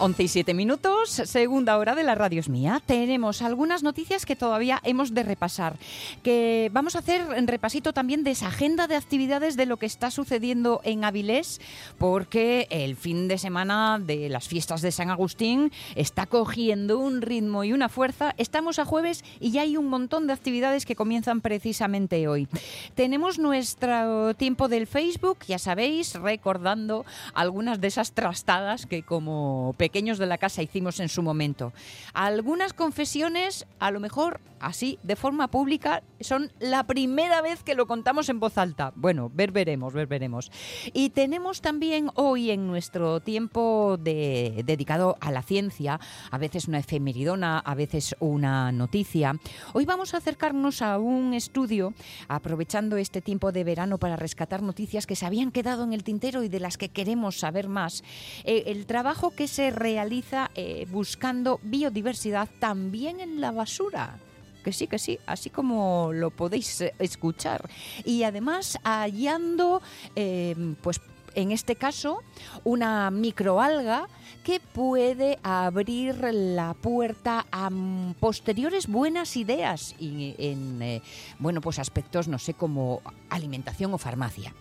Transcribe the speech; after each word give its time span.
Once 0.00 0.22
y 0.22 0.28
siete 0.28 0.54
minutos, 0.54 1.10
segunda 1.10 1.76
hora 1.76 1.96
de 1.96 2.04
la 2.04 2.14
radio 2.14 2.38
es 2.38 2.48
mía. 2.48 2.80
Tenemos 2.86 3.42
algunas 3.42 3.82
noticias 3.82 4.26
que 4.26 4.36
todavía 4.36 4.80
hemos 4.84 5.12
de 5.12 5.24
repasar. 5.24 5.76
Que 6.22 6.70
vamos 6.72 6.94
a 6.94 7.00
hacer 7.00 7.26
un 7.36 7.48
repasito 7.48 7.92
también 7.92 8.22
de 8.22 8.30
esa 8.30 8.46
agenda 8.46 8.86
de 8.86 8.94
actividades 8.94 9.56
de 9.56 9.66
lo 9.66 9.76
que 9.76 9.86
está 9.86 10.12
sucediendo 10.12 10.80
en 10.84 11.04
Avilés, 11.04 11.60
porque 11.98 12.68
el 12.70 12.94
fin 12.94 13.26
de 13.26 13.38
semana 13.38 13.98
de 13.98 14.28
las 14.28 14.46
fiestas 14.46 14.82
de 14.82 14.92
San 14.92 15.10
Agustín 15.10 15.72
está 15.96 16.26
cogiendo 16.26 17.00
un 17.00 17.20
ritmo 17.20 17.64
y 17.64 17.72
una 17.72 17.88
fuerza. 17.88 18.36
Estamos 18.38 18.78
a 18.78 18.84
jueves 18.84 19.24
y 19.40 19.50
ya 19.50 19.62
hay 19.62 19.76
un 19.76 19.88
montón 19.88 20.28
de 20.28 20.32
actividades 20.32 20.86
que 20.86 20.94
comienzan 20.94 21.40
precisamente 21.40 22.28
hoy. 22.28 22.46
Tenemos 22.94 23.40
nuestro 23.40 24.32
tiempo 24.34 24.68
del 24.68 24.86
Facebook, 24.86 25.38
ya 25.48 25.58
sabéis, 25.58 26.14
recordando 26.14 27.04
algunas 27.34 27.80
de 27.80 27.88
esas 27.88 28.12
trastadas 28.12 28.86
que 28.86 29.02
como 29.02 29.74
de 29.90 30.26
la 30.26 30.38
casa 30.38 30.62
hicimos 30.62 31.00
en 31.00 31.08
su 31.08 31.22
momento. 31.22 31.72
Algunas 32.14 32.72
confesiones, 32.72 33.66
a 33.78 33.90
lo 33.90 34.00
mejor 34.00 34.40
así, 34.60 34.98
de 35.02 35.16
forma 35.16 35.48
pública, 35.48 36.02
son 36.20 36.52
la 36.58 36.84
primera 36.84 37.42
vez 37.42 37.62
que 37.62 37.74
lo 37.74 37.86
contamos 37.86 38.28
en 38.28 38.40
voz 38.40 38.58
alta. 38.58 38.92
Bueno, 38.96 39.30
ver 39.32 39.52
veremos, 39.52 39.92
ver 39.92 40.06
veremos. 40.06 40.50
Y 40.92 41.10
tenemos 41.10 41.60
también 41.60 42.10
hoy 42.14 42.50
en 42.50 42.66
nuestro 42.66 43.20
tiempo 43.20 43.96
de, 44.00 44.62
dedicado 44.64 45.16
a 45.20 45.30
la 45.30 45.42
ciencia, 45.42 46.00
a 46.30 46.38
veces 46.38 46.68
una 46.68 46.78
efemeridona, 46.78 47.58
a 47.58 47.74
veces 47.74 48.16
una 48.20 48.72
noticia. 48.72 49.38
Hoy 49.72 49.84
vamos 49.84 50.14
a 50.14 50.18
acercarnos 50.18 50.82
a 50.82 50.98
un 50.98 51.34
estudio, 51.34 51.94
aprovechando 52.28 52.96
este 52.96 53.20
tiempo 53.20 53.52
de 53.52 53.64
verano 53.64 53.98
para 53.98 54.16
rescatar 54.16 54.62
noticias 54.62 55.06
que 55.06 55.16
se 55.16 55.26
habían 55.26 55.50
quedado 55.50 55.84
en 55.84 55.92
el 55.92 56.04
tintero 56.04 56.42
y 56.42 56.48
de 56.48 56.60
las 56.60 56.78
que 56.78 56.88
queremos 56.88 57.38
saber 57.38 57.68
más. 57.68 58.02
Eh, 58.44 58.64
el 58.66 58.86
trabajo 58.86 59.30
que 59.30 59.48
se 59.48 59.70
realiza 59.78 60.50
eh, 60.54 60.86
buscando 60.90 61.60
biodiversidad 61.62 62.48
también 62.58 63.20
en 63.20 63.40
la 63.40 63.52
basura 63.52 64.18
que 64.64 64.72
sí, 64.72 64.86
que 64.86 64.98
sí, 64.98 65.18
así 65.24 65.50
como 65.50 66.10
lo 66.12 66.30
podéis 66.30 66.82
eh, 66.82 66.94
escuchar. 66.98 67.70
Y 68.04 68.24
además 68.24 68.78
hallando, 68.84 69.80
eh, 70.14 70.74
pues 70.82 71.00
en 71.34 71.52
este 71.52 71.76
caso, 71.76 72.22
una 72.64 73.10
microalga 73.10 74.08
que 74.44 74.60
puede 74.60 75.38
abrir 75.42 76.16
la 76.32 76.74
puerta 76.74 77.46
a 77.52 77.70
posteriores 78.18 78.86
buenas 78.88 79.36
ideas 79.36 79.94
y 79.98 80.34
en, 80.38 80.82
eh, 80.82 81.02
bueno, 81.38 81.60
pues 81.60 81.78
aspectos, 81.78 82.28
no 82.28 82.38
sé, 82.38 82.54
como 82.54 83.02
alimentación 83.30 83.94
o 83.94 83.98
farmacia. 83.98 84.52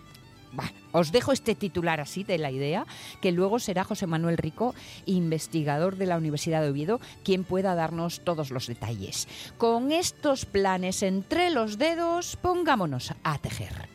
Bueno, 0.52 0.72
os 0.92 1.12
dejo 1.12 1.31
este 1.31 1.56
titular 1.56 2.00
así 2.00 2.23
de 2.23 2.38
la 2.38 2.52
idea, 2.52 2.86
que 3.22 3.31
luego 3.31 3.59
será 3.59 3.84
José 3.84 4.08
Manuel 4.08 4.38
Rico, 4.38 4.73
investigador 5.06 5.98
de 5.98 6.06
la 6.06 6.17
Universidad 6.17 6.62
de 6.62 6.70
Oviedo, 6.70 7.00
quien 7.23 7.44
pueda 7.44 7.76
darnos 7.76 8.22
todos 8.22 8.52
los 8.52 8.67
detalles. 8.67 9.28
Con 9.58 9.92
estos 9.92 10.45
planes 10.45 11.04
entre 11.04 11.50
los 11.50 11.78
dedos, 11.78 12.38
pongámonos 12.38 13.14
a 13.23 13.38
tejer. 13.38 13.89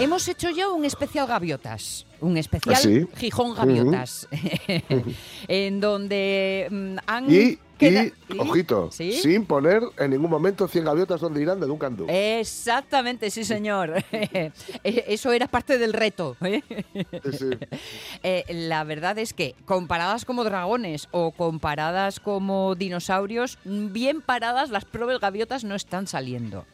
Hemos 0.00 0.26
hecho 0.28 0.50
ya 0.50 0.68
un 0.68 0.84
especial 0.84 1.26
gaviotas, 1.26 2.06
un 2.20 2.36
especial 2.36 2.74
¿Ah, 2.76 2.80
sí? 2.80 3.06
Gijón 3.16 3.54
gaviotas, 3.54 4.28
en 5.48 5.80
donde 5.80 6.68
mm, 6.70 6.96
han... 7.06 7.30
Y, 7.30 7.58
queda- 7.78 8.04
y, 8.06 8.38
ojito, 8.38 8.90
¿Sí? 8.92 9.12
sin 9.14 9.44
poner 9.46 9.82
en 9.98 10.10
ningún 10.10 10.30
momento 10.30 10.66
100 10.68 10.84
gaviotas 10.84 11.20
donde 11.20 11.40
irán 11.42 11.60
de 11.60 11.66
Duncan 11.66 11.96
Du. 11.96 12.06
Exactamente, 12.08 13.30
sí 13.30 13.44
señor. 13.44 14.02
Eh, 14.12 15.04
Eso 15.08 15.32
era 15.32 15.46
parte 15.48 15.76
del 15.78 15.92
reto. 15.92 16.36
¿eh? 16.42 16.62
Sí. 17.32 17.50
Eh, 18.22 18.44
la 18.48 18.84
verdad 18.84 19.18
es 19.18 19.32
que 19.32 19.54
comparadas 19.64 20.24
como 20.24 20.44
dragones 20.44 21.08
o 21.10 21.30
comparadas 21.32 22.20
como 22.20 22.74
dinosaurios, 22.74 23.58
bien 23.64 24.20
paradas 24.20 24.70
las 24.70 24.84
probes 24.84 25.20
gaviotas 25.20 25.64
no 25.64 25.74
están 25.74 26.06
saliendo. 26.06 26.66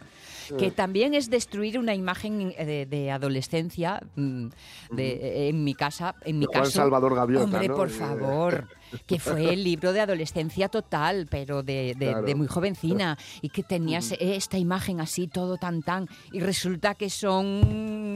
Que 0.58 0.70
también 0.70 1.14
es 1.14 1.30
destruir 1.30 1.78
una 1.78 1.94
imagen 1.94 2.52
eh, 2.56 2.64
de, 2.64 2.86
de 2.86 3.10
adolescencia 3.10 4.00
mm, 4.16 4.46
de, 4.92 5.08
eh, 5.12 5.48
en 5.48 5.64
mi 5.64 5.74
casa, 5.74 6.14
en 6.24 6.38
mi 6.38 6.46
Juan 6.46 6.60
caso. 6.64 6.72
Salvador 6.72 7.14
Gaviota, 7.14 7.44
Hombre, 7.44 7.68
¿no? 7.68 7.74
por 7.76 7.88
Eh, 7.88 7.90
favor, 7.90 8.68
que 9.06 9.18
fue 9.18 9.52
el 9.52 9.64
libro 9.64 9.92
de 9.92 10.00
adolescencia 10.00 10.68
total, 10.68 11.26
pero 11.30 11.62
de, 11.62 11.94
de- 11.98 12.06
Claro. 12.12 12.22
de 12.26 12.34
muy 12.34 12.46
jovencina 12.46 13.18
y 13.42 13.48
que 13.50 13.62
tenías 13.62 14.12
esta 14.20 14.58
imagen 14.58 15.00
así 15.00 15.26
todo 15.28 15.56
tan 15.56 15.82
tan 15.82 16.08
y 16.32 16.40
resulta 16.40 16.94
que 16.94 17.10
son 17.10 17.46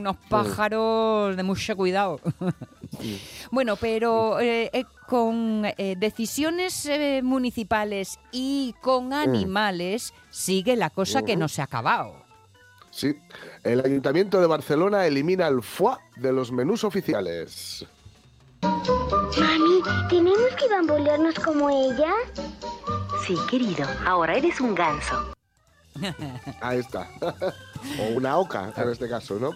unos 0.00 0.16
pájaros 0.28 1.36
de 1.36 1.42
mucho 1.42 1.76
cuidado. 1.76 2.20
Bueno, 3.50 3.76
pero 3.76 4.41
eh, 4.41 4.70
eh, 4.72 4.84
con 5.06 5.64
eh, 5.76 5.97
decisiones 5.98 6.88
municipales 7.22 8.19
y 8.32 8.75
con 8.81 9.12
animales 9.12 10.12
sigue 10.31 10.76
la 10.76 10.91
cosa 10.91 11.22
que 11.22 11.37
no 11.37 11.48
se 11.48 11.60
ha 11.60 11.64
acabado. 11.64 12.14
Sí. 12.91 13.14
El 13.62 13.81
Ayuntamiento 13.84 14.41
de 14.41 14.47
Barcelona 14.47 15.06
elimina 15.06 15.47
el 15.47 15.62
foie 15.62 15.97
de 16.16 16.32
los 16.32 16.50
menús 16.50 16.82
oficiales. 16.84 17.87
Mami, 20.60 20.60
¿tenemos 20.60 20.60
que 20.60 20.69
bambolearnos 20.69 21.34
como 21.37 21.71
ella? 21.71 22.12
Sí, 23.26 23.34
querido, 23.50 23.87
ahora 24.06 24.37
eres 24.37 24.60
un 24.60 24.75
ganso. 24.75 25.34
Ahí 26.60 26.78
está. 26.78 27.09
o 28.00 28.03
una 28.16 28.37
oca, 28.38 28.72
en 28.76 28.88
este 28.91 29.09
caso, 29.09 29.38
¿no? 29.38 29.53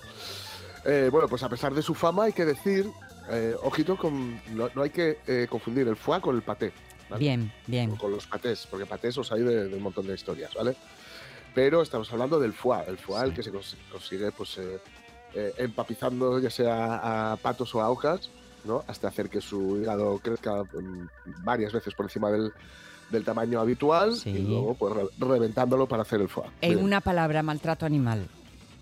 Eh, 0.84 1.08
bueno, 1.10 1.28
pues 1.28 1.42
a 1.42 1.48
pesar 1.48 1.72
de 1.74 1.82
su 1.82 1.94
fama, 1.94 2.24
hay 2.24 2.32
que 2.32 2.44
decir, 2.44 2.90
eh, 3.30 3.56
ojito, 3.62 3.96
con, 3.96 4.40
no, 4.54 4.68
no 4.74 4.82
hay 4.82 4.90
que 4.90 5.18
eh, 5.26 5.46
confundir 5.48 5.88
el 5.88 5.96
foie 5.96 6.20
con 6.20 6.36
el 6.36 6.42
paté. 6.42 6.72
¿vale? 7.08 7.20
Bien, 7.20 7.52
bien. 7.66 7.92
O 7.92 7.96
con 7.96 8.10
los 8.10 8.26
patés, 8.26 8.66
porque 8.70 8.86
patés 8.86 9.16
os 9.18 9.30
hay 9.32 9.40
de, 9.42 9.68
de 9.68 9.76
un 9.76 9.82
montón 9.82 10.06
de 10.06 10.14
historias, 10.14 10.52
¿vale? 10.54 10.76
Pero 11.54 11.82
estamos 11.82 12.12
hablando 12.12 12.38
del 12.40 12.52
foie, 12.52 12.84
el 12.88 12.98
foie, 12.98 13.24
el 13.24 13.32
que 13.34 13.42
se 13.42 13.52
cons- 13.52 13.76
consigue, 13.90 14.30
pues, 14.32 14.58
eh, 14.58 14.78
eh, 15.34 15.54
empapizando 15.58 16.38
ya 16.38 16.50
sea 16.50 17.32
a 17.32 17.36
patos 17.36 17.74
o 17.74 17.80
a 17.80 17.88
ocas, 17.90 18.28
¿no? 18.64 18.84
Hasta 18.86 19.08
hacer 19.08 19.28
que 19.28 19.40
su 19.40 19.78
hígado 19.78 20.18
crezca 20.18 20.62
mm, 20.64 21.08
varias 21.44 21.72
veces 21.72 21.94
por 21.94 22.06
encima 22.06 22.30
del, 22.30 22.52
del 23.10 23.24
tamaño 23.24 23.60
habitual 23.60 24.14
Sí. 24.16 24.30
y 24.30 24.38
luego, 24.38 24.74
pues, 24.74 24.94
re- 24.94 25.08
reventándolo 25.18 25.86
para 25.86 26.02
hacer 26.02 26.20
el 26.20 26.28
foie. 26.28 26.48
En 26.60 26.74
Bien. 26.74 26.84
una 26.84 27.00
palabra, 27.00 27.42
maltrato 27.42 27.86
animal. 27.86 28.26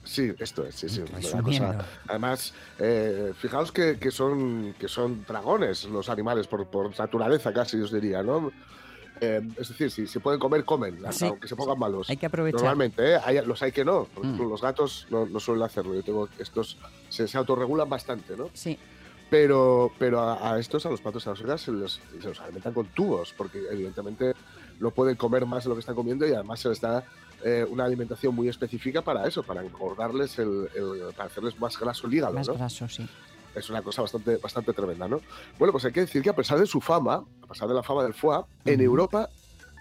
Sí, 0.05 0.33
esto 0.41 0.67
es, 0.67 0.75
sí, 0.75 0.89
sí. 0.89 1.01
una 1.33 1.43
cosa- 1.43 1.87
además, 2.09 2.53
eh, 2.81 3.33
fijaos 3.39 3.71
que, 3.71 3.99
que 4.01 4.11
son, 4.11 4.75
que 4.79 4.89
son 4.89 5.25
dragones 5.27 5.85
los 5.85 6.09
animales, 6.09 6.49
por, 6.49 6.67
por 6.67 6.97
naturaleza 6.99 7.53
casi, 7.53 7.81
os 7.81 7.93
diría, 7.93 8.21
¿no? 8.23 8.51
Eh, 9.21 9.41
es 9.57 9.69
decir, 9.69 9.89
si 9.93 10.09
se 10.09 10.19
pueden 10.19 10.41
comer, 10.41 10.65
comen, 10.65 10.99
Sí. 11.13 11.27
aunque 11.27 11.47
se 11.47 11.55
pongan 11.55 11.79
malos. 11.79 12.11
Hay 12.11 12.17
que 12.17 12.27
aprovechar. 12.27 12.59
Normalmente, 12.61 13.13
¿eh? 13.13 13.19
Hay- 13.25 13.47
los 13.47 13.63
hay 13.63 13.71
que 13.71 13.85
no. 13.85 14.09
Mm. 14.21 14.41
los 14.49 14.61
gatos 14.61 15.07
no, 15.11 15.27
no 15.27 15.39
suelen 15.39 15.63
hacerlo. 15.63 15.95
Yo 15.95 16.03
tengo 16.03 16.29
estos, 16.41 16.77
se, 17.09 17.29
se 17.29 17.39
autorregulan 17.39 17.89
bastante, 17.89 18.37
¿no? 18.37 18.49
Sí. 18.55 18.77
Pero, 19.33 19.91
pero 19.99 20.21
a, 20.21 20.53
a 20.53 20.59
estos, 20.59 20.85
a 20.85 20.91
los 20.91 21.01
patos, 21.01 21.27
a 21.27 21.31
las 21.31 21.41
ocas, 21.41 21.63
se 21.63 21.73
los, 21.73 22.03
se 22.21 22.29
los 22.29 22.39
alimentan 22.43 22.75
con 22.75 22.85
tubos, 22.89 23.33
porque 23.35 23.63
evidentemente 23.71 24.35
no 24.79 24.91
pueden 24.91 25.17
comer 25.17 25.47
más 25.47 25.65
de 25.65 25.71
lo 25.71 25.75
que 25.75 25.81
están 25.81 25.95
comiendo 25.95 26.29
y 26.29 26.35
además 26.35 26.61
se 26.61 26.69
les 26.69 26.83
da 26.83 27.03
eh, 27.43 27.65
una 27.67 27.87
alimentación 27.87 28.35
muy 28.35 28.49
específica 28.51 29.01
para 29.01 29.27
eso, 29.27 29.43
para 29.43 29.65
engordarles, 29.65 30.39
el, 30.39 30.69
el- 30.75 31.15
para 31.17 31.31
hacerles 31.31 31.59
más 31.59 31.79
graso 31.81 32.07
el 32.09 32.13
hígado, 32.13 32.35
Más 32.35 32.47
¿no? 32.47 32.53
graso, 32.55 32.87
sí. 32.91 33.09
Es 33.55 33.71
una 33.71 33.81
cosa 33.81 34.03
bastante, 34.03 34.37
bastante 34.37 34.75
tremenda, 34.75 35.09
¿no? 35.09 35.23
Bueno, 35.59 35.73
pues 35.73 35.87
hay 35.87 35.93
que 35.93 36.01
decir 36.01 36.21
que 36.23 36.29
a 36.29 36.37
pesar 36.37 36.59
de 36.59 36.67
su 36.67 36.83
fama, 36.83 37.25
a 37.43 37.47
pesar 37.47 37.69
de 37.69 37.75
la 37.75 37.83
fama 37.83 38.03
del 38.03 38.13
foie, 38.13 38.43
en. 38.67 38.83
Europa 38.83 39.31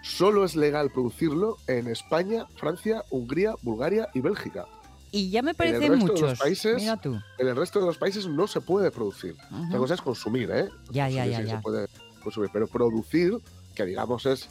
solo 0.02 0.46
es 0.46 0.56
legal 0.56 0.90
producirlo 0.90 1.58
en 1.66 1.88
España, 1.88 2.46
Francia, 2.56 3.04
Hungría, 3.10 3.52
Bulgaria 3.60 4.08
y 4.14 4.20
Bélgica. 4.20 4.64
Y 5.12 5.30
ya 5.30 5.42
me 5.42 5.54
parecen 5.54 5.98
muchos. 5.98 6.38
países- 6.38 6.74
Mira 6.76 6.96
tú. 7.00 7.20
En 7.38 7.46
el 7.48 7.54
resto 7.54 7.78
de 7.80 7.86
los 7.86 7.98
países 7.98 8.26
no 8.26 8.46
se 8.48 8.60
puede 8.60 8.90
producir. 8.90 9.36
Otra 9.68 9.78
cosa 9.78 9.94
es 9.94 10.00
consumir, 10.02 10.50
¿eh? 10.50 10.68
Ya, 10.90 11.08
ya, 11.08 11.22
Consumir 11.24 11.30
ya, 11.30 11.38
sí 11.38 11.44
ya. 11.46 11.56
se 11.56 11.62
puede 11.62 11.86
consumir, 12.24 12.50
pero 12.52 12.66
producir 12.66 13.36
que 13.74 13.84
digamos 13.84 14.26
es 14.26 14.48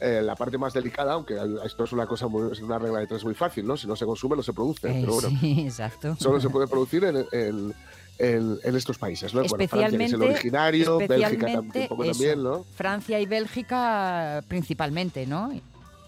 eh, 0.00 0.22
la 0.22 0.36
parte 0.36 0.56
más 0.58 0.72
delicada, 0.72 1.14
aunque 1.14 1.36
esto 1.64 1.82
es 1.82 1.90
una 1.92 2.06
cosa 2.06 2.28
muy, 2.28 2.52
es 2.52 2.60
una 2.60 2.78
regla 2.78 3.00
de 3.00 3.08
tres 3.08 3.24
muy 3.24 3.34
fácil, 3.34 3.66
¿no? 3.66 3.76
Si 3.76 3.88
no 3.88 3.96
se 3.96 4.06
consume, 4.06 4.36
no 4.36 4.42
se 4.44 4.52
produce. 4.52 4.88
Eh, 4.88 4.98
pero 5.00 5.14
bueno, 5.14 5.30
sí, 5.40 5.60
exacto. 5.66 6.14
solo 6.20 6.40
se 6.40 6.48
puede 6.48 6.68
producir 6.68 7.02
en, 7.02 7.16
en- 7.32 7.74
en- 8.20 8.58
en 8.62 8.76
estos 8.76 8.96
países, 8.98 9.34
¿no? 9.34 9.40
Bueno, 9.42 9.66
Francia, 9.68 9.86
es 9.88 9.92
el 9.94 10.00
Especialmente- 10.02 10.32
originario, 10.34 10.98
Bélgica 10.98 11.18
tam- 11.18 11.32
especialmente 11.32 11.80
un 11.82 11.88
poco 11.88 12.04
eso. 12.04 12.12
también, 12.12 12.42
¿no? 12.44 12.64
Francia 12.76 13.18
y 13.20 13.26
Bélgica 13.26 14.44
principalmente, 14.46 15.26
¿no? 15.26 15.52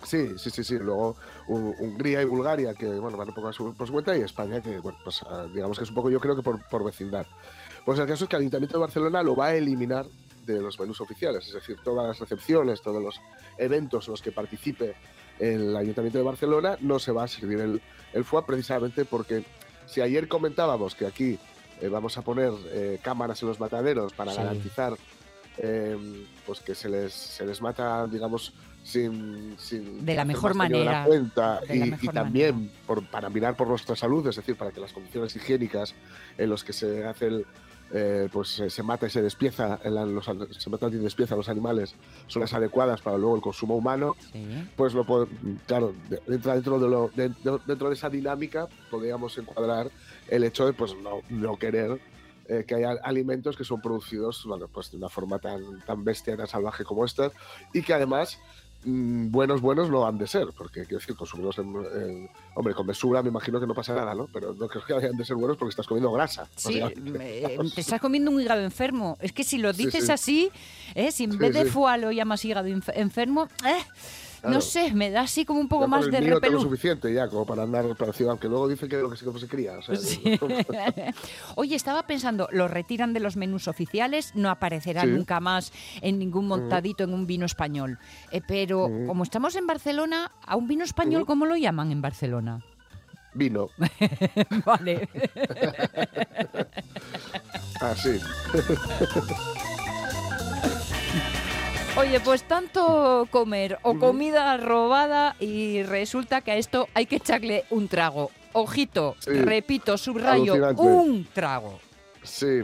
Sí, 0.05 0.39
sí, 0.39 0.51
sí, 0.51 0.65
sí. 0.65 0.79
Luego 0.79 1.17
Hu- 1.47 1.75
Hungría 1.79 2.23
y 2.23 2.25
Bulgaria, 2.25 2.75
que 2.75 2.87
bueno, 2.87 3.17
van 3.17 3.29
un 3.29 3.35
poco 3.35 3.49
a 3.49 3.53
su, 3.53 3.75
por 3.75 3.87
su 3.87 3.93
cuenta, 3.93 4.17
y 4.17 4.23
España, 4.23 4.61
que 4.61 4.79
bueno, 4.79 4.99
pues 5.05 5.23
ah, 5.29 5.47
digamos 5.53 5.77
que 5.79 5.85
es 5.85 5.91
un 5.91 5.95
poco, 5.97 6.11
yo 6.11 6.21
creo 6.21 6.35
que 6.37 6.43
por, 6.43 6.63
por 6.69 6.85
vecindad. 6.85 7.27
Pues 7.85 7.99
el 7.99 8.07
caso 8.07 8.25
es 8.25 8.31
que 8.31 8.37
el 8.37 8.41
Ayuntamiento 8.43 8.77
de 8.77 8.81
Barcelona 8.81 9.23
lo 9.23 9.35
va 9.37 9.47
a 9.47 9.55
eliminar 9.55 10.07
de 10.47 10.61
los 10.61 10.79
menús 10.81 11.01
oficiales, 11.01 11.47
es 11.47 11.55
decir, 11.55 11.77
todas 11.85 12.07
las 12.09 12.19
recepciones, 12.19 12.81
todos 12.83 13.03
los 13.03 13.21
eventos 13.59 14.07
en 14.09 14.13
los 14.13 14.23
que 14.23 14.33
participe 14.33 14.95
el 15.39 15.77
Ayuntamiento 15.77 16.19
de 16.19 16.25
Barcelona, 16.25 16.77
no 16.81 16.99
se 16.99 17.13
va 17.13 17.25
a 17.25 17.29
servir 17.29 17.61
el, 17.61 17.81
el 18.13 18.25
foie 18.25 18.43
precisamente 18.47 19.05
porque 19.05 19.45
si 19.87 20.01
ayer 20.01 20.29
comentábamos 20.29 20.95
que 20.95 21.07
aquí 21.07 21.39
eh, 21.81 21.89
vamos 21.89 22.17
a 22.19 22.23
poner 22.23 22.53
eh, 22.73 22.99
cámaras 23.03 23.41
en 23.43 23.49
los 23.49 23.61
mataderos 23.61 24.13
para 24.13 24.33
Sí. 24.33 24.39
garantizar 24.39 24.97
eh, 25.63 26.27
pues 26.47 26.61
que 26.61 26.75
se 26.75 26.89
les, 26.89 27.13
se 27.13 27.45
les 27.45 27.61
mata, 27.61 28.07
digamos, 28.07 28.53
sin, 28.83 29.55
sin 29.59 30.05
De 30.07 30.15
la 30.15 30.25
mejor 30.25 30.53
de 30.53 30.59
la 30.59 30.65
manera, 30.65 31.05
cuenta 31.07 31.61
de 31.61 31.77
la 31.87 31.99
y, 32.01 32.09
también 32.09 32.71
por- 32.87 33.05
para 33.11 33.29
mirar 33.29 33.55
por 33.57 33.69
nuestra 33.69 33.95
salud, 33.95 34.27
es 34.27 34.37
decir, 34.37 34.57
para 34.57 34.71
que 34.71 34.81
las 34.81 34.93
condiciones 34.93 35.37
higiénicas 35.37 35.95
en 36.39 36.49
los 36.49 36.65
que 36.65 36.73
se 36.73 37.05
hace 37.05 37.27
el, 37.27 37.47
eh, 37.93 38.29
pues 38.33 38.63
se 38.69 38.83
mata 38.83 39.07
y 39.07 39.11
se 39.11 39.21
despieza, 39.21 39.79
en 39.85 39.97
la- 39.97 40.07
los, 40.07 40.25
se 40.25 40.71
matan 40.71 40.95
y 40.95 40.97
despiezan 40.97 41.37
los 41.37 41.49
animales 41.51 41.95
son 42.27 42.41
las 42.41 42.55
adecuadas 42.55 43.03
para 43.03 43.19
luego 43.19 43.37
el 43.37 43.43
consumo 43.43 43.77
humano, 43.77 44.17
Sí. 44.33 44.47
pues 44.77 44.95
lo 44.95 45.05
claro, 45.67 45.93
entra 46.29 46.55
dentro 46.55 46.79
de 46.79 46.89
lo 46.89 47.11
de- 47.15 47.29
de- 47.29 47.61
dentro 47.67 47.89
de 47.89 47.95
esa 47.95 48.09
dinámica 48.09 48.67
podríamos 48.91 49.37
encuadrar 49.37 49.91
el 50.29 50.45
hecho 50.45 50.65
de 50.65 50.73
pues 50.73 50.95
no, 51.03 51.21
no 51.29 51.57
querer 51.59 52.01
eh, 52.51 52.65
que 52.67 52.75
haya 52.75 52.93
alimentos 53.05 53.57
que 53.57 53.65
son 53.65 53.81
producidos 53.81 54.45
bueno, 54.45 54.67
pues 54.69 54.91
de 54.91 54.97
una 54.97 55.09
forma 55.09 55.39
tan, 55.39 55.81
tan 55.87 56.03
bestia, 56.05 56.37
tan 56.37 56.47
salvaje 56.49 56.85
como 56.85 57.05
esta, 57.05 57.31
y 57.73 57.81
que 57.83 57.95
además 57.95 58.39
mm, 58.85 59.31
buenos, 59.31 59.61
buenos 59.61 59.89
no 59.91 60.07
han 60.07 60.19
de 60.19 60.27
ser, 60.27 60.49
porque 60.57 60.83
quiero 60.83 60.99
decir, 60.99 61.15
consumirlos 61.15 61.59
en, 61.59 61.69
en- 61.77 62.31
hombre, 62.55 62.75
con 62.75 62.87
mesura 62.87 63.23
me 63.23 63.29
imagino 63.29 63.61
que 63.61 63.67
no 63.67 63.75
pasa 63.75 63.95
nada, 63.95 64.15
¿no? 64.15 64.27
Pero 64.33 64.53
no 64.55 64.67
creo 64.69 64.85
que 64.85 64.95
hayan 64.95 65.17
de 65.17 65.25
ser 65.25 65.37
buenos 65.37 65.57
porque 65.57 65.71
estás 65.71 65.87
comiendo 65.87 66.11
grasa. 66.13 66.49
Sí, 66.57 66.81
eh, 66.81 67.59
te 67.75 67.81
estás 67.83 68.01
comiendo 68.01 68.31
un 68.31 68.41
hígado 68.41 68.63
enfermo. 68.63 69.17
Es 69.21 69.33
que 69.33 69.45
si 69.45 69.59
lo 69.59 69.73
dices 69.73 70.07
sí. 70.07 70.13
así, 70.13 70.51
eh, 70.95 71.13
si 71.13 71.25
en 71.25 71.39
vez 71.39 71.53
de 71.55 71.65
foie 71.67 71.99
lo 71.99 72.11
llamas 72.11 72.45
hígado 72.45 72.69
enfermo, 72.69 73.49
no 74.45 74.61
sé, 74.61 74.93
me 74.93 75.11
da 75.11 75.23
así 75.23 75.45
como 75.45 75.61
un 75.61 75.69
poco 75.69 75.83
con 75.83 75.91
más 75.91 76.05
el 76.07 76.11
de 76.11 76.21
mío 76.21 76.29
tengo 76.41 76.41
repelú. 76.41 76.61
suficiente 76.63 77.13
ya 77.13 77.29
como 77.29 77.45
para 77.47 77.63
andar 77.65 77.85
aunque 78.29 78.49
luego 78.49 78.69
dicen 78.69 78.89
que 78.89 78.97
de 78.97 79.03
lo 79.03 79.11
que 79.11 79.17
se, 79.17 79.39
se 79.39 79.49
cría. 79.49 79.79
o 79.79 79.83
sea, 79.83 79.97
Sí. 79.97 80.23
Oye, 81.57 81.77
estaba 81.77 82.07
pensando, 82.07 82.49
lo 82.53 82.69
retiran 82.69 83.13
de 83.13 83.21
los 83.21 83.37
menús 83.37 83.69
oficiales, 83.69 84.33
no 84.35 84.51
aparecerá 84.51 85.03
Sí. 85.03 85.09
nunca 85.09 85.41
más 85.41 85.73
en 86.01 86.19
ningún 86.19 86.47
montadito 86.47 87.05
en 87.05 87.13
un 87.15 87.27
vino 87.27 87.47
español. 87.47 87.99
Eh, 88.31 88.41
pero 88.47 88.89
Mm. 88.89 89.07
como 89.07 89.23
estamos 89.23 89.55
en 89.57 89.67
Barcelona, 89.67 90.31
¿a 90.47 90.57
un 90.57 90.69
vino 90.69 90.85
español 90.85 91.23
Mm. 91.23 91.27
cómo 91.27 91.47
lo 91.47 91.57
llaman 91.57 91.93
en 91.93 92.03
Barcelona? 92.03 92.61
Vino. 93.35 93.69
vale. 94.67 95.09
Así. 97.81 98.19
Oye, 101.97 102.21
pues 102.21 102.45
tanto 102.45 103.27
comer 103.31 103.79
o 103.83 103.99
comida 103.99 104.57
robada 104.57 105.37
y 105.41 105.83
resulta 105.83 106.41
que 106.41 106.53
a 106.53 106.57
esto 106.57 106.89
hay 106.95 107.07
que 107.07 107.17
echarle 107.17 107.65
un 107.71 107.89
trago. 107.89 108.31
Ojito, 108.53 109.17
Sí. 109.19 109.31
repito, 109.33 109.99
subrayo, 109.99 110.55
Alucinante. 110.55 110.83
un 110.83 111.27
trago. 111.33 111.79
Sí. 112.23 112.61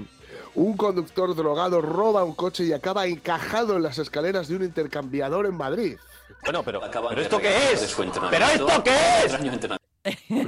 Un 0.54 0.76
conductor 0.76 1.34
drogado 1.34 1.82
roba 1.82 2.24
un 2.24 2.34
coche 2.34 2.64
y 2.64 2.72
acaba 2.72 3.06
encajado 3.06 3.76
en 3.76 3.82
las 3.82 3.98
escaleras 3.98 4.48
de 4.48 4.56
un 4.56 4.62
intercambiador 4.64 5.46
en 5.46 5.54
Madrid. 5.56 5.96
Bueno, 6.44 6.62
pero, 6.62 6.80
¿pero 7.08 7.20
esto 7.20 7.38
qué 7.38 7.72
es? 7.72 7.94
¿Pero 8.30 8.46
esto 8.46 8.82
qué 8.84 8.96
es? 9.26 9.85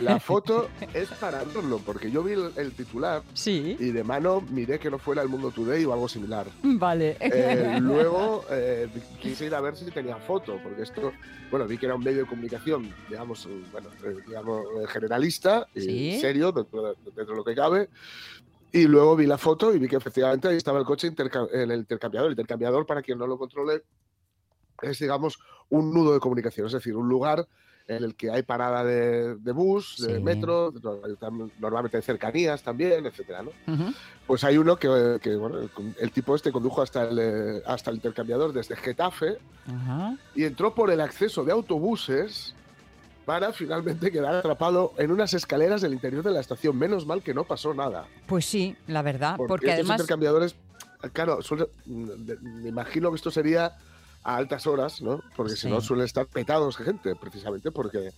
La 0.03 0.21
foto 0.21 0.69
es 0.95 1.09
para 1.13 1.43
verlo, 1.45 1.81
porque 1.85 2.11
yo 2.11 2.23
vi 2.23 2.33
el, 2.33 2.53
el 2.57 2.73
titular 2.73 3.23
Sí. 3.35 3.77
y 3.79 3.91
de 3.91 4.05
mano 4.05 4.41
miré 4.51 4.79
que 4.79 4.91
no 4.91 4.99
fuera 4.99 5.23
el 5.23 5.29
Mundo 5.29 5.51
Today 5.51 5.85
o 5.85 5.93
algo 5.93 6.09
similar. 6.09 6.47
Vale. 6.63 7.17
Eh, 7.21 7.79
luego 7.81 8.45
eh, 8.51 8.89
quise 9.21 9.47
ir 9.47 9.55
a 9.55 9.61
ver 9.61 9.77
si 9.77 9.85
tenía 9.91 10.17
foto, 10.17 10.59
porque 10.63 10.83
esto, 10.83 11.13
bueno, 11.51 11.67
vi 11.67 11.79
que 11.79 11.87
era 11.87 11.95
un 11.95 12.05
medio 12.05 12.21
de 12.21 12.27
comunicación, 12.27 12.93
digamos, 13.09 13.47
eh, 13.47 13.65
bueno, 13.73 13.89
eh, 14.05 14.17
digamos 14.27 14.63
eh, 14.83 14.87
generalista 14.89 15.67
y 15.75 15.81
Sí. 15.81 16.21
serio 16.21 16.53
dentro 16.53 16.83
de, 16.83 16.95
dentro 17.05 17.27
de 17.27 17.37
lo 17.37 17.45
que 17.45 17.55
cabe. 17.55 17.89
Y 18.71 18.83
luego 18.87 19.17
vi 19.17 19.27
la 19.27 19.39
foto 19.39 19.75
y 19.75 19.79
vi 19.79 19.89
que 19.89 19.97
efectivamente 19.97 20.47
ahí 20.47 20.57
estaba 20.57 20.79
el 20.79 20.85
coche 20.85 21.07
en 21.09 21.71
el 21.71 21.79
intercambiador. 21.81 22.27
El 22.27 22.33
intercambiador, 22.33 22.85
para 22.85 23.01
quien 23.03 23.17
no 23.19 23.27
lo 23.27 23.39
controle, 23.39 23.83
es, 24.83 24.99
digamos, 24.99 25.39
un 25.71 25.93
nudo 25.93 26.13
de 26.13 26.21
comunicación, 26.21 26.67
es 26.67 26.73
decir, 26.75 26.95
un 26.95 27.09
lugar 27.09 27.47
en 27.88 28.05
el 28.05 28.14
que 28.14 28.31
hay 28.31 28.43
parada 28.43 28.85
de, 28.85 29.35
de 29.37 29.52
bus, 29.52 29.96
de 29.99 30.17
Sí. 30.17 30.23
metro, 30.23 30.70
de- 30.70 30.81
tam- 31.19 31.50
normalmente 31.58 31.96
de 31.96 32.02
cercanías 32.02 32.62
también, 32.62 33.06
etcétera, 33.06 33.43
¿no? 33.43 33.50
Ujú. 33.73 33.93
Pues 34.26 34.44
hay 34.44 34.58
uno 34.58 34.76
que, 34.76 35.19
que, 35.23 35.35
bueno, 35.37 35.69
el, 35.99 36.12
tipo 36.12 36.37
este 36.37 36.52
condujo 36.52 36.82
hasta 36.82 37.05
el, 37.08 37.19
eh, 37.19 37.62
hasta 37.67 37.90
el 37.90 37.96
intercambiador 37.96 38.52
desde 38.52 38.76
Getafe 38.76 39.38
Ajá. 39.67 40.17
y 40.35 40.44
entró 40.44 40.75
por 40.75 40.90
el 40.90 41.00
acceso 41.00 41.44
de 41.44 41.52
autobuses 41.52 42.55
para 43.25 43.52
finalmente 43.55 44.11
quedar 44.11 44.35
atrapado 44.37 44.93
en 44.99 45.11
unas 45.11 45.32
escaleras 45.32 45.81
del 45.81 45.94
interior 45.94 46.23
de 46.23 46.31
la 46.31 46.40
estación. 46.40 46.79
Menos 46.79 47.06
mal 47.06 47.23
que 47.23 47.32
no 47.32 47.44
pasó 47.44 47.73
nada. 47.73 48.06
Pues 48.26 48.44
sí, 48.44 48.76
la 48.87 49.00
verdad, 49.00 49.37
Porque, 49.38 49.49
porque, 49.49 49.67
estos 49.67 49.79
además 49.81 50.00
intercambiadores, 50.00 50.56
claro, 51.14 51.40
suele- 51.40 51.69
de- 51.87 52.37
me 52.37 52.69
imagino 52.69 53.08
que 53.11 53.17
esto 53.17 53.31
sería 53.31 53.76
a 54.29 54.37
altas 54.37 54.67
horas, 54.67 55.01
¿no? 55.01 55.23
Porque 55.37 55.53
Sí. 55.53 55.63
si 55.63 55.69
no 55.71 55.81
suelen 55.81 56.05
estar 56.05 56.27
petados 56.27 56.77
de 56.77 56.85
gente, 56.85 57.17
precisamente 57.17 57.71
porque 57.71 58.11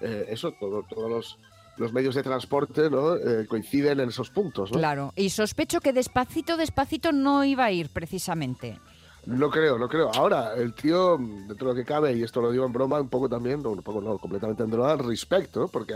eh, 0.00 0.26
eso, 0.28 0.52
todo- 0.60 0.84
todos 0.88 1.10
los, 1.10 1.38
los 1.78 1.92
medios 1.92 2.14
de 2.14 2.22
transporte 2.22 2.88
¿no? 2.90 3.16
Eh, 3.16 3.46
coinciden 3.48 3.98
en 4.00 4.10
esos 4.10 4.30
puntos, 4.30 4.70
¿no? 4.70 4.78
Claro, 4.78 5.12
y 5.16 5.30
sospecho 5.30 5.80
que 5.80 5.92
despacito, 5.92 6.56
despacito 6.56 7.10
no 7.12 7.44
iba 7.44 7.64
a 7.64 7.72
ir 7.72 7.88
precisamente. 7.88 8.78
No 9.26 9.50
creo, 9.50 9.76
no 9.76 9.88
creo. 9.88 10.10
Ahora, 10.14 10.54
el 10.54 10.72
tío, 10.72 11.18
dentro 11.18 11.68
de 11.68 11.74
lo 11.74 11.74
que 11.74 11.84
cabe, 11.84 12.12
y 12.12 12.22
esto 12.22 12.40
lo 12.40 12.52
digo 12.52 12.64
en 12.64 12.72
broma 12.72 13.00
un 13.00 13.08
poco 13.08 13.28
también, 13.28 13.60
no, 13.60 13.70
un 13.70 13.82
poco 13.82 14.00
no, 14.00 14.18
completamente 14.18 14.62
en 14.62 14.70
droga, 14.70 14.96
respecto, 14.96 15.66
porque 15.66 15.94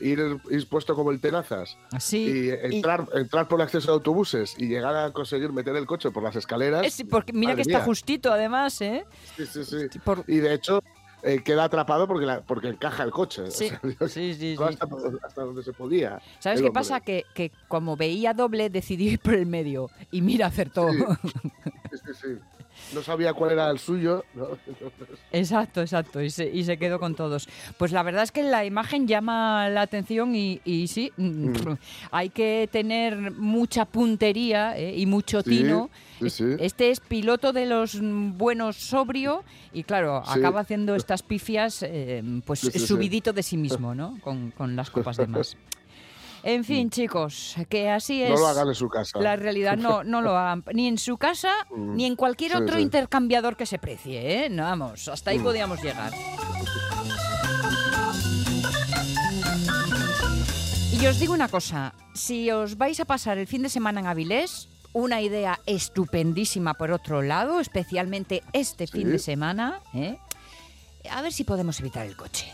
ir, 0.00 0.40
ir 0.50 0.68
puesto 0.68 0.94
como 0.94 1.10
el 1.10 1.20
tenazas 1.20 1.76
y 2.18 2.50
entrar, 2.50 3.08
entrar 3.14 3.48
por 3.48 3.58
el 3.58 3.64
acceso 3.64 3.88
de 3.88 3.94
autobuses 3.94 4.54
y 4.58 4.68
llegar 4.68 4.94
a 4.94 5.12
conseguir 5.12 5.52
meter 5.52 5.74
el 5.74 5.86
coche 5.86 6.12
por 6.12 6.22
las 6.22 6.36
escaleras. 6.36 6.86
Es- 6.86 7.04
porque 7.10 7.32
mira 7.32 7.56
que 7.56 7.62
está 7.62 7.78
mía. 7.78 7.84
justito, 7.84 8.32
además, 8.32 8.80
¿eh? 8.80 9.04
Sí, 9.36 9.44
sí, 9.46 9.64
sí. 9.64 9.98
Por- 10.04 10.22
Y 10.28 10.36
de 10.36 10.54
hecho, 10.54 10.80
eh, 11.24 11.42
queda 11.42 11.64
atrapado 11.64 12.06
porque, 12.06 12.26
la- 12.26 12.42
porque 12.42 12.68
encaja 12.68 13.02
el 13.02 13.10
coche. 13.10 13.42
O 13.42 13.50
Sí, 13.50 13.70
sea, 13.70 13.80
sí, 14.08 14.34
sí. 14.34 14.56
Hasta, 14.60 14.86
hasta 15.26 15.42
donde 15.42 15.64
se 15.64 15.72
podía. 15.72 16.22
¿Sabes 16.38 16.62
qué 16.62 16.70
pasa? 16.70 17.00
Que, 17.00 17.24
que 17.34 17.50
como 17.66 17.96
veía 17.96 18.34
doble, 18.34 18.70
decidí 18.70 19.08
ir 19.08 19.18
por 19.18 19.34
el 19.34 19.46
medio. 19.46 19.90
Y 20.12 20.22
mira, 20.22 20.46
acertó. 20.46 20.88
Sí, 20.92 20.98
sí. 22.22 22.28
No 22.94 23.02
sabía 23.02 23.32
cuál 23.34 23.52
era 23.52 23.70
el 23.70 23.78
suyo. 23.78 24.24
¿no? 24.34 24.48
Exacto, 25.32 25.80
exacto, 25.80 26.22
y 26.22 26.30
se, 26.30 26.48
y 26.48 26.64
se 26.64 26.78
quedó 26.78 26.98
con 26.98 27.14
todos. 27.14 27.48
Pues 27.76 27.92
la 27.92 28.02
verdad 28.02 28.22
es 28.22 28.32
que 28.32 28.42
la 28.42 28.64
imagen 28.64 29.06
llama 29.06 29.68
la 29.68 29.82
atención 29.82 30.34
y, 30.34 30.60
y 30.64 30.88
sí, 30.88 31.12
mm, 31.16 31.52
hay 32.10 32.30
que 32.30 32.68
tener 32.72 33.32
mucha 33.32 33.84
puntería 33.84 34.76
eh, 34.78 34.96
y 34.96 35.06
mucho 35.06 35.42
tino. 35.42 35.90
sí, 36.20 36.30
sí. 36.30 36.44
Este 36.58 36.90
es 36.90 37.00
piloto 37.00 37.52
de 37.52 37.66
los 37.66 37.98
buenos 38.00 38.76
sobrio 38.76 39.44
y 39.72 39.84
claro, 39.84 40.22
acaba 40.26 40.60
haciendo 40.60 40.94
estas 40.94 41.22
pifias 41.22 41.82
eh, 41.82 42.22
pues 42.44 42.60
subidito 42.60 43.32
de 43.32 43.42
sí 43.42 43.56
mismo, 43.56 43.94
¿no? 43.94 44.18
Con, 44.22 44.50
con 44.52 44.76
las 44.76 44.90
copas 44.90 45.16
de 45.16 45.26
más. 45.26 45.56
En 46.50 46.64
fin, 46.64 46.88
chicos, 46.88 47.56
que 47.68 47.90
así 47.90 48.22
es. 48.22 48.30
Mm. 48.30 48.34
No 48.34 48.40
lo 48.40 48.46
hagan 48.46 48.68
en 48.68 48.74
su 48.74 48.88
casa. 48.88 49.18
La 49.20 49.36
realidad 49.36 49.76
no, 49.76 50.02
no 50.02 50.22
lo 50.22 50.34
hagan 50.34 50.64
ni 50.72 50.88
en 50.88 50.96
su 50.96 51.18
casa 51.18 51.52
Mm. 51.70 51.94
ni 51.96 52.06
en 52.06 52.16
cualquier 52.16 52.56
otro 52.56 52.76
sí. 52.76 52.82
intercambiador 52.82 53.54
que 53.56 53.66
se 53.66 53.78
precie, 53.78 54.46
¿eh? 54.46 54.48
No, 54.48 54.62
vamos, 54.62 55.08
hasta 55.08 55.30
ahí 55.30 55.38
Mm. 55.38 55.42
podíamos 55.42 55.82
llegar. 55.82 56.12
Y 61.00 61.06
os 61.06 61.18
digo 61.20 61.34
una 61.34 61.48
cosa, 61.48 61.92
si 62.14 62.50
os 62.50 62.76
vais 62.78 62.98
a 62.98 63.04
pasar 63.04 63.36
el 63.38 63.46
fin 63.46 63.62
de 63.62 63.68
semana 63.68 64.00
en 64.00 64.06
Avilés, 64.06 64.68
una 64.94 65.20
idea 65.20 65.60
estupendísima 65.66 66.74
por 66.74 66.90
otro 66.92 67.20
lado, 67.22 67.60
especialmente 67.60 68.42
este 68.54 68.86
fin 68.86 69.10
de 69.10 69.18
semana, 69.18 69.80
¿eh? 69.94 70.18
A 71.10 71.20
ver 71.22 71.32
si 71.32 71.44
podemos 71.44 71.78
evitar 71.80 72.06
el 72.06 72.16
coche. 72.16 72.50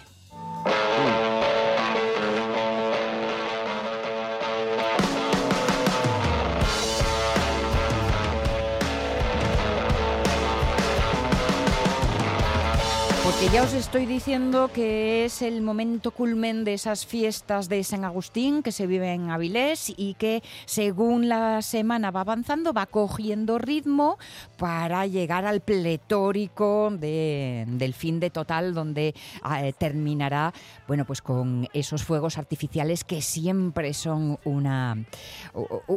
Que 13.41 13.49
ya 13.51 13.63
os 13.65 13.75
estoy 13.75 14.07
diciendo 14.07 14.71
que 14.73 15.25
es 15.27 15.43
el 15.43 15.61
momento 15.61 16.13
culmen 16.13 16.65
de 16.65 16.73
esas 16.75 17.05
fiestas 17.05 17.69
de 17.69 17.83
San 17.85 18.05
Agustín 18.05 18.63
que 18.63 18.73
se 18.73 18.87
viven 18.87 19.23
en 19.25 19.31
Avilés 19.31 19.93
y 19.97 20.15
que 20.15 20.43
según 20.67 21.29
la 21.29 21.61
semana 21.61 22.11
va 22.11 22.21
avanzando 22.21 22.73
va 22.73 22.87
cogiendo 22.87 23.59
ritmo 23.59 24.19
para 24.57 25.07
llegar 25.07 25.45
al 25.45 25.61
pletórico 25.61 26.91
de- 26.93 27.65
del 27.67 27.93
fin 27.93 28.19
de 28.21 28.31
total 28.31 28.73
donde 28.73 29.15
eh, 29.61 29.73
terminará 29.77 30.55
bueno 30.87 31.05
pues 31.05 31.21
con 31.21 31.69
esos 31.75 32.03
fuegos 32.05 32.39
artificiales 32.39 33.05
que 33.05 33.21
siempre 33.21 33.93
son 33.95 34.39
una 34.45 34.97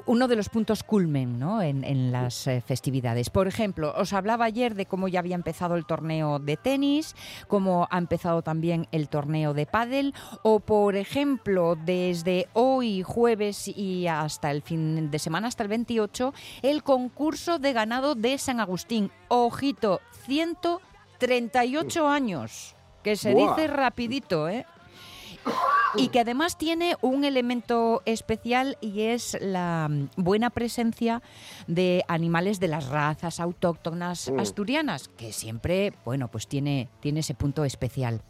uno 0.05 0.27
de 0.27 0.35
los 0.35 0.49
puntos 0.49 0.83
culmen 0.83 1.39
¿no? 1.39 1.61
en, 1.61 1.83
en 1.83 2.11
las 2.11 2.47
eh, 2.47 2.61
festividades. 2.65 3.29
Por 3.29 3.47
ejemplo, 3.47 3.93
os 3.95 4.11
hablaba 4.13 4.45
ayer 4.45 4.75
de 4.75 4.85
cómo 4.85 5.07
ya 5.07 5.19
había 5.19 5.35
empezado 5.35 5.75
el 5.75 5.85
torneo 5.85 6.39
de 6.39 6.57
tenis, 6.57 7.15
cómo 7.47 7.87
ha 7.89 7.97
empezado 7.97 8.41
también 8.41 8.87
el 8.91 9.09
torneo 9.09 9.53
de 9.53 9.65
pádel, 9.65 10.13
o 10.43 10.59
por 10.59 10.95
ejemplo, 10.95 11.75
desde 11.75 12.47
hoy 12.53 13.03
jueves 13.03 13.67
y 13.67 14.07
hasta 14.07 14.51
el 14.51 14.61
fin 14.61 15.11
de 15.11 15.19
semana, 15.19 15.47
hasta 15.47 15.63
el 15.63 15.69
28, 15.69 16.33
el 16.61 16.83
concurso 16.83 17.59
de 17.59 17.73
ganado 17.73 18.15
de 18.15 18.37
San 18.37 18.59
Agustín. 18.59 19.11
Ojito, 19.27 20.01
138 20.25 22.07
años, 22.07 22.75
que 23.03 23.15
se 23.15 23.33
Buah. 23.33 23.55
dice 23.55 23.67
rapidito, 23.67 24.49
¿eh? 24.49 24.65
Y 25.95 26.09
que 26.09 26.19
además 26.19 26.57
tiene 26.57 26.95
un 27.01 27.23
elemento 27.23 28.01
especial 28.05 28.77
y 28.81 29.01
es 29.01 29.37
la 29.41 29.87
mm, 29.89 30.09
buena 30.17 30.49
presencia 30.49 31.21
de 31.67 32.03
animales 32.07 32.59
de 32.59 32.67
las 32.67 32.87
razas 32.89 33.39
autóctonas 33.39 34.29
Mm. 34.29 34.39
asturianas, 34.39 35.07
que 35.07 35.31
siempre, 35.33 35.93
bueno, 36.05 36.27
pues 36.29 36.47
tiene, 36.47 36.89
tiene 36.99 37.21
ese 37.21 37.33
punto 37.33 37.65
especial. 37.65 38.21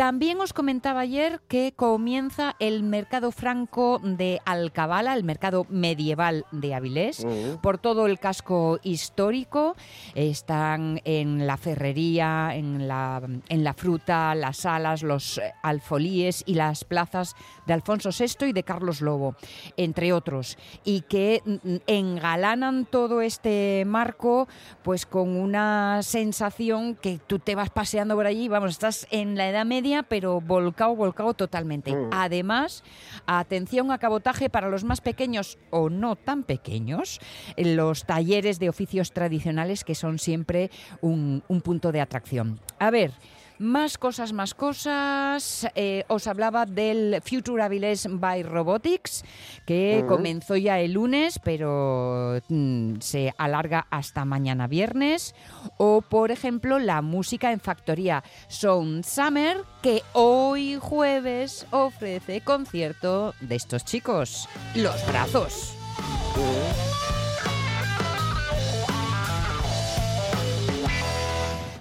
También 0.00 0.40
os 0.40 0.54
comentaba 0.54 1.00
ayer 1.00 1.42
que 1.46 1.74
comienza 1.76 2.56
el 2.58 2.82
mercado 2.82 3.32
franco 3.32 4.00
de 4.02 4.40
Alcabala, 4.46 5.12
el 5.12 5.24
mercado 5.24 5.66
medieval 5.68 6.46
de 6.52 6.74
Avilés 6.74 7.22
Mm. 7.22 7.60
por 7.60 7.76
todo 7.76 8.06
el 8.06 8.18
casco 8.18 8.78
histórico. 8.82 9.76
Están 10.14 11.02
en 11.04 11.46
la 11.46 11.58
ferrería, 11.58 12.54
en 12.54 12.88
la, 12.88 13.20
en 13.50 13.62
la 13.62 13.74
fruta, 13.74 14.34
las 14.34 14.56
salas, 14.56 15.02
los 15.02 15.36
eh, 15.36 15.52
alfolíes 15.62 16.44
y 16.46 16.54
las 16.54 16.84
plazas 16.84 17.36
de 17.66 17.74
Alfonso 17.74 18.08
VI 18.08 18.46
y 18.46 18.52
de 18.54 18.62
Carlos 18.62 19.02
Lobo, 19.02 19.34
entre 19.76 20.14
otros. 20.14 20.56
Y 20.82 21.02
que 21.02 21.42
mm, 21.44 21.76
engalanan 21.86 22.86
todo 22.86 23.20
este 23.20 23.84
marco 23.86 24.48
pues 24.82 25.04
con 25.04 25.36
una 25.36 26.02
sensación 26.02 26.94
que 26.94 27.20
tú 27.26 27.38
te 27.38 27.54
vas 27.54 27.68
paseando 27.68 28.14
por 28.14 28.24
allí, 28.24 28.48
vamos, 28.48 28.70
estás 28.70 29.06
en 29.10 29.36
la 29.36 29.46
Edad 29.46 29.66
Media, 29.66 29.89
pero 30.08 30.40
volcado, 30.40 30.94
volcado 30.94 31.34
totalmente. 31.34 31.94
Mm. 31.94 32.10
Además, 32.12 32.82
atención 33.26 33.90
a 33.90 33.98
cabotaje 33.98 34.48
para 34.48 34.68
los 34.68 34.84
más 34.84 35.00
pequeños 35.00 35.58
o 35.70 35.90
no 35.90 36.16
tan 36.16 36.44
pequeños, 36.44 37.20
los 37.56 38.04
talleres 38.04 38.58
de 38.58 38.68
oficios 38.68 39.12
tradicionales 39.12 39.84
que 39.84 39.94
son 39.94 40.18
siempre 40.18 40.70
un, 41.00 41.42
un 41.48 41.60
punto 41.60 41.92
de 41.92 42.00
atracción. 42.00 42.60
A 42.78 42.90
ver. 42.90 43.12
Más 43.60 43.98
cosas, 43.98 44.32
más 44.32 44.54
cosas. 44.54 45.66
Eh, 45.74 46.04
os 46.08 46.26
hablaba 46.26 46.64
del 46.64 47.20
Future 47.22 47.62
Avilés 47.62 48.08
by 48.08 48.42
Robotics, 48.42 49.22
que 49.66 50.02
comenzó 50.08 50.56
ya 50.56 50.80
el 50.80 50.94
lunes, 50.94 51.38
pero 51.44 52.40
mm, 52.48 53.00
se 53.00 53.34
alarga 53.36 53.86
hasta 53.90 54.24
mañana 54.24 54.66
viernes. 54.66 55.34
O, 55.76 56.00
por 56.00 56.30
ejemplo, 56.30 56.78
la 56.78 57.02
música 57.02 57.52
en 57.52 57.60
factoría 57.60 58.24
Sound 58.48 59.04
Summer, 59.04 59.58
que 59.82 60.00
hoy 60.14 60.78
jueves 60.80 61.66
ofrece 61.70 62.40
concierto 62.40 63.34
de 63.42 63.56
estos 63.56 63.84
chicos, 63.84 64.48
Los 64.74 65.06
Brazos. 65.06 65.76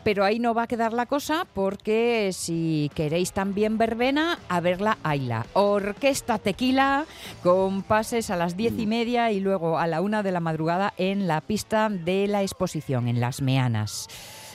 Pero 0.04 0.24
ahí 0.24 0.40
no 0.40 0.54
va 0.54 0.64
a 0.64 0.68
quedar 0.68 0.94
la 0.94 1.06
cosa 1.06 1.46
porque 1.54 2.32
si 2.34 2.90
queréis 2.96 3.34
también 3.34 3.78
verbena, 3.78 4.40
a 4.50 4.60
verla 4.60 4.98
Aila. 5.04 5.46
Orquesta 5.54 6.38
Tequila 6.38 7.06
con 7.44 7.84
pases 7.84 8.30
a 8.30 8.36
las 8.36 8.58
diez 8.58 8.78
y 8.78 8.88
media 8.88 9.32
y 9.32 9.40
luego 9.40 9.78
a 9.78 9.88
la 9.88 10.02
una 10.02 10.24
de 10.24 10.32
la 10.32 10.40
madrugada 10.40 10.94
en 10.98 11.28
la 11.28 11.42
pista 11.42 11.90
de 11.90 12.28
la 12.28 12.42
exposición, 12.42 13.08
en 13.08 13.20
Las 13.20 13.42
Meanas. 13.42 14.08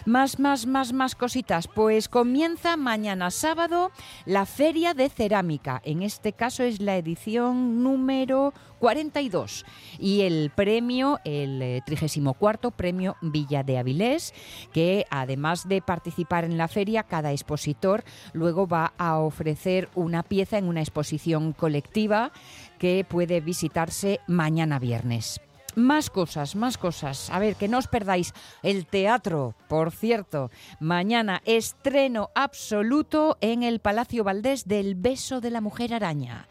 Más, 0.06 0.38
más, 0.38 0.66
más, 0.66 0.92
más 0.92 1.14
cositas. 1.14 1.66
Pues 1.66 2.10
comienza 2.10 2.76
mañana 2.76 3.30
sábado 3.30 3.90
la 4.26 4.44
Feria 4.44 4.92
de 4.92 5.08
Cerámica. 5.08 5.80
En 5.82 6.02
este 6.02 6.34
caso 6.34 6.62
es 6.62 6.80
la 6.80 6.98
edición 6.98 7.82
número 7.82 8.52
42. 8.80 9.64
Y 9.98 10.20
el 10.20 10.50
premio, 10.54 11.20
el 11.24 11.62
eh, 11.62 11.82
34 11.86 12.70
Premio 12.70 13.16
Villa 13.22 13.62
de 13.62 13.78
Avilés, 13.78 14.34
que 14.74 15.06
además 15.08 15.66
de 15.68 15.80
participar 15.80 16.44
en 16.44 16.58
la 16.58 16.68
feria, 16.68 17.04
cada 17.04 17.32
expositor 17.32 18.04
luego 18.34 18.66
va 18.66 18.92
a 18.98 19.18
ofrecer 19.18 19.88
una 19.94 20.22
pieza 20.22 20.58
en 20.58 20.68
una 20.68 20.80
exposición 20.80 21.54
colectiva 21.54 22.30
que 22.78 23.06
puede 23.08 23.40
visitarse 23.40 24.20
mañana 24.26 24.78
viernes. 24.78 25.40
Más 25.74 26.10
cosas, 26.10 26.54
más 26.56 26.78
cosas. 26.78 27.30
A 27.30 27.38
ver, 27.38 27.56
que 27.56 27.68
no 27.68 27.78
os 27.78 27.88
perdáis 27.88 28.32
el 28.62 28.86
teatro, 28.86 29.54
por 29.68 29.90
cierto. 29.90 30.50
Mañana 30.80 31.42
estreno 31.44 32.30
absoluto 32.34 33.36
en 33.40 33.62
el 33.62 33.80
Palacio 33.80 34.24
Valdés 34.24 34.66
del 34.66 34.94
Beso 34.94 35.40
de 35.40 35.50
la 35.50 35.60
Mujer 35.60 35.94
Araña. 35.94 36.48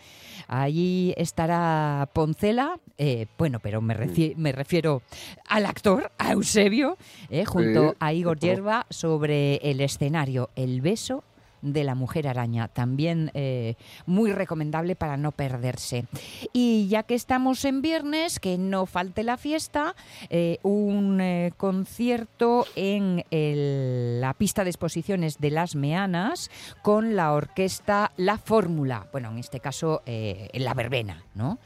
Allí 0.48 1.14
estará 1.16 2.10
Poncela, 2.14 2.80
eh, 2.98 3.28
bueno, 3.38 3.60
pero 3.60 3.82
me, 3.82 3.96
me 4.36 4.52
refiero 4.52 5.02
al 5.48 5.66
actor, 5.66 6.12
a 6.18 6.34
Eusebio, 6.34 6.98
eh, 7.30 7.46
junto 7.46 7.96
a 8.00 8.14
Igor 8.14 8.40
Yerba 8.40 8.86
sobre 8.90 9.56
el 9.58 9.80
escenario 9.80 10.50
El 10.56 10.82
Beso 10.82 11.24
de 11.64 11.84
la 11.84 11.96
Mujer 11.96 12.28
Araña, 12.28 12.68
también 12.68 13.32
eh, 13.34 13.76
muy 14.06 14.32
recomendable 14.32 14.96
para 14.96 15.18
no 15.18 15.32
perderse. 15.32 16.06
Y 16.54 16.88
ya 16.90 17.02
que 17.04 17.16
estamos 17.16 17.66
en 17.66 17.82
viernes, 17.82 18.40
que 18.40 18.58
no 18.60 18.86
falte 18.86 19.24
la 19.24 19.38
fiesta, 19.38 19.96
eh, 20.30 20.60
un 20.62 21.20
eh, 21.22 21.52
concierto 21.58 22.66
en 22.76 23.24
el- 23.32 24.22
la 24.22 24.34
pista 24.36 24.64
de 24.64 24.70
exposiciones 24.70 25.40
de 25.40 25.50
Las 25.52 25.76
Meanas 25.76 26.52
con 26.82 27.16
la 27.16 27.34
orquesta 27.34 28.12
La 28.18 28.38
Fórmula, 28.38 29.08
bueno, 29.12 29.32
en 29.32 29.38
este 29.40 29.60
caso 29.60 30.02
eh, 30.06 30.50
la 30.54 30.74
verbena, 30.74 31.24
¿no? 31.34 31.58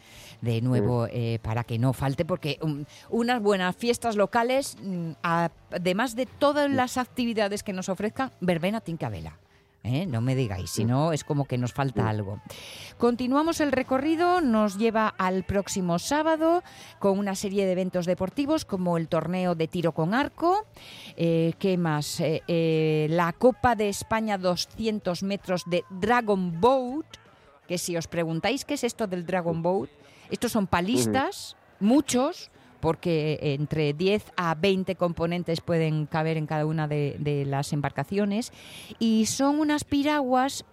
De 0.41 0.61
nuevo, 0.61 1.07
eh, 1.09 1.39
para 1.41 1.63
que 1.63 1.79
no 1.79 1.93
falte, 1.93 2.23
porque 2.23 2.59
um, 2.61 2.85
unas 3.09 3.41
buenas 3.41 3.75
fiestas 3.75 4.15
locales, 4.15 4.77
mm, 4.83 5.11
además 5.23 6.15
de 6.15 6.27
todas 6.27 6.69
las 6.69 6.97
actividades 6.97 7.63
que 7.63 7.73
nos 7.73 7.89
ofrezcan, 7.89 8.31
verbena 8.39 8.79
tincabela. 8.81 9.39
¿Eh? 9.87 10.05
No 10.05 10.21
me 10.21 10.35
digáis, 10.35 10.69
si 10.69 10.85
no 10.85 11.13
es 11.13 11.23
como 11.23 11.45
que 11.45 11.57
nos 11.57 11.73
falta 11.73 12.07
algo. 12.07 12.39
Continuamos 12.97 13.59
el 13.61 13.71
recorrido, 13.71 14.41
nos 14.41 14.77
lleva 14.77 15.07
al 15.07 15.43
próximo 15.43 15.99
sábado 15.99 16.63
con 16.99 17.17
una 17.17 17.35
serie 17.35 17.65
de 17.65 17.71
eventos 17.71 18.05
deportivos 18.05 18.65
como 18.65 18.97
el 18.97 19.07
torneo 19.07 19.55
de 19.55 19.67
tiro 19.67 19.91
con 19.91 20.13
arco, 20.13 20.65
eh, 21.15 21.53
¿qué 21.59 21.77
más? 21.77 22.19
Eh, 22.19 22.43
eh, 22.47 23.07
la 23.09 23.33
Copa 23.33 23.75
de 23.75 23.89
España 23.89 24.37
200 24.37 25.23
metros 25.23 25.63
de 25.65 25.83
Dragon 25.89 26.59
Boat, 26.59 27.05
que 27.67 27.77
si 27.77 27.97
os 27.97 28.07
preguntáis 28.07 28.65
qué 28.65 28.75
es 28.75 28.83
esto 28.83 29.07
del 29.07 29.25
Dragon 29.25 29.61
Boat, 29.61 29.89
estos 30.29 30.51
son 30.51 30.67
palistas, 30.67 31.55
muchos, 31.79 32.51
porque 32.79 33.39
entre 33.41 33.93
10 33.93 34.33
a 34.35 34.55
20 34.55 34.95
componentes 34.95 35.61
pueden 35.61 36.05
caber 36.05 36.37
en 36.37 36.47
cada 36.47 36.65
una 36.65 36.87
de, 36.87 37.15
de 37.19 37.45
las 37.45 37.73
embarcaciones, 37.73 38.51
y 38.99 39.25
son 39.25 39.59
unas 39.59 39.83
piraguas 39.83 40.65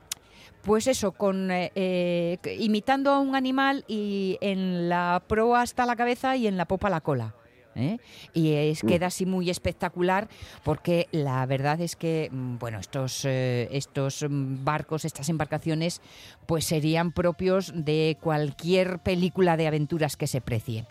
pues 0.64 0.86
eso, 0.86 1.12
con 1.12 1.50
eh, 1.50 1.70
eh, 1.74 2.38
imitando 2.58 3.10
a 3.10 3.20
un 3.20 3.36
animal 3.36 3.84
y 3.86 4.38
en 4.40 4.88
la 4.88 5.22
proa 5.26 5.62
está 5.62 5.86
la 5.86 5.94
cabeza 5.94 6.36
y 6.36 6.46
en 6.46 6.56
la 6.56 6.64
popa 6.64 6.88
la 6.88 7.00
cola. 7.00 7.34
¿eh? 7.76 7.98
Y 8.32 8.52
es, 8.52 8.82
queda 8.82 9.06
así 9.06 9.26
muy 9.26 9.50
espectacular 9.50 10.28
porque 10.62 11.08
la 11.12 11.44
verdad 11.46 11.80
es 11.80 11.96
que, 11.96 12.28
mm, 12.32 12.58
bueno, 12.58 12.78
estos, 12.78 13.24
eh, 13.24 13.68
estos 13.72 14.24
mm, 14.28 14.64
barcos, 14.64 15.04
estas 15.04 15.28
embarcaciones, 15.28 16.00
pues 16.46 16.64
serían 16.64 17.12
propios 17.12 17.72
de 17.74 18.16
cualquier 18.20 19.00
película 19.00 19.56
de 19.56 19.66
aventuras 19.66 20.16
que 20.16 20.26
se 20.26 20.40
precie. 20.40 20.86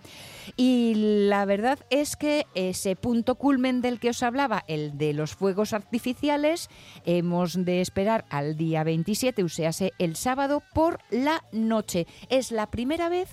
Y 0.55 0.93
la 1.27 1.45
verdad 1.45 1.79
es 1.89 2.15
que 2.15 2.45
ese 2.55 2.95
punto 2.95 3.35
culmen 3.35 3.81
del 3.81 3.99
que 3.99 4.09
os 4.09 4.23
hablaba, 4.23 4.63
el 4.67 4.97
de 4.97 5.13
los 5.13 5.35
fuegos 5.35 5.73
artificiales, 5.73 6.69
hemos 7.05 7.65
de 7.65 7.81
esperar 7.81 8.25
al 8.29 8.57
día 8.57 8.83
27, 8.83 9.43
uséase 9.43 9.91
el 9.99 10.15
sábado, 10.15 10.63
por 10.73 10.99
la 11.09 11.43
noche. 11.51 12.07
Es 12.29 12.51
la 12.51 12.69
primera 12.69 13.09
vez 13.09 13.29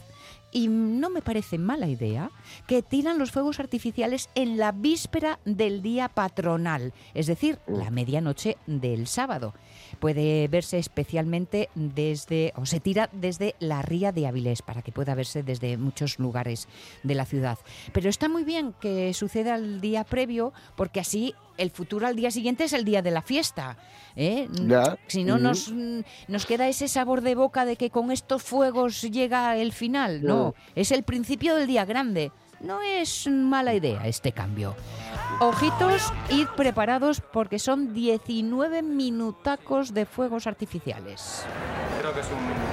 y 0.53 0.69
no 0.69 1.11
me 1.11 1.23
parece 1.23 1.59
mala 1.59 1.89
idea, 1.89 2.31
que 2.67 2.83
tiran 2.83 3.19
los 3.19 3.31
fuegos 3.31 3.61
artificiales 3.61 4.29
en 4.35 4.59
la 4.59 4.73
víspera 4.73 5.39
del 5.45 5.83
día 5.83 6.09
patronal, 6.09 6.93
es 7.15 7.27
decir, 7.27 7.59
la 7.67 7.91
medianoche 7.91 8.57
del 8.67 9.07
sábado. 9.07 9.55
Puede 9.99 10.49
verse 10.49 10.79
especialmente 10.79 11.69
desde, 11.75 12.53
o 12.57 12.67
se 12.67 12.81
tira 12.81 13.11
desde 13.13 13.55
la 13.59 13.83
ría 13.83 14.13
de 14.13 14.27
Avilés, 14.27 14.63
para 14.63 14.83
que 14.83 14.93
pueda 14.93 15.15
verse 15.15 15.43
desde 15.43 15.77
muchos 15.77 16.19
lugares 16.19 16.69
de 17.03 17.15
la 17.15 17.27
ciudad. 17.27 17.59
Pero 17.93 18.09
está 18.09 18.29
muy 18.29 18.45
bien 18.45 18.75
que 18.81 19.13
suceda 19.15 19.57
el 19.57 19.81
día 19.81 20.05
previo, 20.05 20.53
porque 20.77 21.01
así 21.01 21.35
el 21.61 21.71
futuro 21.71 22.07
al 22.07 22.17
día 22.17 22.31
siguiente 22.31 22.65
es 22.65 22.73
el 22.73 22.85
día 22.85 23.03
de 23.03 23.11
la 23.11 23.23
fiesta. 23.23 23.77
¿eh? 24.17 24.49
Ya. 24.67 24.99
Si 25.07 25.25
no, 25.25 25.39
nos, 25.39 25.71
mm, 25.71 26.01
nos 26.29 26.47
queda 26.47 26.69
ese 26.69 26.89
sabor 26.89 27.21
de 27.21 27.35
boca 27.35 27.65
de 27.65 27.77
que 27.77 27.91
con 27.91 28.11
estos 28.11 28.43
fuegos 28.43 29.03
llega 29.03 29.57
el 29.57 29.73
final. 29.73 30.23
No, 30.23 30.55
es 30.75 30.91
el 30.91 31.03
principio 31.03 31.55
del 31.57 31.67
día 31.67 31.85
grande. 31.85 32.33
No 32.61 32.83
es 32.83 33.27
mala 33.27 33.75
idea 33.75 34.07
este 34.07 34.33
cambio. 34.33 34.77
Ojitos, 35.41 36.13
id 36.29 36.47
preparados 36.57 37.23
porque 37.33 37.59
son 37.59 37.95
19 37.95 38.83
minutacos 38.83 39.95
de 39.95 40.05
fuegos 40.05 40.47
artificiales. 40.47 41.45
Creo 42.01 42.13
que 42.13 42.21
es 42.21 42.27
un, 42.27 42.70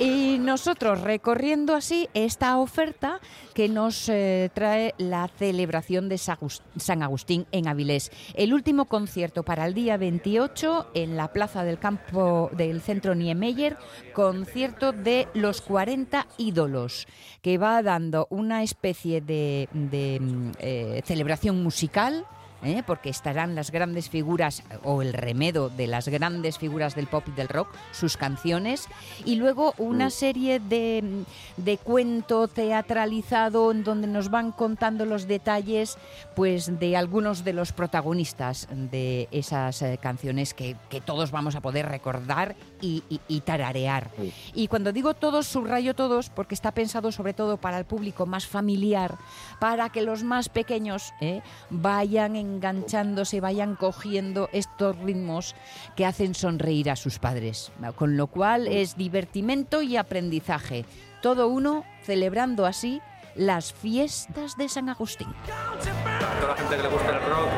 Y 0.00 0.38
nosotros 0.38 1.02
recorriendo 1.02 1.74
así 1.74 2.08
esta 2.14 2.56
oferta 2.56 3.20
que 3.52 3.68
nos 3.68 4.08
eh, 4.08 4.50
trae 4.54 4.94
la 4.96 5.28
celebración 5.28 6.08
de 6.08 6.16
San 6.16 7.02
Agustín 7.02 7.46
en 7.52 7.68
Avilés. 7.68 8.10
El 8.32 8.54
último 8.54 8.86
concierto 8.86 9.42
para 9.42 9.66
el 9.66 9.74
día 9.74 9.98
28 9.98 10.92
en 10.94 11.18
la 11.18 11.34
plaza 11.34 11.64
del 11.64 11.78
campo 11.78 12.48
del 12.54 12.80
centro 12.80 13.14
Niemeyer, 13.14 13.76
concierto 14.14 14.92
de 14.92 15.28
los 15.34 15.60
40 15.60 16.26
ídolos, 16.38 17.06
que 17.42 17.58
va 17.58 17.82
dando 17.82 18.26
una 18.30 18.62
especie 18.62 19.20
de, 19.20 19.68
de, 19.74 20.18
mm, 20.18 20.50
eh, 20.60 21.02
celebración 21.04 21.62
musical. 21.62 22.26
¿Eh? 22.62 22.82
porque 22.86 23.10
estarán 23.10 23.54
las 23.54 23.70
grandes 23.70 24.08
figuras 24.10 24.62
o 24.84 25.02
el 25.02 25.12
remedo 25.12 25.68
de 25.68 25.86
las 25.86 26.08
grandes 26.08 26.58
figuras 26.58 26.94
del 26.94 27.06
pop 27.06 27.24
y 27.28 27.32
del 27.32 27.48
rock, 27.48 27.68
sus 27.92 28.16
canciones, 28.16 28.88
y 29.24 29.36
luego 29.36 29.74
una 29.78 30.10
serie 30.10 30.60
de, 30.60 31.24
de 31.56 31.78
cuento 31.78 32.48
teatralizado 32.48 33.70
en 33.70 33.84
donde 33.84 34.06
nos 34.06 34.30
van 34.30 34.52
contando 34.52 35.04
los 35.04 35.26
detalles 35.26 35.96
pues 36.34 36.78
de 36.78 36.96
algunos 36.96 37.44
de 37.44 37.52
los 37.52 37.72
protagonistas 37.72 38.68
de 38.70 39.28
esas 39.30 39.82
eh, 39.82 39.98
canciones 40.00 40.54
que, 40.54 40.76
que 40.88 41.00
todos 41.00 41.30
vamos 41.30 41.54
a 41.54 41.60
poder 41.60 41.86
recordar 41.86 42.56
y, 42.80 43.02
y- 43.08 43.20
y 43.28 43.40
tararear. 43.40 44.10
Sí. 44.18 44.32
Y 44.54 44.68
cuando 44.68 44.92
digo 44.92 45.14
todos, 45.14 45.46
subrayo 45.46 45.94
todos 45.94 46.30
porque 46.30 46.54
está 46.54 46.72
pensado 46.72 47.12
sobre 47.12 47.32
todo 47.34 47.56
para 47.56 47.78
el 47.78 47.84
público 47.84 48.26
más 48.26 48.46
familiar, 48.46 49.16
para 49.58 49.90
que 49.90 50.02
los 50.02 50.22
más 50.22 50.48
pequeños 50.48 51.12
¿eh? 51.20 51.42
vayan 51.70 52.36
enganchándose, 52.56 53.40
vayan 53.40 53.76
cogiendo 53.76 54.48
estos 54.52 54.96
ritmos 54.98 55.54
que 55.96 56.06
hacen 56.06 56.34
sonreír 56.34 56.90
a 56.90 56.96
sus 56.96 57.18
padres. 57.18 57.72
Con 57.96 58.16
lo 58.16 58.26
cual 58.26 58.66
es 58.66 58.96
divertimento 58.96 59.82
y 59.82 59.96
aprendizaje. 59.96 60.84
Todo 61.22 61.48
uno 61.48 61.84
celebrando 62.04 62.66
así 62.66 63.00
las 63.34 63.72
fiestas 63.72 64.56
de 64.56 64.68
San 64.68 64.88
Agustín. 64.88 65.28
a 65.28 66.40
toda 66.40 66.52
la 66.52 66.56
gente 66.56 66.76
que 66.76 66.82
le 66.82 66.88
gusta 66.88 67.10
el 67.10 67.22
rock, 67.22 67.48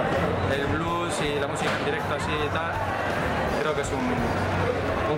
el 0.54 0.66
blues 0.76 1.14
y 1.20 1.40
la 1.40 1.48
música 1.48 1.78
en 1.78 1.84
directo 1.84 2.14
así 2.14 2.30
y 2.30 2.48
tal, 2.48 2.72
creo 3.60 3.74
que 3.74 3.80
es 3.80 3.90
un, 3.92 3.98
un 3.98 4.21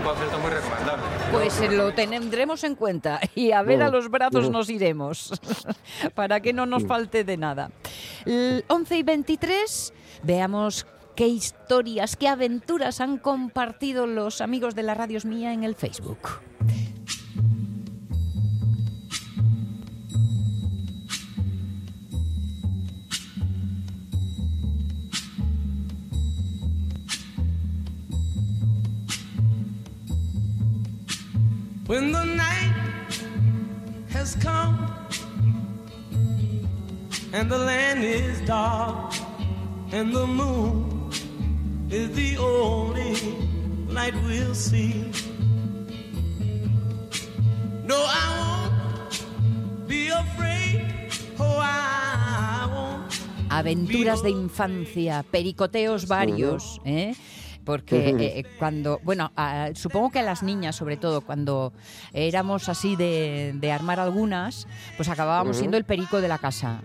concierto 0.05 0.39
muy 0.39 0.51
recomendable. 0.51 1.03
Pues 1.33 1.61
eh, 1.61 1.71
lo 1.71 1.93
tendremos 1.93 2.63
en 2.65 2.75
cuenta 2.75 3.21
y 3.35 3.53
a 3.53 3.63
ver 3.63 3.83
a 3.83 3.89
los 3.89 4.11
brazos 4.11 4.51
nos 4.51 4.71
iremos 4.71 5.33
para 6.15 6.41
que 6.41 6.53
no 6.53 6.67
nos 6.67 6.87
falte 6.87 7.25
de 7.25 7.37
nada. 7.37 7.71
El 8.25 8.65
11 8.69 8.99
y 8.99 9.03
23, 9.03 9.93
veamos 10.23 10.87
qué 11.17 11.27
historias, 11.29 12.17
qué 12.17 12.29
aventuras 12.29 13.01
han 13.01 13.19
compartido 13.19 14.07
los 14.07 14.41
amigos 14.41 14.75
de 14.75 14.83
la 14.83 14.95
Radios 14.95 15.25
Mía 15.25 15.53
en 15.53 15.65
el 15.65 15.75
Facebook. 15.75 16.19
When 31.95 32.11
the 32.11 32.25
night 32.25 32.75
has 34.11 34.35
come 34.43 34.75
and 37.33 37.49
the 37.49 37.59
land 37.59 38.03
is 38.03 38.41
dark 38.41 39.15
and 39.93 40.13
the 40.13 40.27
moon 40.27 41.13
is 41.91 42.11
the 42.17 42.37
only 42.39 43.15
light 43.87 44.15
we'll 44.27 44.57
see. 44.57 45.07
No, 47.87 48.05
I 48.09 48.25
won't 48.41 49.87
be 49.87 50.09
afraid. 50.09 51.13
Oh, 51.39 51.61
I 51.63 52.67
won't. 52.75 53.13
Aventuras 53.51 54.21
de 54.21 54.31
infancia, 54.31 55.25
pericoteos 55.31 56.09
varios, 56.09 56.81
¿eh? 56.85 57.15
Porque 57.65 58.11
eh, 58.19 58.45
cuando, 58.59 59.01
bueno, 59.03 59.33
a- 59.37 59.71
supongo 59.75 60.11
que 60.11 60.19
a 60.19 60.23
las 60.23 60.43
niñas 60.43 60.77
sobre 60.77 60.97
todo, 60.97 61.23
cuando 61.23 61.73
éramos 62.13 62.69
así 62.69 62.97
de, 62.97 63.53
de 63.55 63.73
armar 63.73 64.01
algunas, 64.01 64.67
pues 64.97 65.09
acabábamos 65.09 65.57
siendo 65.57 65.77
el 65.77 65.85
perico 65.85 66.21
de 66.21 66.29
la 66.29 66.39
casa. 66.39 66.83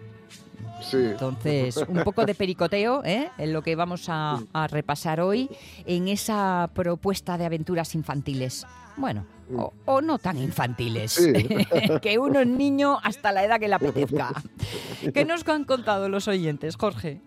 Sí. 0.81 0.97
Entonces, 0.97 1.75
un 1.89 2.03
poco 2.05 2.25
de 2.25 2.33
pericoteo, 2.33 3.03
¿eh? 3.03 3.29
en 3.37 3.51
lo 3.51 3.61
que 3.61 3.75
vamos 3.75 4.05
a, 4.07 4.39
a 4.53 4.67
repasar 4.67 5.19
hoy, 5.19 5.49
en 5.85 6.07
esa 6.07 6.69
propuesta 6.73 7.37
de 7.37 7.45
aventuras 7.45 7.95
infantiles. 7.95 8.65
Bueno, 8.95 9.25
o, 9.55 9.73
o 9.85 10.01
no 10.01 10.19
tan 10.19 10.37
infantiles, 10.37 11.11
Sí. 11.11 11.33
que 12.01 12.17
uno 12.17 12.39
es 12.39 12.47
niño 12.47 12.97
hasta 13.03 13.31
la 13.33 13.43
edad 13.43 13.59
que 13.59 13.67
le 13.67 13.75
apetezca. 13.75 14.31
¿Qué 15.13 15.25
nos 15.25 15.45
han 15.49 15.65
contado 15.65 16.07
los 16.07 16.27
oyentes, 16.29 16.77
Jorge? 16.77 17.21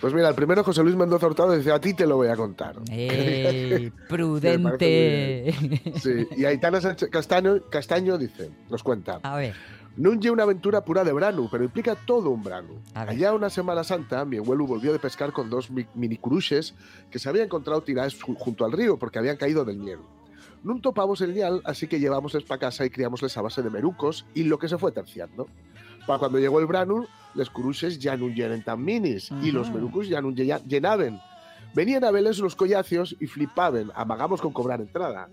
Pues 0.00 0.12
mira, 0.12 0.28
el 0.28 0.34
primero 0.34 0.62
José 0.62 0.82
Luis 0.82 0.96
Mendoza 0.96 1.26
Hurtado 1.26 1.56
dice, 1.56 1.72
a 1.72 1.80
ti 1.80 1.94
te 1.94 2.06
lo 2.06 2.16
voy 2.16 2.28
a 2.28 2.36
contar. 2.36 2.76
¡Ey, 2.90 3.90
Me 3.90 4.06
prudente! 4.08 5.54
Sí, 6.02 6.26
y 6.36 6.44
Aitana 6.44 6.80
Sánchez 6.80 7.08
Castaño, 7.10 7.60
Castaño 7.70 8.18
dice, 8.18 8.50
nos 8.70 8.82
cuenta, 8.82 9.20
A 9.22 9.36
ver, 9.36 9.54
non 9.96 10.18
lle 10.18 10.28
una 10.34 10.42
aventura 10.42 10.82
pura 10.82 11.06
de 11.06 11.14
branu, 11.14 11.46
pero 11.48 11.62
implica 11.62 11.94
todo 11.94 12.30
un 12.34 12.42
branu. 12.42 12.82
A 12.98 13.06
ver. 13.06 13.14
Allá 13.14 13.32
una 13.32 13.48
Semana 13.48 13.84
Santa, 13.86 14.24
mi 14.26 14.36
abuelo 14.42 14.66
volvió 14.66 14.90
de 14.92 14.98
pescar 14.98 15.30
con 15.32 15.48
dos 15.48 15.70
mi- 15.70 15.86
mini 15.94 16.18
curuxes 16.18 16.74
que 17.14 17.18
se 17.22 17.28
habían 17.30 17.46
encontrado 17.46 17.80
tiradas 17.86 18.18
ju- 18.18 18.34
junto 18.36 18.64
al 18.66 18.72
río 18.72 18.98
porque 18.98 19.18
habían 19.22 19.36
caído 19.38 19.64
del 19.64 19.78
niel. 19.78 20.00
Non 20.64 20.80
topamos 20.80 21.20
el 21.20 21.36
nial, 21.36 21.60
así 21.68 21.86
que 21.86 22.00
llevámosles 22.00 22.42
para 22.42 22.58
casa 22.58 22.82
y 22.84 22.90
criámosles 22.90 23.36
a 23.36 23.44
base 23.44 23.60
de 23.62 23.68
merucos 23.70 24.24
y 24.34 24.48
lo 24.48 24.56
que 24.58 24.66
se 24.66 24.80
fue 24.80 24.90
terciando. 24.96 25.46
Para 26.06 26.18
cuando 26.18 26.38
llegó 26.38 26.60
el 26.60 26.66
branu, 26.66 27.06
les 27.34 27.50
curuxes 27.50 27.98
ya 27.98 28.16
no 28.16 28.28
llenen 28.28 28.62
tan 28.62 28.82
minis 28.84 29.30
y 29.42 29.50
los 29.50 29.68
Ujú. 29.68 29.76
merucos 29.76 30.08
ya 30.08 30.20
no 30.20 30.28
lle- 30.30 30.62
llenaven. 30.66 31.20
Venían 31.74 32.04
a 32.04 32.10
verles 32.12 32.38
los 32.38 32.54
collacios 32.54 33.16
y 33.18 33.26
flipaban, 33.26 33.90
amagamos 33.96 34.40
con 34.40 34.52
cobrar 34.52 34.80
entrada. 34.80 35.28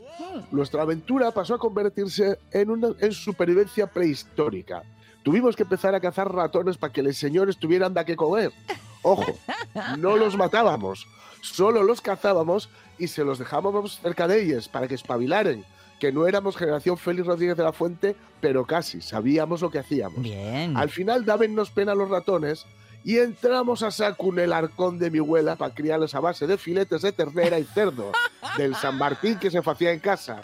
Nuestra 0.51 0.81
aventura 0.81 1.29
pasó 1.31 1.53
a 1.53 1.60
convertirse 1.60 2.39
en 2.51 2.71
una 2.71 2.89
en 2.99 3.12
supervivencia 3.12 3.86
prehistórica. 3.86 4.81
Tuvimos 5.23 5.55
que 5.55 5.62
empezar 5.63 5.93
a 5.93 5.99
cazar 5.99 6.34
ratones 6.34 6.77
para 6.77 6.91
que 6.91 7.03
los 7.03 7.15
señores 7.15 7.57
tuvieran 7.57 7.93
da 7.93 8.03
que 8.05 8.15
comer. 8.15 8.51
Ojo, 9.03 9.38
no 9.99 10.17
los 10.17 10.36
matábamos, 10.36 11.05
solo 11.41 11.84
los 11.84 12.01
cazábamos 12.01 12.69
y 12.97 13.07
se 13.07 13.23
los 13.23 13.38
dejábamos 13.38 13.99
cerca 13.99 14.27
de 14.27 14.41
ellos 14.43 14.67
para 14.67 14.88
que 14.88 14.95
espabilaren. 14.95 15.63
Que 16.01 16.11
no 16.11 16.25
éramos 16.25 16.57
generación 16.57 16.97
Félix 16.97 17.27
Rodríguez 17.27 17.55
de 17.55 17.63
la 17.63 17.71
Fuente, 17.73 18.15
pero 18.41 18.65
casi, 18.65 19.01
sabíamos 19.01 19.61
lo 19.61 19.69
que 19.69 19.77
hacíamos. 19.77 20.19
bien. 20.23 20.75
Al 20.75 20.89
final 20.89 21.23
dábennos 21.25 21.69
pena 21.69 21.93
los 21.93 22.09
ratones 22.09 22.65
y 23.03 23.19
entramos 23.19 23.83
a 23.83 23.91
saco 23.91 24.29
en 24.33 24.39
el 24.39 24.51
arcón 24.53 24.97
de 24.97 25.11
mi 25.11 25.19
abuela 25.19 25.55
para 25.57 25.75
criarles 25.75 26.15
a 26.15 26.19
base 26.19 26.47
de 26.47 26.57
filetes 26.57 27.03
de 27.03 27.11
ternera 27.11 27.59
y 27.59 27.63
cerdo 27.65 28.11
del 28.57 28.73
San 28.75 28.97
Martín 28.97 29.37
que 29.37 29.51
se 29.51 29.59
hacía 29.59 29.91
en 29.91 29.99
casa. 29.99 30.41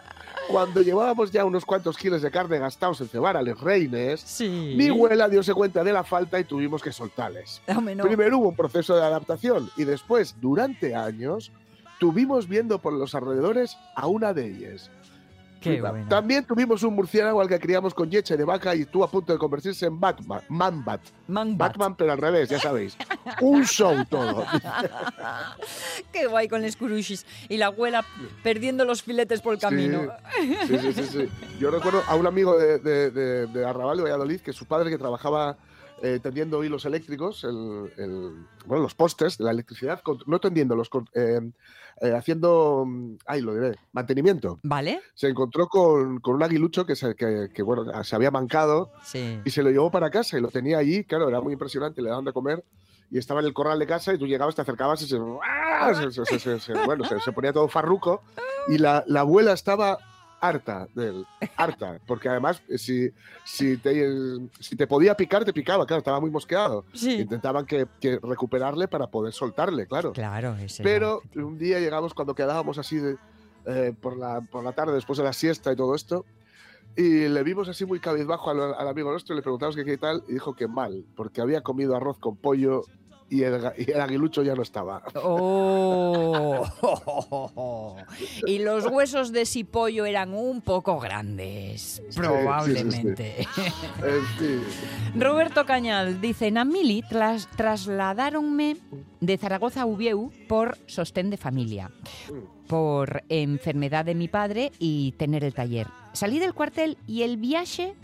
Cuando 0.47 0.83
llevábamos 0.83 1.31
ya 1.31 1.43
unos 1.43 1.65
cuantos 1.65 1.97
kilos 1.97 2.21
de 2.21 2.29
carne 2.29 2.59
gastados 2.59 3.01
en 3.01 3.07
cebar 3.07 3.35
a 3.35 3.41
los 3.41 3.59
reines, 3.59 4.21
Sí. 4.21 4.75
mi 4.77 4.89
abuela 4.89 5.27
diose 5.27 5.55
cuenta 5.55 5.83
de 5.83 5.91
la 5.91 6.03
falta 6.03 6.39
y 6.39 6.43
tuvimos 6.43 6.83
que 6.83 6.91
soltarles. 6.91 7.63
No. 7.67 8.03
Primero 8.03 8.37
hubo 8.37 8.49
un 8.49 8.55
proceso 8.55 8.95
de 8.95 9.01
adaptación 9.03 9.71
y 9.75 9.85
después, 9.85 10.35
durante 10.39 10.93
años, 10.93 11.51
tuvimos 11.99 12.47
viendo 12.47 12.77
por 12.79 12.93
los 12.93 13.15
alrededores 13.15 13.75
a 13.95 14.05
una 14.05 14.33
de 14.33 14.45
ellas. 14.45 14.91
Qué. 15.61 15.83
También 16.09 16.45
tuvimos 16.45 16.83
un 16.83 16.95
murciélago 16.95 17.41
al 17.41 17.47
que 17.47 17.59
criamos 17.59 17.93
con 17.93 18.09
leche 18.09 18.37
de 18.37 18.43
vaca 18.43 18.75
y 18.75 18.81
estuvo 18.81 19.03
a 19.03 19.09
punto 19.09 19.33
de 19.33 19.39
convertirse 19.39 19.85
en 19.85 19.99
Batman. 19.99 20.41
Man-Bat. 20.49 21.01
Man 21.27 21.57
bat. 21.57 21.71
Batman, 21.71 21.95
pero 21.95 22.11
al 22.11 22.17
revés, 22.17 22.49
ya 22.49 22.59
sabéis. 22.59 22.97
Un 23.41 23.65
show 23.65 24.05
todo. 24.09 24.45
qué 26.11 26.27
guay 26.27 26.47
con 26.47 26.61
los 26.61 26.75
curuchis. 26.75 27.25
Y 27.49 27.57
la 27.57 27.67
abuela 27.67 28.05
perdiendo 28.43 28.85
los 28.85 29.03
filetes 29.03 29.41
por 29.41 29.53
el 29.53 29.59
camino. 29.59 30.11
Sí, 30.67 30.77
sí, 30.79 30.93
sí, 30.93 31.03
sí. 31.05 31.29
Yo 31.59 31.71
recuerdo 31.71 32.03
a 32.07 32.15
un 32.15 32.27
amigo 32.27 32.57
de, 32.57 32.79
de, 32.79 33.11
de, 33.11 33.47
de 33.47 33.65
Arrabal 33.65 33.97
de 33.97 34.03
Valladolid 34.03 34.41
que 34.41 34.53
su 34.53 34.65
padre 34.65 34.89
que 34.89 34.97
trabajaba 34.97 35.57
eh, 36.01 36.19
tendiendo 36.21 36.63
hilos 36.63 36.85
eléctricos, 36.85 37.43
el, 37.43 37.91
el- 37.97 38.45
bueno, 38.65 38.83
los 38.83 38.93
postes 38.95 39.37
de 39.37 39.43
la 39.45 39.51
electricidad, 39.51 40.01
con- 40.01 40.19
no 40.27 40.39
tendiéndolos, 40.39 40.89
eh, 41.13 41.39
eh, 42.01 42.11
haciendo, 42.13 42.83
mm, 42.85 43.15
ay, 43.25 43.41
lo 43.41 43.53
diré, 43.55 43.75
mantenimiento. 43.93 44.59
¿Vale? 44.63 45.01
Se 45.15 45.27
encontró 45.27 45.67
con, 45.67 46.19
con 46.19 46.35
un 46.35 46.43
aguilucho 46.43 46.85
que 46.85 46.95
se, 46.95 47.15
que, 47.15 47.49
que, 47.53 47.63
bueno, 47.63 47.85
se 48.03 48.15
había 48.15 48.29
mancado 48.31 48.91
Sí. 49.03 49.39
y 49.43 49.49
se 49.49 49.63
lo 49.63 49.71
llevó 49.71 49.89
para 49.89 50.11
casa 50.11 50.37
y 50.37 50.41
lo 50.41 50.49
tenía 50.49 50.77
allí, 50.77 51.03
claro, 51.03 51.27
era 51.29 51.41
muy 51.41 51.53
impresionante, 51.53 52.01
le 52.01 52.09
daban 52.09 52.25
de 52.25 52.33
comer 52.33 52.63
y 53.09 53.17
estaba 53.17 53.39
en 53.39 53.45
el 53.47 53.53
corral 53.53 53.79
de 53.79 53.87
casa 53.87 54.13
y 54.13 54.17
tú 54.17 54.27
llegabas, 54.27 54.53
te 54.53 54.61
acercabas 54.61 55.01
y 55.01 55.07
se, 55.07 55.17
¡ah! 55.43 55.93
se- 56.39 56.59
se- 56.59 56.73
bueno, 56.85 57.05
se, 57.05 57.19
se 57.21 57.31
ponía 57.31 57.53
todo 57.53 57.67
farruco 57.69 58.21
y 58.67 58.77
la, 58.77 59.03
la 59.07 59.21
abuela 59.21 59.53
estaba 59.53 59.97
harta 60.47 60.87
de 60.93 61.09
él, 61.09 61.25
harta, 61.55 61.99
porque 62.05 62.29
además 62.29 62.61
eh, 62.69 62.77
si, 62.77 63.09
si, 63.43 63.77
te, 63.77 64.07
si 64.59 64.75
te 64.75 64.87
podía 64.87 65.15
picar, 65.15 65.45
te 65.45 65.53
picaba, 65.53 65.85
claro, 65.85 65.99
estaba 65.99 66.19
muy 66.19 66.31
mosqueado. 66.31 66.85
Sí. 66.93 67.21
Intentaban 67.21 67.65
que, 67.65 67.87
que 67.99 68.19
recuperarle 68.21 68.87
para 68.87 69.07
poder 69.07 69.33
soltarle, 69.33 69.87
claro. 69.87 70.13
Claro, 70.13 70.55
ese 70.55 70.83
Pero 70.83 71.21
un 71.35 71.57
día 71.57 71.79
llegamos 71.79 72.13
cuando 72.13 72.35
quedábamos 72.35 72.77
así 72.77 72.97
de, 72.97 73.17
eh, 73.65 73.93
por, 73.99 74.17
la, 74.17 74.41
por 74.41 74.63
la 74.63 74.73
tarde, 74.73 74.93
después 74.93 75.17
de 75.17 75.23
la 75.23 75.33
siesta 75.33 75.71
y 75.71 75.75
todo 75.75 75.95
esto, 75.95 76.25
y 76.95 77.27
le 77.27 77.43
vimos 77.43 77.67
así 77.69 77.85
muy 77.85 77.99
cabizbajo 77.99 78.49
al, 78.49 78.73
al 78.73 78.87
amigo 78.87 79.11
nuestro 79.11 79.35
y 79.35 79.37
le 79.37 79.43
preguntamos 79.43 79.75
que 79.75 79.85
qué 79.85 79.97
tal, 79.97 80.23
y 80.27 80.33
dijo 80.33 80.55
que 80.55 80.67
mal, 80.67 81.05
porque 81.15 81.41
había 81.41 81.61
comido 81.61 81.95
arroz 81.95 82.17
con 82.17 82.35
pollo 82.37 82.83
y 83.29 83.43
el, 83.43 83.71
y 83.77 83.91
el 83.91 84.01
aguilucho 84.01 84.43
ya 84.43 84.55
no 84.55 84.61
estaba. 84.61 85.03
Oh. 85.23 86.65
Y 88.45 88.59
los 88.59 88.85
huesos 88.85 89.31
de 89.31 89.45
sipollo 89.45 90.05
eran 90.05 90.33
un 90.33 90.61
poco 90.61 90.99
grandes, 90.99 91.81
sí, 91.81 92.01
sí, 92.03 92.11
sí. 92.11 92.19
probablemente. 92.19 93.47
Roberto 95.15 95.65
Cañal 95.65 96.21
dice, 96.21 96.47
en 96.47 96.57
Amili 96.57 97.03
tras, 97.07 97.47
trasladaronme 97.55 98.77
de 99.19 99.37
Zaragoza 99.37 99.81
a 99.81 99.85
Ubieu 99.85 100.31
por 100.47 100.77
sostén 100.85 101.29
de 101.29 101.37
familia, 101.37 101.91
por 102.67 103.23
enfermedad 103.29 104.05
de 104.05 104.15
mi 104.15 104.27
padre 104.27 104.71
y 104.79 105.13
tener 105.13 105.43
el 105.43 105.53
taller. 105.53 105.87
Salí 106.13 106.39
del 106.39 106.53
cuartel 106.53 106.97
y 107.07 107.23
el 107.23 107.37
viaje 107.37 107.95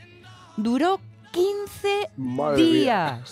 duró 0.58 1.00
15 1.32 2.12
madre 2.18 2.64
mía. 2.64 3.24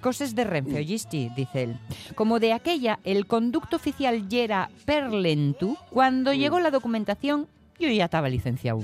Cosas 0.00 0.34
de 0.34 0.44
Renfe, 0.44 0.76
oyisti, 0.76 1.30
dice 1.36 1.62
él. 1.64 1.76
Como 2.14 2.38
de 2.38 2.52
aquella, 2.52 2.98
el 3.04 3.26
conducto 3.26 3.76
oficial 3.76 4.28
yera 4.28 4.70
perlentu, 4.84 5.76
cuando 5.90 6.32
llegó 6.32 6.60
la 6.60 6.70
documentación, 6.70 7.48
yo 7.78 7.88
ya 7.88 8.04
estaba 8.04 8.28
licenciado. 8.28 8.80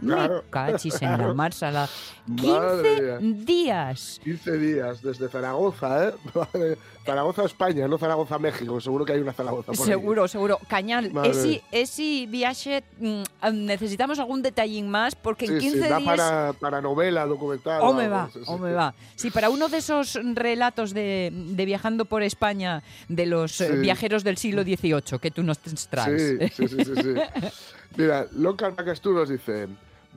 Claro, 0.00 0.42
Me 0.44 0.50
cachis 0.50 1.00
en 1.00 1.10
la 1.16 1.32
marsala. 1.34 1.88
Madre 2.26 3.18
15 3.18 3.44
días. 3.44 4.20
15 4.24 4.58
días 4.58 5.02
desde 5.02 5.28
Zaragoza, 5.28 6.08
¿eh? 6.08 6.14
Zaragoza, 7.06 7.44
España, 7.44 7.88
no 7.88 7.96
Zaragoza, 7.98 8.38
México. 8.38 8.80
Seguro 8.80 9.04
que 9.04 9.12
hay 9.12 9.20
una 9.20 9.32
Zaragoza 9.32 9.72
por 9.72 9.80
ahí. 9.80 9.86
Seguro, 9.86 10.28
seguro. 10.28 10.58
Cañal, 10.68 11.12
Madre. 11.12 11.30
ese, 11.30 11.62
ese 11.72 12.26
viaje 12.28 12.82
mm, 12.98 13.22
necesitamos 13.64 14.18
algún 14.18 14.42
detallín 14.42 14.90
más 14.90 15.14
porque 15.14 15.46
en 15.46 15.60
Sí, 15.60 15.70
15 15.70 15.82
sí, 15.82 15.88
da 15.88 15.98
días... 15.98 16.16
para, 16.16 16.52
para 16.54 16.80
novela, 16.82 17.24
documental. 17.26 17.80
O 17.82 17.92
me 17.94 18.08
va, 18.08 18.28
o 18.46 18.58
me 18.58 18.72
va. 18.72 18.94
Sí, 19.14 19.30
para 19.30 19.48
uno 19.48 19.68
de 19.68 19.78
esos 19.78 20.18
relatos 20.34 20.92
de, 20.92 21.30
de 21.32 21.64
viajando 21.64 22.04
por 22.04 22.22
España 22.22 22.82
de 23.08 23.26
los 23.26 23.60
eh, 23.60 23.68
Sí. 23.72 23.78
viajeros 23.78 24.24
del 24.24 24.36
siglo 24.36 24.62
XVIII 24.64 25.18
que 25.20 25.30
tú 25.30 25.42
nos 25.42 25.58
traes. 25.88 26.52
Sí, 26.54 26.68
sí, 26.68 26.68
sí, 26.68 26.84
sí, 26.84 26.94
sí. 27.02 27.14
Mira, 27.96 28.26
Loncar 28.32 28.74
Macastú 28.76 29.12
nos 29.12 29.28
dice, 29.28 29.68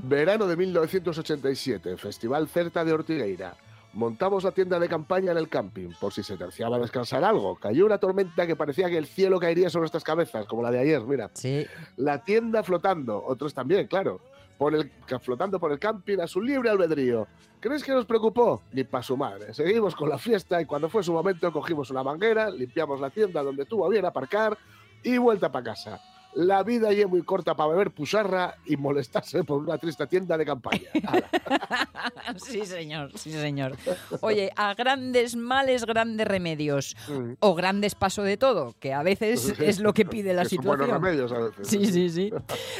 verano 0.03 0.47
de 0.47 0.57
1987, 0.57 1.97
Festival 1.97 2.47
Certa 2.47 2.83
de 2.83 2.93
Ortigueira. 2.93 3.55
Montamos 3.93 4.43
la 4.43 4.51
tienda 4.51 4.77
de 4.79 4.87
campaña 4.87 5.31
en 5.31 5.37
el 5.37 5.49
camping, 5.49 5.89
por 5.99 6.13
si 6.13 6.21
se 6.21 6.37
terciaba 6.37 6.77
a 6.77 6.79
descansar 6.79 7.23
algo. 7.23 7.55
Cayó 7.55 7.87
una 7.87 7.97
tormenta 7.97 8.45
que 8.45 8.55
parecía 8.55 8.87
que 8.87 8.97
el 8.97 9.07
cielo 9.07 9.39
caería 9.39 9.69
sobre 9.69 9.81
nuestras 9.83 10.03
cabezas, 10.03 10.45
como 10.45 10.61
la 10.61 10.69
de 10.69 10.79
ayer, 10.79 11.01
mira. 11.01 11.31
Sí. 11.33 11.65
La 11.97 12.23
tienda 12.23 12.61
flotando, 12.61 13.23
otros 13.25 13.53
también, 13.53 13.87
claro. 13.87 14.21
Por 14.59 14.75
el, 14.75 14.91
flotando 15.21 15.59
por 15.59 15.71
el 15.71 15.79
camping 15.79 16.19
a 16.19 16.27
su 16.27 16.41
libre 16.41 16.69
albedrío. 16.69 17.27
¿Crees 17.59 17.83
que 17.83 17.91
nos 17.91 18.05
preocupó? 18.05 18.61
Ni 18.73 18.83
para 18.83 19.03
su 19.03 19.17
madre. 19.17 19.53
Seguimos 19.53 19.95
con 19.95 20.07
la 20.07 20.17
fiesta 20.17 20.61
y 20.61 20.65
cuando 20.65 20.87
fue 20.89 21.03
su 21.03 21.11
momento 21.11 21.51
cogimos 21.51 21.89
una 21.89 22.03
manguera, 22.03 22.49
limpiamos 22.49 22.99
la 22.99 23.09
tienda 23.09 23.41
donde 23.41 23.65
tuvo 23.65 23.89
bien 23.89 24.05
aparcar 24.05 24.57
y 25.01 25.17
vuelta 25.17 25.51
para 25.51 25.65
casa. 25.65 25.99
La 26.35 26.63
vida 26.63 26.93
ya 26.93 27.01
es 27.03 27.09
muy 27.09 27.23
corta 27.23 27.55
para 27.55 27.71
beber 27.71 27.91
pusarra 27.91 28.55
y 28.65 28.77
molestarse 28.77 29.43
por 29.43 29.59
una 29.63 29.77
triste 29.77 30.05
tienda 30.07 30.37
de 30.37 30.45
campaña. 30.45 30.89
Sí, 32.37 32.65
señor, 32.65 33.11
sí, 33.17 33.31
señor. 33.31 33.75
Oye, 34.21 34.51
a 34.55 34.73
grandes 34.73 35.35
males, 35.35 35.85
grandes 35.85 36.27
remedios. 36.27 36.95
Mm. 37.07 37.33
O 37.39 37.55
grandes 37.55 37.95
paso 37.95 38.23
de 38.23 38.37
todo, 38.37 38.75
que 38.79 38.93
a 38.93 39.03
veces 39.03 39.53
es 39.59 39.79
lo 39.79 39.93
que 39.93 40.05
pide 40.05 40.33
la 40.33 40.43
Que 40.43 40.49
son 40.55 40.65
buenos 40.65 40.85
situación. 40.87 41.03
remedios 41.03 41.31
a 41.31 41.39
veces. 41.39 41.67
Sí, 41.67 41.85
sí, 41.85 42.09
sí. 42.09 42.31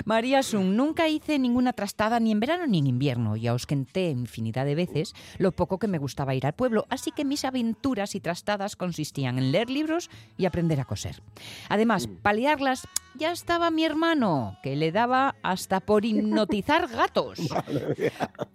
María 0.06 0.44
Sun, 0.44 0.76
nunca 0.78 1.10
hice 1.10 1.40
ninguna 1.40 1.74
trastada 1.74 2.20
ni 2.20 2.32
en 2.32 2.40
verano 2.40 2.68
ni 2.68 2.80
en 2.80 2.88
invierno. 2.88 3.36
Ya 3.36 3.54
os 3.54 3.66
conté 3.66 4.10
infinidad 4.10 4.66
de 4.66 4.76
veces 4.76 5.14
lo 5.38 5.52
poco 5.52 5.80
que 5.80 5.88
me 5.88 5.98
gustaba 5.98 6.36
ir 6.36 6.46
al 6.46 6.54
pueblo, 6.54 6.86
así 6.90 7.12
que 7.12 7.26
mis 7.26 7.44
aventuras 7.44 8.16
y 8.16 8.20
trastadas 8.20 8.76
consistían 8.76 9.38
en 9.38 9.52
leer 9.52 9.70
libros 9.70 10.10
y 10.38 10.46
aprender 10.46 10.80
a 10.80 10.86
coser. 10.86 11.22
Además, 11.68 12.08
paliarlas 12.22 12.88
ya 13.16 13.32
estaba 13.32 13.72
mi 13.72 13.84
hermano, 13.86 14.58
que 14.64 14.76
le 14.76 14.92
daba 14.92 15.36
hasta 15.44 15.80
por 15.80 16.06
hipnotizar 16.06 16.88
gatos. 16.92 17.40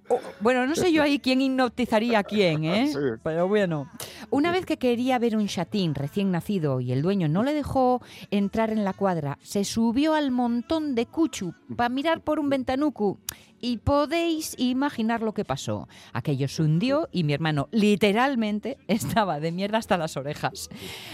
O- 0.08 0.20
bueno, 0.40 0.66
no 0.66 0.74
sé 0.74 0.92
yo 0.92 1.02
ahí 1.02 1.18
quién 1.18 1.40
hipnotizaría 1.40 2.18
a 2.20 2.24
quién, 2.24 2.64
¿eh? 2.64 2.88
Sí. 2.92 2.98
Pero 3.22 3.48
bueno. 3.48 3.90
Una 4.30 4.52
vez 4.52 4.66
que 4.66 4.78
quería 4.78 5.18
ver 5.18 5.36
un 5.36 5.46
chatín 5.46 5.94
recién 5.94 6.30
nacido 6.30 6.80
y 6.80 6.92
el 6.92 7.02
dueño 7.02 7.28
no 7.28 7.42
le 7.42 7.52
dejó 7.54 8.02
entrar 8.30 8.70
en 8.70 8.84
la 8.84 8.92
cuadra, 8.92 9.38
se 9.42 9.64
subió 9.64 10.14
al 10.14 10.30
montón 10.30 10.94
de 10.94 11.06
cuchu 11.06 11.54
para 11.76 11.88
mirar 11.88 12.20
por 12.22 12.38
un 12.38 12.48
ventanucu. 12.48 13.18
Y 13.64 13.78
podéis 13.78 14.54
imaginar 14.58 15.22
lo 15.22 15.32
que 15.32 15.46
pasó. 15.46 15.88
Aquello 16.12 16.48
se 16.48 16.60
hundió 16.60 17.08
y 17.10 17.24
mi 17.24 17.32
hermano 17.32 17.68
literalmente 17.70 18.76
estaba 18.88 19.40
de 19.40 19.52
mierda 19.52 19.78
hasta 19.78 19.96
las 19.96 20.18
orejas. 20.18 20.68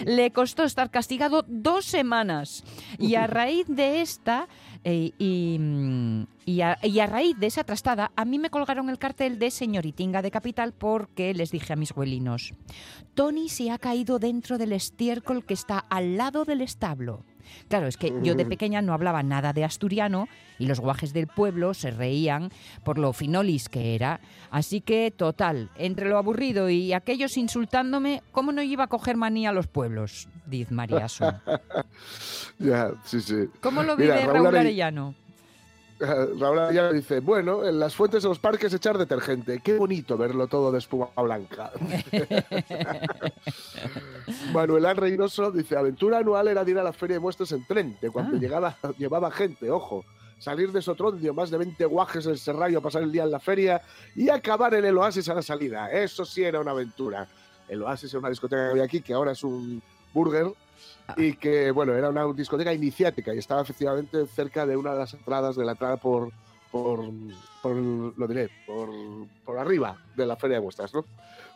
Le 0.05 0.33
costó 0.33 0.65
estar 0.65 0.91
castigado 0.91 1.45
dos 1.47 1.85
semanas. 1.85 2.65
Y 2.99 3.15
a 3.15 3.27
raíz 3.29 3.69
de 3.69 4.01
esta, 4.01 4.49
eh, 4.83 5.13
y, 5.17 5.61
y 6.45 6.61
a, 6.63 6.77
y 6.83 6.99
a 6.99 7.07
raíz 7.07 7.39
de 7.39 7.47
esa 7.47 7.63
trastada, 7.63 8.11
a 8.17 8.25
mí 8.25 8.41
me 8.41 8.51
colgaron 8.51 8.91
el 8.91 8.99
cartel 8.99 9.39
de 9.39 9.53
señoritinga 9.53 10.21
de 10.21 10.33
capital 10.33 10.73
porque 10.73 11.33
les 11.35 11.53
dije 11.53 11.75
a 11.75 11.77
mis 11.77 11.97
huelinos, 11.97 12.55
Tony 13.15 13.49
se 13.49 13.71
ha 13.71 13.79
caído 13.79 14.19
dentro 14.19 14.59
del 14.59 14.73
estiércol 14.73 15.45
que 15.45 15.55
está 15.55 15.79
al 15.79 16.17
lado 16.17 16.45
del 16.45 16.63
establo. 16.63 17.23
Claro, 17.69 17.87
es 17.87 17.97
que 17.97 18.13
yo 18.23 18.35
de 18.35 18.45
pequeña 18.47 18.83
no 18.83 18.93
hablaba 18.93 19.23
nada 19.23 19.53
de 19.53 19.65
asturiano 19.65 20.29
y 20.59 20.67
los 20.67 20.81
guajes 20.81 21.13
del 21.13 21.27
pueblo 21.27 21.75
se 21.75 21.91
reían 21.91 22.51
por 22.85 22.99
lo 22.99 23.13
finolis 23.13 23.69
que 23.69 23.95
era. 23.95 24.21
Así 24.51 24.81
que, 24.81 25.11
total, 25.11 25.71
entre 25.77 26.09
lo 26.09 26.19
aburrido 26.19 26.69
y 26.69 26.93
aquellos 26.93 27.37
insultándome, 27.37 28.23
¿cómo 28.33 28.53
no 28.53 28.63
iba 28.63 28.85
a 28.85 28.89
coger 28.89 29.17
manía 29.17 29.51
a 29.51 29.53
los 29.53 29.67
pueblos? 29.67 30.29
Diz 30.47 30.71
María. 30.71 31.07
Ya, 32.59 32.91
sí, 33.05 33.21
sí. 33.21 33.49
¿Cómo 33.61 33.83
lo 33.83 33.97
vive 33.97 34.13
Mira, 34.15 34.27
Raúl, 34.27 34.35
Raúl 34.45 34.47
Arell- 34.55 34.59
Arellano? 34.61 35.15
Raúl 36.39 36.73
ya 36.73 36.91
dice, 36.93 37.21
bueno, 37.21 37.65
en 37.67 37.79
las 37.79 37.95
fuentes 37.95 38.23
de 38.23 38.29
los 38.29 38.39
parques 38.39 38.73
echar 38.73 38.97
detergente. 38.97 39.61
Qué 39.63 39.77
bonito 39.77 40.17
verlo 40.17 40.47
todo 40.47 40.73
de 40.73 40.79
espuma 40.79 41.09
blanca. 41.17 41.73
Manuel 44.53 44.97
Reynoso 44.97 45.51
dice, 45.51 45.77
aventura 45.77 46.19
anual 46.19 46.49
era 46.49 46.65
de 46.65 46.71
ir 46.73 46.79
a 46.79 46.83
la 46.83 46.93
feria 46.93 47.17
de 47.17 47.21
muestras 47.21 47.53
en 47.53 47.65
tren, 47.67 47.97
de 48.01 48.11
cuando 48.11 48.37
Ah. 48.37 48.41
llegaba, 48.41 48.77
llevaba 48.99 49.31
gente, 49.31 49.71
ojo. 49.71 50.05
Salir 50.39 50.73
de 50.73 50.81
Sotrondio, 50.81 51.35
más 51.35 51.51
de 51.51 51.59
20 51.59 51.85
guajes 51.85 52.25
del 52.25 52.39
Serrallo 52.39 52.79
a 52.79 52.83
pasar 52.83 53.03
el 53.03 53.13
día 53.13 53.25
en 53.25 53.31
la 53.31 53.41
feria 53.41 53.83
y 54.17 54.31
acabar 54.31 54.73
en 54.73 54.87
el 54.87 54.97
Oasis 54.97 55.29
a 55.29 55.35
la 55.35 55.43
salida. 55.43 55.91
Eso 55.93 56.25
sí 56.25 56.43
era 56.43 56.61
una 56.61 56.71
aventura. 56.71 57.29
El 57.69 57.83
Oasis 57.83 58.09
es 58.09 58.15
una 58.15 58.31
discoteca 58.31 58.65
que 58.65 58.71
había 58.71 58.85
aquí, 58.85 59.03
que 59.03 59.13
ahora 59.13 59.33
es 59.33 59.45
un 59.45 59.83
burger, 60.15 60.47
y 61.17 61.35
que, 61.35 61.71
bueno, 61.71 61.95
era 61.95 62.09
una 62.11 62.25
discoteca 62.33 62.73
iniciática 62.73 63.35
y 63.35 63.39
estaba 63.39 63.63
efectivamente 63.63 64.27
cerca 64.27 64.67
de 64.67 64.77
una 64.77 64.93
de 64.93 64.99
las 64.99 65.15
entradas 65.15 65.57
de 65.57 65.65
la 65.65 65.73
entrada 65.73 65.97
por, 65.97 66.31
por, 66.71 67.01
por 67.63 67.75
lo 67.77 68.27
diré, 68.29 68.49
por, 68.67 68.89
por 69.45 69.59
arriba 69.59 69.97
de 70.17 70.27
la 70.27 70.37
feria 70.37 70.57
de 70.57 70.63
muestras, 70.63 70.93
¿no? 70.95 71.05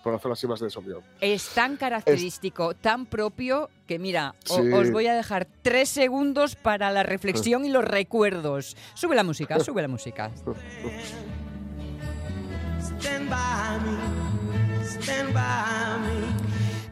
Por 0.03 0.13
la 0.13 0.19
zona 0.19 0.35
así 0.35 0.47
más 0.47 0.61
de 0.61 0.69
Sombrón. 0.69 1.03
Es 1.21 1.49
tan 1.55 1.77
característico, 1.77 2.75
tan 2.75 3.07
propio, 3.07 3.71
que 3.87 3.99
mira, 3.99 4.35
o- 4.51 4.57
Sí. 4.63 4.71
os 4.73 4.91
voy 4.91 5.07
a 5.07 5.15
dejar 5.15 5.47
tres 5.63 5.89
segundos 5.89 6.57
para 6.57 6.91
la 6.91 7.03
reflexión 7.05 7.65
y 7.65 7.71
los 7.71 7.85
recuerdos. 7.85 8.77
Sube 8.95 9.15
la 9.15 9.25
música, 9.25 9.59
sube 9.61 9.81
la 9.81 9.89
música. 9.89 10.31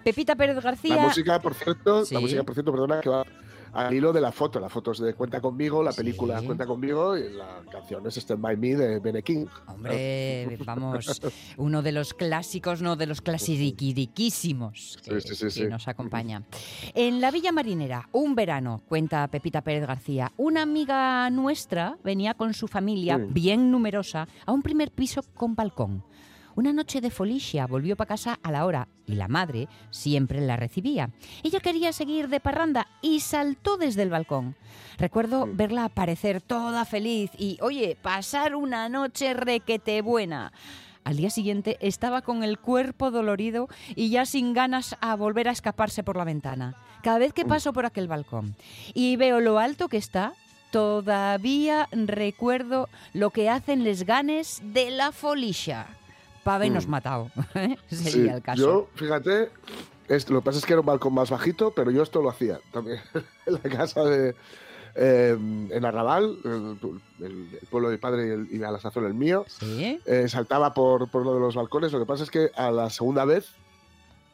Pepita 0.05 0.35
Pérez 0.37 0.57
La 0.57 0.63
García. 0.63 0.97
música, 1.03 1.41
por 1.41 1.55
cierto, 1.55 2.05
Sí. 2.05 2.15
la 2.15 2.21
música, 2.21 2.43
por 2.43 2.55
cierto, 2.55 2.73
perdona, 2.73 3.01
que 3.01 3.09
va, 3.09 3.25
al 3.73 3.95
hilo 3.95 4.13
de 4.13 4.21
la 4.21 4.33
foto. 4.33 4.61
La 4.61 4.69
foto 4.69 4.91
es 4.93 4.99
de 4.99 5.15
Cuenta 5.15 5.41
conmigo, 5.41 5.83
la 5.83 5.93
película. 5.93 6.43
Cuenta 6.43 6.67
conmigo 6.67 7.17
y 7.17 7.33
la 7.33 7.63
canción 7.71 8.07
es 8.07 8.17
Stand 8.19 8.43
By 8.43 8.57
Me 8.59 8.75
de 8.77 8.99
Bene 9.01 9.23
King. 9.23 9.47
Hombre, 9.67 10.59
vamos, 10.67 11.07
uno 11.57 11.81
de 11.81 11.93
los 11.93 12.13
clásicos, 12.13 12.83
no 12.83 12.97
de 12.97 13.07
los 13.07 13.23
clasiquísimos 13.23 14.99
que, 15.05 15.21
Sí, 15.21 15.29
sí, 15.29 15.35
sí, 15.35 15.45
que 15.45 15.51
sí. 15.51 15.65
nos 15.65 15.89
acompaña. 15.89 16.43
En 16.95 17.21
la 17.21 17.31
Villa 17.31 17.53
Marinera, 17.53 18.09
un 18.13 18.35
verano, 18.35 18.83
cuenta 18.89 19.27
Pepita 19.29 19.63
Pérez 19.63 19.87
García, 19.87 20.33
una 20.37 20.63
amiga 20.63 21.29
nuestra 21.31 21.97
venía 22.05 22.35
con 22.35 22.53
su 22.55 22.69
familia, 22.69 23.17
bien 23.19 23.71
numerosa, 23.71 24.29
a 24.45 24.53
un 24.53 24.63
primer 24.63 24.91
piso 24.91 25.23
con 25.35 25.55
balcón. 25.55 26.05
Una 26.55 26.73
noche 26.73 27.01
de 27.01 27.11
folicia 27.11 27.67
volvió 27.67 27.97
para 27.97 28.09
casa 28.09 28.39
a 28.43 28.51
la 28.51 28.67
hora 28.67 28.89
y 29.07 29.15
la 29.15 29.29
madre 29.29 29.69
siempre 29.91 30.41
la 30.41 30.57
recibía. 30.57 31.11
Ella 31.43 31.61
quería 31.61 31.93
seguir 31.93 32.29
de 32.29 32.41
parranda 32.41 32.87
y 33.01 33.21
saltó 33.21 33.77
desde 33.77 34.03
el 34.03 34.11
balcón. 34.11 34.55
Recuerdo 34.99 35.47
Mm. 35.47 35.57
verla 35.57 35.85
aparecer 35.87 36.41
toda 36.41 36.85
feliz 36.85 37.31
y, 37.39 37.59
oye, 37.63 37.97
pasar 38.01 38.55
una 38.55 38.89
noche 38.89 39.33
requete 39.35 40.03
buena. 40.03 40.53
Al 41.05 41.17
día 41.17 41.31
siguiente 41.31 41.79
estaba 41.81 42.23
con 42.23 42.45
el 42.45 42.59
cuerpo 42.59 43.11
dolorido 43.11 43.69
y 43.97 44.11
ya 44.11 44.25
sin 44.27 44.53
ganas 44.53 44.97
a 45.01 45.17
volver 45.17 45.49
a 45.49 45.53
escaparse 45.53 46.05
por 46.05 46.17
la 46.17 46.25
ventana. 46.25 46.77
Cada 47.03 47.19
vez 47.19 47.33
que 47.33 47.45
Mm. 47.45 47.49
paso 47.49 47.73
por 47.73 47.87
aquel 47.87 48.07
balcón 48.09 48.55
y 48.95 49.17
veo 49.17 49.41
lo 49.41 49.59
alto 49.59 49.89
que 49.89 49.97
está, 49.97 50.35
todavía 50.71 51.89
recuerdo 51.91 52.89
lo 53.15 53.31
que 53.31 53.49
hacen 53.49 53.83
les 53.85 54.05
ganes 54.05 54.61
de 54.63 54.91
la 54.91 55.11
folicia. 55.13 55.87
Pa' 56.45 56.57
habernos 56.57 56.87
Mm. 56.87 56.91
matado, 56.91 57.31
sería 57.89 58.11
Sí, 58.11 58.29
el 58.29 58.43
caso. 58.43 58.61
Yo, 58.63 58.89
fíjate, 58.95 59.51
esto, 60.09 60.33
lo 60.33 60.41
que 60.41 60.45
pasa 60.47 60.59
es 60.59 60.67
que 60.67 60.73
era 60.73 60.81
un 60.81 60.87
balcón 60.87 61.15
más 61.15 61.31
bajito, 61.31 61.73
pero 61.75 61.91
yo 61.91 62.03
esto 62.03 62.21
lo 62.23 62.31
hacía 62.31 62.59
también. 62.73 63.01
en 63.47 63.53
la 63.55 63.61
casa 63.61 64.03
de. 64.05 64.35
eh, 64.95 65.37
en 65.71 65.85
Arrabal, 65.85 66.37
el, 66.45 66.79
el- 67.25 67.59
el 67.61 67.67
pueblo 67.71 67.89
de 67.89 67.95
mi 67.97 68.01
padre 68.01 68.27
y, 68.27 68.31
el, 68.31 68.49
y 68.51 68.63
a 68.63 68.71
la 68.71 68.79
sazón 68.81 69.07
el 69.07 69.15
mío, 69.15 69.45
¿Sí? 69.49 69.99
eh, 70.05 70.29
saltaba 70.29 70.75
por, 70.75 71.11
por 71.11 71.23
uno 71.23 71.35
de 71.35 71.41
los 71.41 71.55
balcones. 71.55 71.93
Lo 71.93 71.99
que 72.01 72.07
pasa 72.07 72.25
es 72.25 72.31
que 72.31 72.51
a 72.57 72.71
la 72.71 72.91
segunda 72.91 73.25
vez 73.25 73.49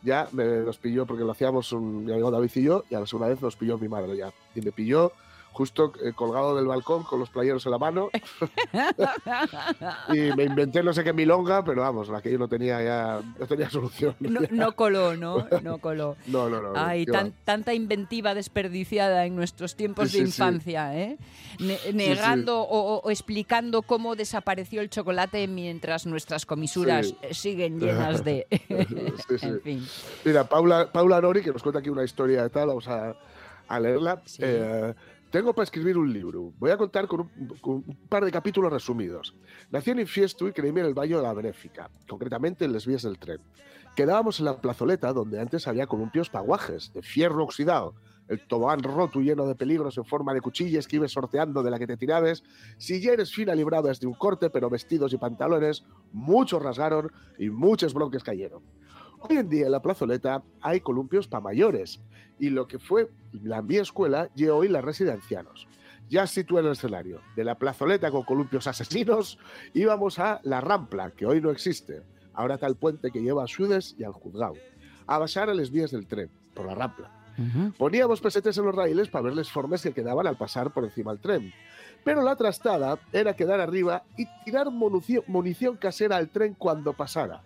ya 0.03 0.29
me 0.33 0.45
los 0.61 0.79
pilló, 0.79 1.07
porque 1.07 1.25
lo 1.25 1.33
hacíamos 1.33 1.73
un, 1.73 2.05
mi 2.07 2.13
amigo 2.13 2.31
David 2.31 2.51
y 2.55 2.63
yo, 2.63 2.85
y 2.91 2.95
a 2.95 3.01
la 3.01 3.07
segunda 3.07 3.29
vez 3.29 3.41
nos 3.43 3.55
pilló 3.57 3.79
mi 3.79 3.89
madre 3.89 4.17
ya. 4.17 4.33
Y 4.55 4.61
me 4.63 4.73
pilló 4.73 5.13
justo 5.59 5.93
eh, 6.05 6.13
colgado 6.15 6.55
del 6.55 6.67
balcón 6.69 7.03
con 7.03 7.19
los 7.19 7.31
playeros 7.31 7.67
en 7.67 7.73
la 7.73 7.79
mano 7.79 8.11
y 10.15 10.21
me 10.37 10.45
inventé 10.45 10.85
no 10.85 10.93
sé 10.93 11.03
qué 11.03 11.13
milonga, 11.13 11.65
pero 11.65 11.83
vamos, 11.83 12.09
aquello 12.11 12.39
no 12.39 12.47
tenía 12.49 12.81
ya 12.81 13.21
no 13.39 13.47
tenía 13.47 13.69
solución. 13.79 14.15
No, 14.21 14.41
no 14.51 14.77
coló, 14.77 15.17
¿no? 15.17 15.47
No 15.63 15.79
coló. 15.79 16.17
No, 16.29 16.49
no, 16.49 16.61
no. 16.63 16.73
Ay, 16.77 17.07
tan- 17.07 17.33
tanta 17.45 17.75
inventiva 17.75 18.35
desperdiciada 18.35 19.27
en 19.27 19.35
nuestros 19.35 19.75
tiempos 19.75 20.11
Sí, 20.11 20.21
de 20.21 20.27
sí, 20.27 20.33
sí. 20.33 20.43
infancia, 20.43 20.97
¿eh? 20.97 21.19
Ne- 21.59 21.79
negando 21.93 22.61
O, 22.63 23.11
explicando 23.11 23.83
cómo 23.83 24.15
desapareció 24.15 24.81
el 24.81 24.91
chocolate 24.91 25.49
mientras 25.49 26.07
nuestras 26.07 26.47
comisuras 26.47 27.15
eh, 27.23 27.35
siguen 27.35 27.81
llenas 27.81 28.23
de... 28.25 28.47
Sí, 29.29 29.39
sí. 29.39 29.47
en 29.47 29.61
fin. 29.63 29.87
Mira, 30.25 30.45
Paula, 30.49 30.93
Paula 30.93 31.21
Nori, 31.21 31.43
que 31.43 31.53
nos 31.53 31.63
cuenta 31.63 31.81
aquí 31.81 31.91
una 31.91 32.05
historia 32.05 32.43
de 32.45 32.51
tal, 32.51 32.69
vamos 32.69 32.87
a, 32.87 33.17
a 33.67 33.81
leerla. 33.81 34.23
Sí. 34.25 34.43
Eh, 34.45 34.95
tengo 35.31 35.53
para 35.53 35.65
escribir 35.65 35.99
un 35.99 36.13
libro. 36.13 36.53
Voy 36.59 36.71
a 36.71 36.77
contar 36.77 37.07
con 37.07 37.31
un, 37.63 37.99
par 38.09 38.25
de 38.25 38.31
capítulos 38.31 38.73
resumidos. 38.73 39.35
Nací 39.71 39.91
en 39.91 40.01
Infiesto 40.01 40.49
y 40.49 40.53
creí 40.53 40.71
en 40.71 40.79
el 40.79 40.95
Valle 40.95 41.17
de 41.17 41.23
la 41.23 41.35
Benéfica, 41.35 41.91
concretamente 42.09 42.65
en 42.65 42.73
las 42.73 42.87
vías 42.87 43.03
del 43.03 43.19
tren. 43.19 43.41
Quedábamos 43.95 44.39
en 44.39 44.47
la 44.47 44.61
plazoleta 44.61 45.13
donde 45.13 45.41
antes 45.41 45.67
había 45.69 45.87
columpios 45.87 46.31
paguajes, 46.31 46.93
de 46.95 47.03
fierro 47.03 47.45
oxidado, 47.45 47.95
el 48.29 48.47
tobogán 48.47 48.83
roto 48.83 49.21
y 49.21 49.25
lleno 49.25 49.47
de 49.47 49.55
peligros 49.55 49.97
en 49.99 50.05
forma 50.05 50.35
de 50.35 50.41
cuchillas 50.41 50.87
que 50.87 50.97
ibas 50.97 51.13
sorteando 51.13 51.63
de 51.63 51.71
la 51.71 51.79
que 51.79 51.87
te 51.87 51.97
tirabas, 51.97 52.43
silleres 52.77 53.35
fina 53.35 53.55
libradas 53.55 54.01
de 54.01 54.07
un 54.07 54.15
corte, 54.15 54.51
pero 54.51 54.71
vestidos 54.71 55.13
y 55.13 55.19
pantalones, 55.19 55.85
muchos 56.13 56.63
rasgaron 56.63 57.11
y 57.39 57.51
muchos 57.51 57.95
bloques 57.95 58.23
cayeron. 58.23 58.63
Hoy 59.21 59.37
en 59.37 59.49
día 59.49 59.67
en 59.67 59.73
la 59.73 59.83
plazoleta 59.83 60.43
hay 60.61 60.81
columpios 60.81 61.27
para 61.27 61.41
mayores 61.41 62.01
y 62.39 62.51
lo 62.51 62.69
que 62.69 62.79
fue 62.79 63.11
la 63.33 63.63
mi 63.63 63.77
escuela 63.77 64.31
y 64.37 64.47
hoy 64.47 64.69
la 64.69 64.81
residencia 64.81 65.41
ancianos. 65.41 65.67
Ya 66.09 66.27
sitúa 66.27 66.61
en 66.61 66.67
el 66.67 66.73
escenario. 66.73 67.21
De 67.35 67.45
la 67.45 67.59
plazoleta 67.59 68.11
con 68.11 68.23
columpios 68.23 68.67
asesinos 68.67 69.39
íbamos 69.75 70.19
a 70.19 70.41
la 70.45 70.61
rampla, 70.61 71.11
que 71.11 71.27
hoy 71.27 71.41
no 71.41 71.51
existe. 71.51 72.03
Ahora 72.33 72.55
está 72.55 72.67
el 72.67 72.77
puente 72.77 73.11
que 73.11 73.21
lleva 73.21 73.45
a 73.45 73.49
Sudes 73.49 73.97
y 73.99 74.05
al 74.05 74.13
juzgado. 74.13 74.55
A 75.07 75.19
basar 75.19 75.51
a 75.51 75.55
las 75.55 75.71
vías 75.71 75.91
del 75.91 76.07
tren, 76.07 76.31
por 76.55 76.67
la 76.67 76.75
rampla. 76.75 77.11
Ujú. 77.37 77.73
Poníamos 77.73 78.21
pesetes 78.21 78.57
en 78.59 78.67
los 78.67 78.75
raíles 78.75 79.09
para 79.09 79.25
ver 79.25 79.35
las 79.35 79.51
formas 79.51 79.83
que 79.83 79.93
quedaban 79.93 80.27
al 80.27 80.37
pasar 80.37 80.73
por 80.73 80.85
encima 80.85 81.13
del 81.13 81.21
tren. 81.21 81.53
Pero 82.05 82.23
la 82.23 82.37
trastada 82.37 82.99
era 83.13 83.35
quedar 83.35 83.61
arriba 83.61 84.05
y 84.17 84.27
tirar 84.45 84.71
munición 84.71 85.77
casera 85.77 86.17
al 86.17 86.29
tren 86.29 86.55
cuando 86.55 86.93
pasara. 86.93 87.43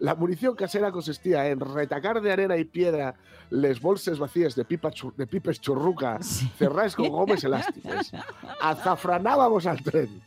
La 0.00 0.14
munición 0.14 0.54
casera 0.54 0.92
consistía 0.92 1.48
en 1.48 1.58
retacar 1.58 2.20
de 2.20 2.30
arena 2.32 2.56
y 2.56 2.64
piedra 2.64 3.16
les 3.50 3.80
bolsas 3.80 4.18
vacías 4.18 4.54
de, 4.54 4.64
pipa 4.64 4.90
chu- 4.92 5.12
de 5.16 5.26
pipes 5.26 5.60
churruca 5.60 6.18
cerradas 6.56 6.94
con 6.94 7.08
gomes 7.08 7.42
elásticas. 7.42 8.12
Azafranábamos 8.60 9.66
al 9.66 9.82
tren. 9.82 10.22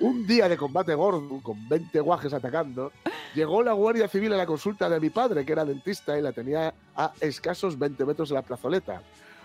Un 0.00 0.26
día 0.26 0.48
de 0.48 0.56
combate 0.56 0.94
gordo, 0.94 1.40
con 1.42 1.68
20 1.68 1.98
guajes 2.00 2.32
atacando, 2.32 2.92
llegó 3.34 3.62
la 3.62 3.72
Guardia 3.72 4.06
Civil 4.06 4.32
a 4.32 4.36
la 4.36 4.46
consulta 4.46 4.88
de 4.88 5.00
mi 5.00 5.10
padre, 5.10 5.44
que 5.44 5.52
era 5.52 5.64
dentista 5.64 6.16
y 6.16 6.22
la 6.22 6.32
tenía 6.32 6.72
a 6.94 7.12
escasos 7.20 7.76
20 7.78 8.04
metros 8.04 8.28
de 8.28 8.34
la 8.36 8.42
plazoleta, 8.42 9.02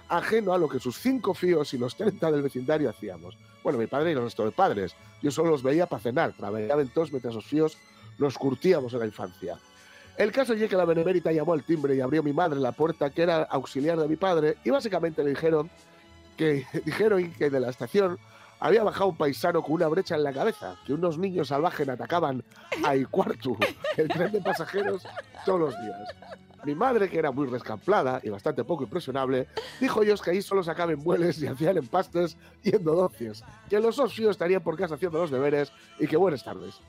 ajeno 0.10 0.54
a 0.54 0.58
lo 0.60 0.70
que 0.70 0.80
sus 0.80 0.98
cinco 1.00 1.34
fíos 1.34 1.74
y 1.74 1.78
los 1.80 1.96
30 1.96 2.32
del 2.32 2.44
vecindario 2.44 2.90
hacíamos. 2.90 3.36
Bueno, 3.64 3.80
mi 3.80 3.88
padre 3.88 4.12
y 4.12 4.14
el 4.14 4.22
resto 4.22 4.46
de 4.46 4.52
padres. 4.52 4.96
Yo 5.24 5.32
solo 5.32 5.50
los 5.52 5.64
veía 5.64 5.88
para 5.88 6.02
cenar, 6.04 6.34
trabajaba 6.34 6.82
en 6.82 6.90
todos 6.90 7.12
mientras 7.12 7.34
los 7.34 7.46
fíos 7.46 7.78
nos 8.20 8.38
curtíamos 8.38 8.94
en 8.94 9.00
la 9.00 9.06
infancia. 9.06 9.58
El 10.22 10.32
caso 10.32 10.54
es 10.54 10.70
que 10.70 10.78
la 10.78 10.86
benemérita 10.86 11.32
llamó 11.32 11.54
al 11.54 11.64
timbre 11.64 11.96
y 11.96 12.00
abrió 12.00 12.22
mi 12.22 12.32
madre 12.32 12.60
la 12.60 12.74
puerta, 12.74 13.10
que 13.10 13.24
era 13.24 13.42
auxiliar 13.42 13.98
de 13.98 14.08
mi 14.08 14.18
padre, 14.18 14.56
y 14.64 14.70
básicamente 14.70 15.24
le 15.24 15.32
dijeron 15.32 15.68
que, 16.38 16.64
dijeron 16.86 17.34
que 17.34 17.50
de 17.50 17.60
la 17.60 17.72
estación 17.72 18.20
había 18.60 18.84
bajado 18.84 19.08
un 19.08 19.18
paisano 19.18 19.64
con 19.64 19.72
una 19.72 19.88
brecha 19.88 20.14
en 20.14 20.24
la 20.24 20.32
cabeza, 20.32 20.76
que 20.86 20.94
unos 20.94 21.18
niños 21.18 21.48
salvajes 21.48 21.90
atacaban 21.90 22.44
a 22.86 22.96
Icuartu, 22.96 23.58
el 23.98 24.10
tren 24.10 24.32
de 24.32 24.42
pasajeros, 24.42 25.02
todos 25.44 25.60
los 25.60 25.82
días. 25.82 26.16
Mi 26.66 26.76
madre, 26.76 27.10
que 27.10 27.18
era 27.18 27.32
muy 27.32 27.48
rescamplada 27.48 28.22
y 28.22 28.30
bastante 28.30 28.64
poco 28.64 28.84
impresionable, 28.84 29.48
dijo 29.80 30.04
ellos 30.04 30.22
que 30.22 30.30
ahí 30.30 30.44
solo 30.44 30.64
sacaban 30.64 31.00
mueles 31.00 31.42
y 31.42 31.48
hacían 31.48 31.78
empastes 31.78 32.38
y 32.62 32.76
endodocios, 32.76 33.44
que 33.72 33.80
los 33.80 33.96
socios 33.96 34.30
estarían 34.30 34.62
por 34.62 34.78
casa 34.78 34.94
haciendo 34.94 35.18
los 35.18 35.32
deberes 35.32 35.72
y 35.98 36.06
que 36.06 36.16
buenas 36.16 36.44
tardes. 36.44 36.80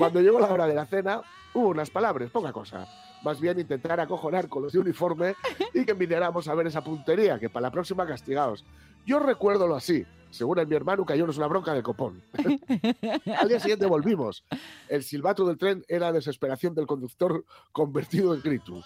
Cuando 0.00 0.22
llegó 0.22 0.40
la 0.40 0.50
hora 0.50 0.66
de 0.66 0.72
la 0.72 0.86
cena, 0.86 1.20
hubo 1.52 1.68
unas 1.68 1.90
palabras, 1.90 2.30
poca 2.30 2.54
cosa. 2.54 2.86
Más 3.22 3.38
bien 3.38 3.60
intentar 3.60 4.00
acojonar 4.00 4.48
con 4.48 4.62
los 4.62 4.72
de 4.72 4.78
uniforme 4.78 5.34
y 5.74 5.84
que 5.84 5.92
miráramos 5.92 6.48
a 6.48 6.54
ver 6.54 6.68
esa 6.68 6.82
puntería, 6.82 7.38
que 7.38 7.50
para 7.50 7.64
la 7.64 7.70
próxima 7.70 8.06
castigaos. 8.06 8.64
Yo 9.04 9.18
recuerdo 9.18 9.74
así. 9.76 10.06
Según 10.30 10.66
mi 10.66 10.74
hermano, 10.74 11.04
cayónos 11.04 11.36
una 11.36 11.48
bronca 11.48 11.74
de 11.74 11.82
copón. 11.82 12.22
Al 13.38 13.48
día 13.48 13.60
siguiente 13.60 13.84
volvimos. 13.84 14.42
El 14.88 15.02
silbato 15.02 15.46
del 15.46 15.58
tren 15.58 15.84
era 15.86 16.12
desesperación 16.12 16.74
del 16.74 16.86
conductor 16.86 17.44
convertido 17.70 18.32
en 18.32 18.40
grito. 18.40 18.82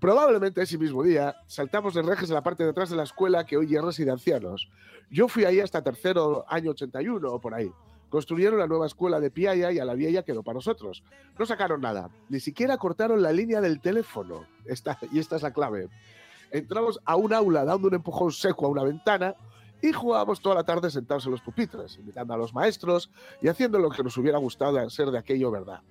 Probablemente 0.00 0.62
ese 0.62 0.78
mismo 0.78 1.02
día 1.02 1.36
saltamos 1.46 1.92
de 1.92 2.00
rejes 2.00 2.30
en 2.30 2.36
la 2.36 2.42
parte 2.42 2.64
de 2.64 2.70
atrás 2.70 2.88
de 2.88 2.96
la 2.96 3.02
escuela 3.02 3.44
que 3.44 3.58
hoy 3.58 3.76
es 3.76 3.84
residencianos. 3.84 4.70
Yo 5.10 5.28
fui 5.28 5.44
ahí 5.44 5.60
hasta 5.60 5.82
tercero 5.82 6.46
año 6.48 6.70
81 6.70 7.30
o 7.30 7.38
por 7.38 7.52
ahí. 7.52 7.70
Construyeron 8.10 8.58
la 8.58 8.66
nueva 8.66 8.86
escuela 8.86 9.20
de 9.20 9.30
Piaya 9.30 9.70
y 9.70 9.78
a 9.78 9.84
la 9.84 9.94
vieja 9.94 10.22
quedó 10.22 10.42
para 10.42 10.54
nosotros. 10.54 11.02
No 11.38 11.46
sacaron 11.46 11.80
nada, 11.80 12.10
ni 12.28 12.40
siquiera 12.40 12.76
cortaron 12.78 13.22
la 13.22 13.32
línea 13.32 13.60
del 13.60 13.80
teléfono. 13.80 14.46
Esta, 14.64 14.98
y 15.12 15.18
esta 15.18 15.36
es 15.36 15.42
la 15.42 15.52
clave. 15.52 15.88
Entramos 16.50 16.98
a 17.04 17.16
un 17.16 17.32
aula 17.32 17.64
dando 17.64 17.88
un 17.88 17.94
empujón 17.94 18.32
seco 18.32 18.66
a 18.66 18.70
una 18.70 18.82
ventana 18.82 19.34
y 19.82 19.92
jugábamos 19.92 20.40
toda 20.40 20.54
la 20.54 20.64
tarde 20.64 20.90
sentados 20.90 21.26
en 21.26 21.32
los 21.32 21.40
pupitres, 21.40 21.98
invitando 21.98 22.34
a 22.34 22.36
los 22.36 22.54
maestros 22.54 23.10
y 23.42 23.48
haciendo 23.48 23.78
lo 23.78 23.90
que 23.90 24.02
nos 24.02 24.16
hubiera 24.16 24.38
gustado 24.38 24.88
ser 24.90 25.10
de 25.10 25.18
aquello 25.18 25.50
verdad. 25.50 25.82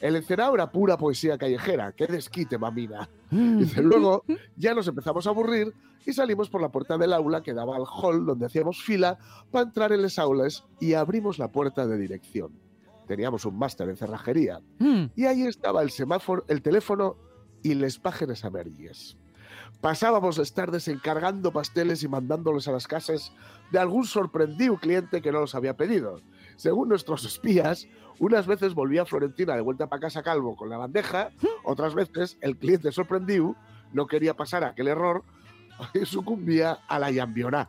El 0.00 0.16
encenado 0.16 0.54
era 0.54 0.70
pura 0.70 0.96
poesía 0.98 1.38
callejera, 1.38 1.92
qué 1.92 2.06
desquite, 2.06 2.58
mamina. 2.58 3.08
Dice, 3.30 3.82
luego 3.82 4.24
ya 4.56 4.74
nos 4.74 4.86
empezamos 4.88 5.26
a 5.26 5.30
aburrir 5.30 5.72
y 6.04 6.12
salimos 6.12 6.50
por 6.50 6.60
la 6.60 6.70
puerta 6.70 6.98
del 6.98 7.12
aula 7.12 7.42
que 7.42 7.54
daba 7.54 7.76
al 7.76 7.84
hall 7.86 8.26
donde 8.26 8.46
hacíamos 8.46 8.82
fila 8.82 9.18
para 9.50 9.64
entrar 9.66 9.92
en 9.92 10.02
las 10.02 10.18
aulas 10.18 10.64
y 10.80 10.92
abrimos 10.94 11.38
la 11.38 11.50
puerta 11.50 11.86
de 11.86 11.96
dirección. 11.98 12.52
Teníamos 13.08 13.44
un 13.46 13.58
máster 13.58 13.88
en 13.88 13.96
cerrajería 13.96 14.60
Mm. 14.78 15.04
y 15.16 15.24
ahí 15.26 15.42
estaba 15.42 15.82
el 15.82 15.90
semáforo, 15.90 16.44
el 16.48 16.60
teléfono 16.62 17.16
y 17.62 17.74
las 17.74 17.98
páginas 17.98 18.44
amarillas. 18.44 19.16
Pasábamos 19.80 20.38
las 20.38 20.52
tardes 20.54 20.88
encargando 20.88 21.52
pasteles 21.52 22.02
y 22.02 22.08
mandándolos 22.08 22.66
a 22.68 22.72
las 22.72 22.86
casas 22.86 23.32
de 23.70 23.78
algún 23.78 24.04
sorprendido 24.06 24.76
cliente 24.78 25.20
que 25.20 25.32
no 25.32 25.40
los 25.40 25.54
había 25.54 25.76
pedido. 25.76 26.20
Según 26.56 26.88
nuestros 26.88 27.24
espías, 27.24 27.86
unas 28.18 28.46
veces 28.46 28.74
volvía 28.74 29.04
Florentina 29.04 29.54
de 29.54 29.60
vuelta 29.60 29.88
para 29.88 30.00
casa 30.00 30.22
calvo 30.22 30.56
con 30.56 30.70
la 30.70 30.78
bandeja, 30.78 31.30
otras 31.64 31.94
veces 31.94 32.38
el 32.40 32.56
cliente 32.56 32.90
sorprendido 32.92 33.54
no 33.92 34.06
quería 34.06 34.34
pasar 34.34 34.64
aquel 34.64 34.88
error 34.88 35.22
sucumbía 36.04 36.78
a 36.88 36.98
la 36.98 37.10
yambioná. 37.10 37.68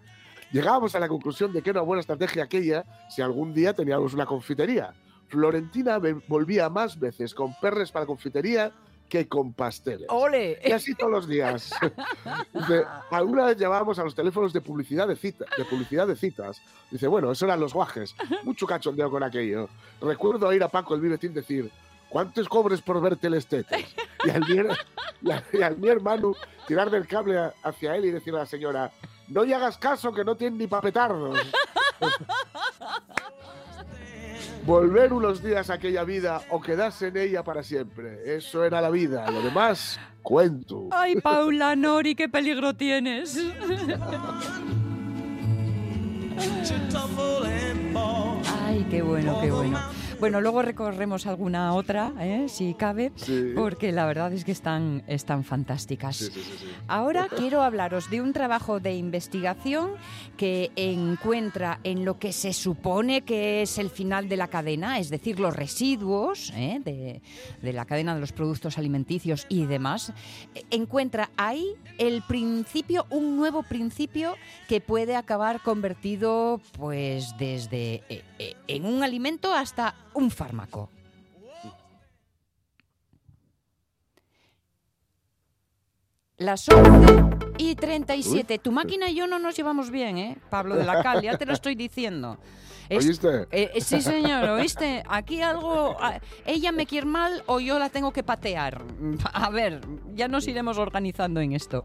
Llegábamos 0.51 0.95
a 0.95 0.99
la 0.99 1.09
conclusión 1.09 1.51
de 1.51 1.61
que 1.61 1.71
era 1.71 1.81
una 1.81 1.87
buena 1.87 2.01
estrategia 2.01 2.43
aquella 2.43 2.85
si 3.09 3.21
algún 3.21 3.53
día 3.53 3.73
teníamos 3.73 4.13
una 4.13 4.25
confitería. 4.25 4.93
Florentina 5.27 5.99
volvía 6.27 6.69
más 6.69 6.97
veces 6.97 7.33
con 7.33 7.53
perres 7.59 7.91
para 7.91 8.05
confitería 8.05 8.71
que 9.07 9.27
con 9.27 9.53
pasteles. 9.53 10.07
¡Ole! 10.09 10.59
Y 10.65 10.71
así 10.71 10.93
todos 10.95 11.11
los 11.11 11.27
días. 11.27 11.69
Dice, 12.53 12.83
alguna 13.11 13.45
vez 13.45 13.57
llamábamos 13.57 13.97
a 13.99 14.03
los 14.03 14.13
teléfonos 14.15 14.51
de 14.53 14.61
publicidad 14.61 15.07
de, 15.07 15.15
cita, 15.15 15.45
de 15.57 15.65
publicidad 15.65 16.07
de 16.07 16.15
citas. 16.15 16.61
Dice, 16.91 17.07
bueno, 17.07 17.31
eso 17.31 17.45
eran 17.45 17.59
los 17.59 17.73
guajes. 17.73 18.15
Mucho 18.43 18.65
cachondeo 18.67 19.09
con 19.09 19.23
aquello. 19.23 19.69
Recuerdo 20.01 20.47
oír 20.47 20.63
a 20.63 20.67
Paco 20.69 20.95
el 20.95 21.01
Vivetín 21.01 21.33
decir, 21.33 21.71
¿cuántos 22.09 22.47
cobres 22.49 22.81
por 22.81 23.01
ver 23.01 23.15
telestetes? 23.17 23.85
Y 24.25 24.29
al, 24.29 24.41
mi, 24.41 24.55
y 25.53 25.61
al- 25.61 25.77
mi 25.77 25.87
hermano 25.87 26.33
tirar 26.67 26.89
del 26.89 27.07
cable 27.07 27.51
hacia 27.63 27.95
él 27.95 28.05
y 28.05 28.11
decirle 28.11 28.39
a 28.39 28.43
la 28.43 28.47
señora, 28.47 28.91
no 29.29 29.43
le 29.43 29.55
hagas 29.55 29.77
caso 29.77 30.13
que 30.13 30.23
no 30.23 30.35
tiene 30.35 30.57
ni 30.57 30.67
papetardos. 30.67 31.39
Volver 34.67 35.13
unos 35.13 35.41
días 35.41 35.69
a 35.69 35.75
aquella 35.75 36.03
vida 36.03 36.41
o 36.49 36.59
quedarse 36.59 37.07
en 37.07 37.15
ella 37.15 37.41
para 37.41 37.63
siempre. 37.63 38.35
Eso 38.35 38.65
era 38.65 38.81
la 38.81 38.89
vida. 38.89 39.31
Lo 39.31 39.41
demás, 39.41 39.97
cuento. 40.21 40.89
Ay, 40.91 41.15
Paula 41.21 41.73
Nori, 41.77 42.15
qué 42.15 42.27
peligro 42.27 42.73
tienes. 42.73 43.37
Ay, 48.65 48.85
qué 48.89 49.01
bueno, 49.01 49.39
qué 49.39 49.51
bueno. 49.51 49.96
Bueno, 50.19 50.41
luego 50.41 50.63
recorremos 50.63 51.27
alguna 51.27 51.75
otra, 51.75 52.11
¿eh? 52.19 52.45
si 52.49 52.73
cabe, 52.73 53.11
Sí. 53.15 53.51
porque 53.55 53.91
la 53.91 54.07
verdad 54.07 54.33
es 54.33 54.43
que 54.45 54.51
están, 54.51 55.03
están 55.05 55.43
fantásticas. 55.43 56.15
Sí, 56.17 56.31
sí. 56.31 56.41
Ahora 56.87 57.27
quiero 57.29 57.61
hablaros 57.61 58.09
de 58.09 58.21
un 58.21 58.33
trabajo 58.33 58.79
de 58.79 58.95
investigación 58.95 59.91
que 60.35 60.71
encuentra 60.75 61.79
en 61.83 62.03
lo 62.03 62.17
que 62.17 62.33
se 62.33 62.53
supone 62.53 63.21
que 63.21 63.61
es 63.61 63.77
el 63.77 63.91
final 63.91 64.27
de 64.27 64.37
la 64.37 64.47
cadena, 64.47 64.97
es 64.97 65.11
decir, 65.11 65.39
los 65.39 65.55
residuos 65.55 66.51
¿eh? 66.55 66.81
de, 66.83 67.21
de 67.61 67.73
la 67.73 67.85
cadena 67.85 68.15
de 68.15 68.21
los 68.21 68.31
productos 68.31 68.79
alimenticios 68.79 69.45
y 69.49 69.65
demás, 69.67 70.13
encuentra 70.71 71.29
ahí 71.37 71.75
el 71.99 72.23
principio, 72.23 73.05
un 73.11 73.37
nuevo 73.37 73.61
principio 73.61 74.33
que 74.67 74.81
puede 74.81 75.15
acabar 75.15 75.61
convertido, 75.61 76.59
pues, 76.71 77.35
desde 77.37 78.01
eh, 78.09 78.23
eh, 78.39 78.55
en 78.67 78.85
un 78.85 79.03
alimento 79.03 79.53
hasta 79.53 79.93
un 80.17 80.31
fármaco. 80.31 80.89
Las 86.37 86.67
11 86.69 87.55
y 87.57 87.75
37. 87.75 88.59
Tu 88.59 88.71
máquina 88.71 89.09
y 89.09 89.15
yo 89.15 89.27
no 89.27 89.39
nos 89.39 89.55
llevamos 89.55 89.89
bien, 89.89 90.17
¿eh? 90.17 90.37
Pablo 90.49 90.75
de 90.75 90.85
la 90.85 91.01
Cal, 91.01 91.21
ya 91.21 91.37
te 91.37 91.45
lo 91.45 91.53
estoy 91.53 91.75
diciendo. 91.75 92.37
Es- 92.89 93.05
¿Oíste? 93.05 93.47
eh, 93.51 93.71
eh, 93.73 93.81
sí, 93.81 94.01
señor, 94.01 94.49
¿oíste? 94.49 95.03
Aquí 95.09 95.41
algo... 95.41 95.97
ah, 95.99 96.19
¿Ella 96.45 96.71
me 96.71 96.85
quiere 96.85 97.05
mal 97.07 97.43
o 97.45 97.59
yo 97.59 97.79
la 97.79 97.89
tengo 97.89 98.11
que 98.11 98.23
patear? 98.23 98.81
A 99.33 99.49
ver, 99.49 99.81
ya 100.13 100.27
nos 100.27 100.47
iremos 100.47 100.77
organizando 100.77 101.39
en 101.41 101.53
esto. 101.53 101.83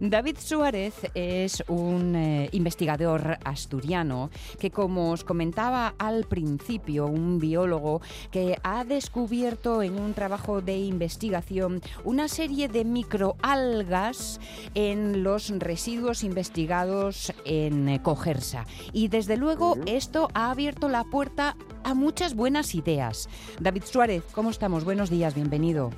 David 0.00 0.36
Suárez 0.38 0.94
es 1.14 1.64
un 1.68 2.14
eh, 2.16 2.48
investigador 2.52 3.38
asturiano 3.44 4.30
que, 4.60 4.70
como 4.70 5.10
os 5.10 5.24
comentaba 5.24 5.94
al 5.98 6.24
principio, 6.24 7.06
un 7.06 7.38
biólogo 7.38 8.02
que 8.30 8.58
ha 8.62 8.84
descubierto 8.84 9.82
en 9.82 9.98
un 9.98 10.12
trabajo 10.14 10.60
de 10.60 10.76
investigación 10.78 11.80
una 12.04 12.28
serie 12.28 12.68
de 12.68 12.84
microalgas 12.84 14.40
en 14.74 15.22
los 15.22 15.48
residuos 15.58 16.22
investigados 16.24 17.32
en 17.44 17.98
Cogersa. 18.00 18.66
Y 18.92 19.08
desde 19.08 19.36
luego 19.36 19.76
esto 19.86 20.25
ha 20.34 20.50
abierto 20.50 20.88
la 20.88 21.04
puerta 21.04 21.56
a 21.84 21.94
muchas 21.94 22.34
buenas 22.34 22.74
ideas. 22.74 23.28
David 23.60 23.82
Suárez, 23.84 24.22
¿cómo 24.32 24.50
estamos? 24.50 24.84
Buenos 24.84 25.10
días, 25.10 25.34
bienvenido. 25.34 25.90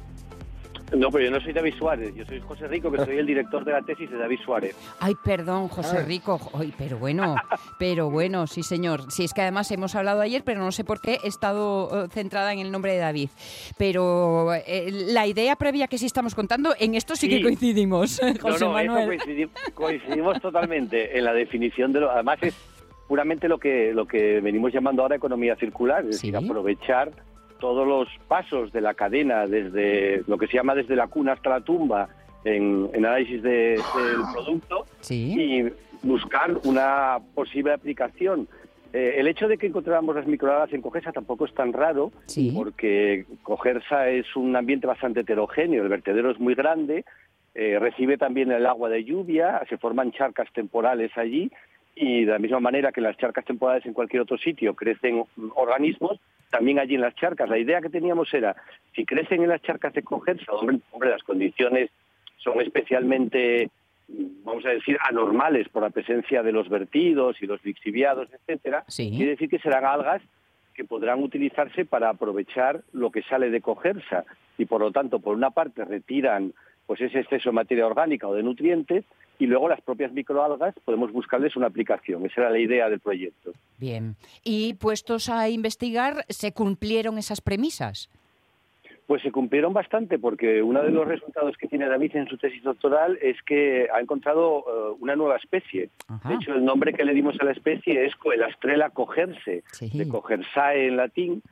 No, 0.96 1.10
pero 1.10 1.26
yo 1.26 1.30
no 1.30 1.38
soy 1.42 1.52
David 1.52 1.74
Suárez, 1.78 2.14
yo 2.14 2.24
soy 2.24 2.40
José 2.40 2.66
Rico, 2.66 2.90
que 2.90 3.04
soy 3.04 3.18
el 3.18 3.26
director 3.26 3.62
de 3.62 3.72
la 3.72 3.82
tesis 3.82 4.10
de 4.10 4.16
David 4.16 4.38
Suárez. 4.42 4.74
Ay, 5.00 5.12
perdón, 5.22 5.68
José 5.68 6.02
Rico. 6.02 6.40
Ay, 6.54 6.72
pero 6.78 6.96
bueno, 6.96 7.34
pero 7.78 8.08
bueno, 8.10 8.46
sí, 8.46 8.62
señor. 8.62 9.12
Sí, 9.12 9.24
es 9.24 9.34
que 9.34 9.42
además 9.42 9.70
hemos 9.70 9.94
hablado 9.94 10.22
ayer, 10.22 10.44
pero 10.44 10.60
no 10.60 10.72
sé 10.72 10.84
por 10.84 11.02
qué 11.02 11.18
he 11.22 11.28
estado 11.28 12.04
eh, 12.04 12.08
centrada 12.10 12.54
en 12.54 12.60
el 12.60 12.72
nombre 12.72 12.92
de 12.92 12.98
David. 13.00 13.28
Pero 13.76 14.54
eh, 14.54 14.88
la 14.90 15.26
idea 15.26 15.56
previa 15.56 15.88
que 15.88 15.98
sí 15.98 16.06
estamos 16.06 16.34
contando, 16.34 16.74
en 16.78 16.94
esto 16.94 17.16
sí, 17.16 17.28
que 17.28 17.42
coincidimos, 17.42 18.18
José 18.18 18.34
no, 18.42 18.48
no, 18.48 18.56
eso 18.56 18.72
Manuel. 18.72 19.20
coincidi- 19.20 19.50
coincidimos 19.74 20.40
totalmente 20.40 21.18
en 21.18 21.24
la 21.24 21.34
definición 21.34 21.92
de 21.92 22.00
lo... 22.00 22.10
Además 22.10 22.38
es 22.40 22.54
puramente 23.08 23.48
lo 23.48 23.58
que, 23.58 23.92
lo 23.92 24.06
que 24.06 24.40
venimos 24.40 24.72
llamando 24.72 25.02
ahora 25.02 25.16
economía 25.16 25.56
circular, 25.56 26.04
es 26.06 26.18
Sí. 26.20 26.30
decir, 26.30 26.36
aprovechar 26.48 27.10
todos 27.58 27.88
los 27.88 28.06
pasos 28.28 28.70
de 28.70 28.80
la 28.80 28.94
cadena, 28.94 29.46
desde 29.46 30.22
lo 30.28 30.38
que 30.38 30.46
se 30.46 30.58
llama 30.58 30.74
desde 30.76 30.94
la 30.94 31.08
cuna 31.08 31.32
hasta 31.32 31.50
la 31.50 31.60
tumba, 31.62 32.08
en, 32.44 32.88
en 32.92 33.04
análisis 33.04 33.42
de- 33.42 33.80
del 33.96 34.22
producto, 34.32 34.84
Sí, 35.00 35.34
y 35.36 35.72
buscar 36.06 36.56
una 36.64 37.18
posible 37.34 37.72
aplicación. 37.72 38.46
Eh, 38.92 39.16
el 39.18 39.26
hecho 39.26 39.48
de 39.48 39.58
que 39.58 39.66
encontráramos 39.66 40.14
las 40.14 40.26
microalgas 40.26 40.72
en 40.72 40.80
Cogesa 40.80 41.10
tampoco 41.12 41.46
es 41.46 41.52
tan 41.54 41.72
raro, 41.72 42.12
sí. 42.26 42.52
porque 42.54 43.24
Cogersa 43.42 44.08
es 44.08 44.36
un 44.36 44.54
ambiente 44.54 44.86
bastante 44.86 45.20
heterogéneo, 45.20 45.82
el 45.82 45.88
vertedero 45.88 46.30
es 46.30 46.38
muy 46.38 46.54
grande, 46.54 47.04
eh, 47.54 47.78
recibe 47.80 48.16
también 48.18 48.52
el 48.52 48.64
agua 48.66 48.88
de 48.88 49.02
lluvia, 49.04 49.60
se 49.68 49.76
forman 49.78 50.12
charcas 50.12 50.48
temporales 50.52 51.10
allí 51.16 51.50
y 52.00 52.24
de 52.24 52.32
la 52.32 52.38
misma 52.38 52.60
manera 52.60 52.92
que 52.92 53.00
en 53.00 53.04
las 53.04 53.16
charcas 53.16 53.44
temporales 53.44 53.84
en 53.84 53.92
cualquier 53.92 54.22
otro 54.22 54.38
sitio 54.38 54.74
crecen 54.74 55.24
organismos, 55.56 56.20
también 56.48 56.78
allí 56.78 56.94
en 56.94 57.00
las 57.00 57.14
charcas. 57.16 57.48
La 57.48 57.58
idea 57.58 57.80
que 57.80 57.88
teníamos 57.90 58.32
era, 58.32 58.54
si 58.94 59.04
crecen 59.04 59.42
en 59.42 59.48
las 59.48 59.62
charcas 59.62 59.92
de 59.94 60.02
Cogersa, 60.04 60.52
hombre, 60.52 60.78
hombre, 60.92 61.10
las 61.10 61.24
condiciones 61.24 61.90
son 62.36 62.60
especialmente, 62.60 63.70
vamos 64.44 64.64
a 64.64 64.70
decir, 64.70 64.96
anormales 65.08 65.68
por 65.70 65.82
la 65.82 65.90
presencia 65.90 66.44
de 66.44 66.52
los 66.52 66.68
vertidos 66.68 67.42
y 67.42 67.46
los 67.46 67.64
lixiviados, 67.64 68.28
etcétera, 68.32 68.84
Sí. 68.86 69.10
quiere 69.10 69.32
decir 69.32 69.48
que 69.48 69.58
serán 69.58 69.84
algas 69.84 70.22
que 70.74 70.84
podrán 70.84 71.20
utilizarse 71.20 71.84
para 71.84 72.10
aprovechar 72.10 72.82
lo 72.92 73.10
que 73.10 73.22
sale 73.22 73.50
de 73.50 73.60
cogersa 73.60 74.24
y 74.56 74.66
por 74.66 74.80
lo 74.80 74.92
tanto 74.92 75.18
por 75.18 75.34
una 75.34 75.50
parte 75.50 75.84
retiran 75.84 76.52
pues 76.86 77.00
ese 77.00 77.18
exceso 77.18 77.48
de 77.50 77.54
materia 77.54 77.84
orgánica 77.86 78.28
o 78.28 78.34
de 78.34 78.44
nutrientes 78.44 79.04
y 79.38 79.46
luego 79.46 79.68
las 79.68 79.80
propias 79.80 80.12
microalgas 80.12 80.74
podemos 80.84 81.12
buscarles 81.12 81.54
una 81.56 81.68
aplicación. 81.68 82.24
Esa 82.26 82.42
era 82.42 82.50
la 82.50 82.58
idea 82.58 82.88
del 82.88 83.00
proyecto. 83.00 83.52
Bien. 83.78 84.16
Y 84.44 84.74
puestos 84.74 85.28
a 85.28 85.48
investigar, 85.48 86.24
¿se 86.28 86.52
cumplieron 86.52 87.18
esas 87.18 87.40
premisas? 87.40 88.10
Pues 89.06 89.22
se 89.22 89.32
cumplieron 89.32 89.72
bastante 89.72 90.18
porque 90.18 90.62
uno 90.62 90.82
de 90.82 90.90
los 90.90 91.08
resultados 91.08 91.56
que 91.56 91.66
tiene 91.66 91.88
David 91.88 92.14
en 92.16 92.26
su 92.28 92.36
tesis 92.36 92.62
doctoral 92.62 93.18
es 93.22 93.40
que 93.42 93.88
ha 93.94 94.00
encontrado 94.00 94.58
eh, 94.66 94.96
una 95.00 95.16
nueva 95.16 95.36
especie. 95.36 95.88
Ajá. 96.08 96.28
De 96.28 96.34
hecho, 96.34 96.52
el 96.52 96.62
nombre 96.64 96.92
que 96.92 97.04
le 97.04 97.14
dimos 97.14 97.34
a 97.40 97.44
la 97.44 97.52
especie 97.52 98.04
es 98.04 98.14
Coelastrella 98.16 98.90
cogerse, 98.90 99.62
Sí. 99.72 99.90
de 99.96 100.06
cogersae 100.08 100.88
en 100.88 100.96
latín, 100.98 101.42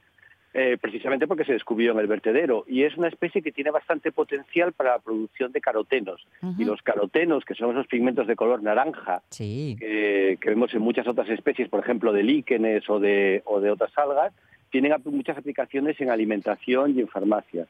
eh, 0.59 0.79
precisamente 0.81 1.27
porque 1.27 1.45
se 1.45 1.53
descubrió 1.53 1.93
en 1.93 1.99
el 1.99 2.07
vertedero. 2.07 2.65
Y 2.67 2.85
es 2.85 2.97
una 2.97 3.09
especie 3.09 3.43
que 3.43 3.53
tiene 3.53 3.71
bastante 3.71 4.11
potencial 4.11 4.73
para 4.73 4.93
la 4.93 4.99
producción 5.01 5.53
de 5.53 5.61
carotenos. 5.61 6.27
Y 6.57 6.65
los 6.65 6.81
carotenos, 6.81 7.45
que 7.45 7.55
son 7.55 7.73
esos 7.73 7.87
pigmentos 7.87 8.27
de 8.27 8.37
color 8.37 8.63
naranja, 8.63 9.23
Sí. 9.29 9.77
que, 9.79 10.39
que 10.41 10.49
vemos 10.49 10.73
en 10.73 10.81
muchas 10.81 11.07
otras 11.07 11.29
especies, 11.29 11.69
por 11.69 11.81
ejemplo, 11.81 12.11
de 12.11 12.23
líquenes 12.23 12.89
o 12.89 12.99
de, 12.99 13.43
o 13.45 13.61
de 13.61 13.71
otras 13.71 13.93
algas, 13.99 14.33
tienen 14.71 14.95
muchas 15.05 15.37
aplicaciones 15.37 16.01
en 16.01 16.09
alimentación 16.11 16.97
y 16.97 17.01
en 17.01 17.09
farmacia. 17.09 17.67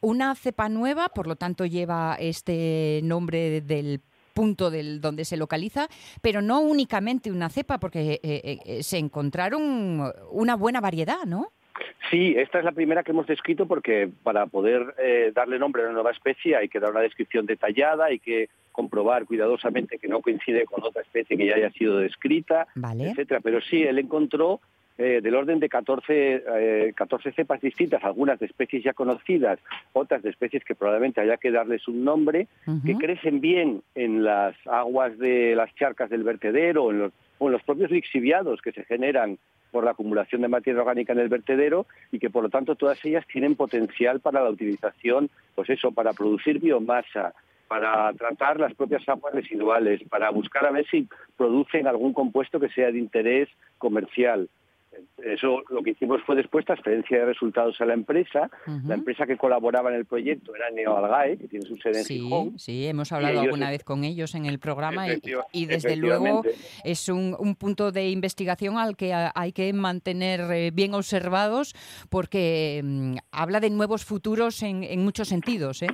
Una 0.00 0.34
cepa 0.34 0.68
nueva, 0.68 1.08
por 1.08 1.26
lo 1.26 1.36
tanto, 1.36 1.64
lleva 1.64 2.16
este 2.20 3.00
nombre 3.04 3.62
del 3.62 4.00
punto 4.34 4.70
del 4.70 5.00
donde 5.00 5.24
se 5.24 5.36
localiza, 5.36 5.88
pero 6.22 6.42
no 6.42 6.60
únicamente 6.60 7.30
una 7.30 7.48
cepa, 7.48 7.78
porque 7.80 8.20
eh, 8.22 8.58
eh, 8.66 8.82
se 8.82 8.98
encontraron 8.98 10.12
una 10.30 10.56
buena 10.56 10.80
variedad, 10.80 11.24
¿no? 11.26 11.48
Sí, 12.10 12.34
esta 12.36 12.58
es 12.58 12.64
la 12.64 12.72
primera 12.72 13.02
que 13.02 13.12
hemos 13.12 13.26
descrito 13.26 13.66
porque 13.66 14.10
para 14.22 14.46
poder 14.46 14.94
eh, 14.98 15.32
darle 15.34 15.58
nombre 15.58 15.82
a 15.82 15.86
una 15.86 15.94
nueva 15.94 16.10
especie 16.10 16.56
hay 16.56 16.68
que 16.68 16.80
dar 16.80 16.90
una 16.90 17.00
descripción 17.00 17.46
detallada, 17.46 18.06
hay 18.06 18.18
que 18.18 18.48
comprobar 18.72 19.26
cuidadosamente 19.26 19.98
que 19.98 20.08
no 20.08 20.20
coincide 20.20 20.64
con 20.64 20.82
otra 20.82 21.02
especie 21.02 21.36
que 21.36 21.46
ya 21.46 21.56
haya 21.56 21.70
sido 21.70 21.98
descrita, 21.98 22.66
Vale. 22.74 23.10
etcétera. 23.10 23.40
Pero 23.40 23.60
sí, 23.60 23.82
él 23.82 23.98
encontró 23.98 24.60
eh, 25.02 25.20
del 25.22 25.34
orden 25.34 25.60
de 25.60 25.68
14, 25.70 26.44
eh, 26.46 26.92
14 26.94 27.32
cepas 27.32 27.60
distintas, 27.60 28.04
algunas 28.04 28.38
de 28.38 28.44
especies 28.46 28.84
ya 28.84 28.92
conocidas, 28.92 29.58
otras 29.94 30.22
de 30.22 30.28
especies 30.28 30.62
que 30.62 30.74
probablemente 30.74 31.22
haya 31.22 31.38
que 31.38 31.50
darles 31.50 31.88
un 31.88 32.04
nombre, 32.04 32.48
que 32.84 32.96
crecen 32.96 33.40
bien 33.40 33.82
en 33.94 34.24
las 34.24 34.54
aguas 34.66 35.16
de 35.18 35.54
las 35.56 35.74
charcas 35.74 36.10
del 36.10 36.22
vertedero 36.22 36.90
en 36.90 36.98
los, 36.98 37.12
o 37.38 37.46
en 37.46 37.52
los 37.52 37.62
propios 37.62 37.90
lixiviados 37.90 38.60
que 38.60 38.72
se 38.72 38.84
generan 38.84 39.38
por 39.70 39.84
la 39.84 39.92
acumulación 39.92 40.42
de 40.42 40.48
materia 40.48 40.80
orgánica 40.80 41.12
en 41.12 41.20
el 41.20 41.28
vertedero 41.28 41.86
y 42.12 42.18
que 42.18 42.30
por 42.30 42.42
lo 42.42 42.48
tanto 42.50 42.76
todas 42.76 43.04
ellas 43.04 43.26
tienen 43.26 43.56
potencial 43.56 44.20
para 44.20 44.42
la 44.42 44.50
utilización, 44.50 45.30
pues 45.54 45.70
eso, 45.70 45.92
para 45.92 46.12
producir 46.12 46.60
biomasa, 46.60 47.34
para 47.68 48.12
tratar 48.14 48.58
las 48.58 48.74
propias 48.74 49.08
aguas 49.08 49.32
residuales, 49.32 50.02
para 50.08 50.30
buscar 50.30 50.66
a 50.66 50.72
ver 50.72 50.86
si 50.90 51.08
producen 51.36 51.86
algún 51.86 52.12
compuesto 52.12 52.58
que 52.58 52.68
sea 52.68 52.90
de 52.90 52.98
interés 52.98 53.48
comercial. 53.78 54.48
Eso 55.24 55.62
lo 55.68 55.82
que 55.82 55.90
hicimos 55.90 56.20
fue 56.26 56.34
después 56.34 56.64
transferencia 56.64 57.18
de 57.20 57.26
resultados 57.26 57.80
a 57.80 57.84
la 57.84 57.94
empresa. 57.94 58.50
La 58.86 58.94
empresa 58.94 59.26
que 59.26 59.36
colaboraba 59.36 59.90
en 59.90 59.96
el 59.96 60.04
proyecto 60.04 60.54
era 60.56 60.70
Neoalgae, 60.70 61.36
que 61.38 61.46
tiene 61.48 61.64
su 61.66 61.76
sede 61.76 62.00
en 62.00 62.04
Gijón. 62.04 62.58
sí, 62.58 62.86
hemos 62.86 63.12
hablado 63.12 63.40
alguna 63.40 63.66
es- 63.66 63.78
vez 63.78 63.84
con 63.84 64.02
ellos 64.04 64.34
en 64.34 64.46
el 64.46 64.58
programa 64.58 65.06
y, 65.52 65.66
desde 65.66 65.96
luego 65.96 66.42
es 66.84 67.08
un, 67.08 67.36
un 67.38 67.54
punto 67.54 67.92
de 67.92 68.10
investigación 68.10 68.78
al 68.78 68.96
que 68.96 69.12
ha- 69.14 69.30
hay 69.34 69.52
que 69.52 69.72
mantener 69.72 70.40
eh, 70.52 70.70
bien 70.72 70.94
observados 70.94 71.74
porque 72.08 72.80
mm, 72.82 73.16
habla 73.30 73.60
de 73.60 73.70
nuevos 73.70 74.04
futuros 74.04 74.62
en, 74.62 74.82
en 74.82 75.04
muchos 75.04 75.28
sentidos. 75.28 75.82
¿eh? 75.82 75.88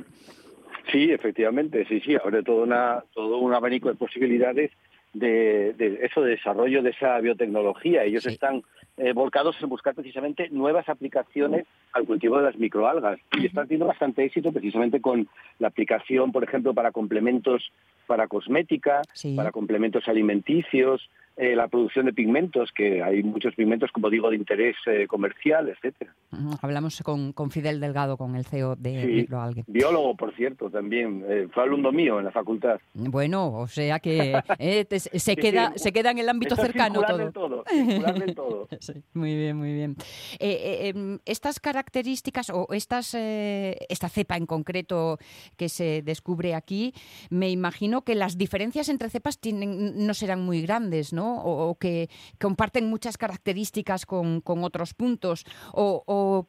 Sí, 0.91 1.11
efectivamente, 1.11 1.85
sí, 1.89 2.01
sí, 2.01 2.15
abre 2.15 2.43
todo, 2.43 2.63
una, 2.63 3.05
todo 3.13 3.39
un 3.39 3.53
abanico 3.53 3.89
de 3.89 3.97
posibilidades 3.97 4.71
de, 5.13 5.73
de 5.75 5.99
eso, 6.03 6.21
de 6.23 6.31
desarrollo 6.33 6.83
de 6.83 6.91
esa 6.91 7.19
biotecnología. 7.21 8.05
Ellos 8.05 8.23
Sí. 8.23 8.31
están 8.31 8.63
eh, 8.99 9.13
volcados 9.13 9.57
en 9.63 9.69
buscar 9.69 9.95
precisamente 9.95 10.49
nuevas 10.51 10.89
aplicaciones 10.89 11.67
al 11.93 12.07
cultivo 12.07 12.39
de 12.39 12.45
las 12.45 12.57
microalgas 12.57 13.19
y 13.39 13.47
están 13.47 13.67
teniendo 13.67 13.87
bastante 13.87 14.25
éxito 14.25 14.53
precisamente 14.53 15.01
con 15.01 15.29
la 15.59 15.69
aplicación, 15.69 16.33
por 16.33 16.43
ejemplo, 16.45 16.73
para 16.73 16.93
complementos 16.93 17.71
para 18.07 18.27
cosmética, 18.29 19.03
Sí. 19.13 19.35
para 19.35 19.51
complementos 19.51 20.09
alimenticios, 20.09 21.11
eh, 21.37 21.55
la 21.55 21.69
producción 21.69 22.07
de 22.07 22.13
pigmentos, 22.13 22.71
que 22.73 23.03
hay 23.03 23.23
muchos 23.23 23.55
pigmentos, 23.55 23.91
como 23.93 24.09
digo, 24.11 24.31
de 24.31 24.37
interés 24.37 24.75
eh, 24.87 25.07
comercial, 25.07 25.69
etcétera. 25.69 26.15
Hablamos 26.63 27.01
con, 27.03 27.33
con 27.33 27.51
Fidel 27.51 27.79
Delgado, 27.81 28.17
con 28.17 28.37
el 28.37 28.45
CEO 28.45 28.75
de 28.77 29.03
Sí. 29.03 29.07
Microalgue. 29.13 29.65
Biólogo, 29.67 30.17
por 30.17 30.35
cierto, 30.35 30.71
también. 30.71 31.25
eh, 31.29 31.47
fue 31.53 31.63
alumno 31.65 31.93
mío 31.93 32.19
en 32.19 32.25
la 32.25 32.31
facultad. 32.31 32.81
Bueno, 32.95 33.53
o 33.53 33.67
sea 33.69 33.99
que 34.01 34.33
eh, 34.59 34.85
te- 34.87 34.99
se, 35.01 35.19
Sí, 35.19 35.37
queda, 35.37 35.73
sí. 35.77 35.81
se 35.85 35.93
queda 35.93 36.11
en 36.11 36.19
el 36.19 36.29
ámbito 36.29 36.57
cercano 36.57 37.03
todo. 37.03 37.33
todo. 37.33 37.65
todo. 38.35 38.69
Muy 39.15 39.35
bien, 39.37 39.57
muy 39.57 39.73
bien. 39.73 39.97
Em, 40.39 41.19
estas 41.25 41.61
características 41.61 42.51
o 42.51 42.69
estas, 42.73 43.15
esta 43.15 44.09
cepa 44.09 44.37
en 44.37 44.47
concreto 44.47 45.19
que 45.57 45.69
se 45.69 46.03
descubre 46.03 46.55
aquí, 46.55 46.93
me 47.31 47.51
imagino 47.51 48.03
que 48.03 48.15
las 48.15 48.39
diferencias 48.39 48.89
entre 48.89 49.11
cepas 49.11 49.39
tienen, 49.39 50.07
no 50.07 50.15
serán 50.15 50.43
muy 50.43 50.63
grandes, 50.63 51.13
¿no? 51.13 51.26
O, 51.35 51.71
o 51.71 51.75
que 51.77 52.09
comparten 52.41 52.89
muchas 52.89 53.19
características 53.19 54.07
con, 54.07 54.41
con 54.41 54.65
otros 54.65 54.95
puntos. 54.95 55.45
O, 55.73 56.03
o, 56.07 56.47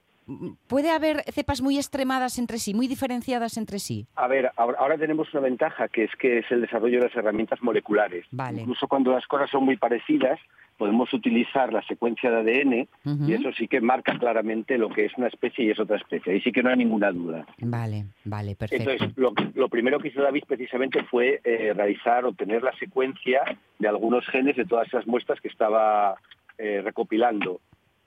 puede 0.68 0.92
haber 0.92 1.24
cepas 1.32 1.62
muy 1.62 1.78
extremadas 1.78 2.38
entre 2.38 2.58
sí, 2.58 2.74
muy 2.74 2.88
diferenciadas 2.88 3.58
entre 3.58 3.80
sí. 3.80 4.08
A 4.16 4.28
ver, 4.28 4.52
ahora, 4.58 4.78
ahora 4.80 4.98
tenemos 4.98 5.34
una 5.34 5.44
ventaja 5.44 5.88
que 5.88 6.04
es 6.04 6.12
que 6.20 6.40
es 6.40 6.52
el 6.52 6.62
desarrollo 6.62 7.00
de 7.00 7.06
las 7.08 7.16
herramientas 7.16 7.62
moleculares. 7.62 8.26
Vale. 8.32 8.62
Incluso 8.62 8.88
cuando 8.88 9.12
las 9.12 9.26
cosas 9.26 9.50
son 9.50 9.64
muy 9.64 9.78
parecidas, 9.78 10.40
podemos 10.78 11.12
utilizar 11.14 11.74
la 11.74 11.82
secuencia 11.84 12.32
de 12.32 12.38
ADN 12.38 12.88
y 13.28 13.34
eso 13.34 13.52
sí 13.52 13.68
que 13.68 13.82
marca 13.82 14.18
claramente 14.18 14.78
lo 14.78 14.90
que 14.90 15.06
es 15.06 15.18
una 15.18 15.28
especie 15.28 15.66
y 15.66 15.72
es 15.72 15.80
otra 15.80 15.98
especie. 15.98 16.34
Ahí 16.34 16.42
sí 16.42 16.52
que 16.52 16.64
no 16.64 16.70
hay 16.70 16.78
ninguna 16.78 17.12
duda. 17.12 17.46
Vale, 17.60 18.06
vale, 18.24 18.56
perfecto. 18.56 18.90
Entonces, 18.90 19.18
lo, 19.18 19.34
lo 19.56 19.70
primero 19.70 20.00
que 20.00 20.10
hizo 20.10 20.22
David 20.22 20.44
precisamente 20.48 21.04
fue 21.04 21.42
eh, 21.44 21.74
realizar, 21.74 22.26
obtener 22.26 22.64
la 22.64 22.76
secuencia 22.78 23.58
de 23.80 23.88
algunos 23.88 24.26
genes 24.28 24.56
de 24.56 24.66
todas 24.66 24.88
esas 24.88 25.08
muestras 25.08 25.42
que 25.42 25.48
estaba 25.48 26.16
eh, 26.58 26.82
recopilando. 26.84 27.60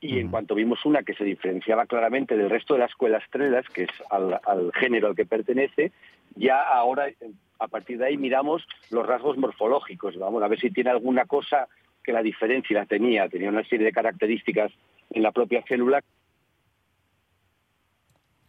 Y 0.02 0.18
en 0.18 0.28
cuanto 0.28 0.54
vimos 0.54 0.86
una 0.86 1.02
que 1.02 1.12
se 1.12 1.24
diferenciaba 1.24 1.84
claramente 1.84 2.34
del 2.34 2.48
resto 2.48 2.72
de 2.72 2.80
las 2.80 2.94
coelastrelas, 2.94 3.66
que 3.68 3.82
es 3.82 3.90
al, 4.08 4.40
al 4.46 4.72
género 4.72 5.08
al 5.08 5.14
que 5.14 5.26
pertenece, 5.26 5.92
ya 6.36 6.62
ahora, 6.62 7.08
eh, 7.08 7.16
a 7.58 7.68
partir 7.68 7.98
de 7.98 8.06
ahí, 8.06 8.16
miramos 8.16 8.66
los 8.90 9.06
rasgos 9.06 9.36
morfológicos. 9.36 10.16
Vamos 10.16 10.42
a 10.42 10.48
ver 10.48 10.58
si 10.58 10.70
tiene 10.70 10.88
alguna 10.88 11.26
cosa 11.26 11.68
que 12.02 12.12
la 12.12 12.22
diferencia 12.22 12.78
la 12.78 12.86
tenía. 12.86 13.28
Tenía 13.28 13.48
una 13.48 13.64
serie 13.64 13.86
de 13.86 13.92
características 13.92 14.72
en 15.10 15.22
la 15.22 15.32
propia 15.32 15.62
célula 15.66 16.02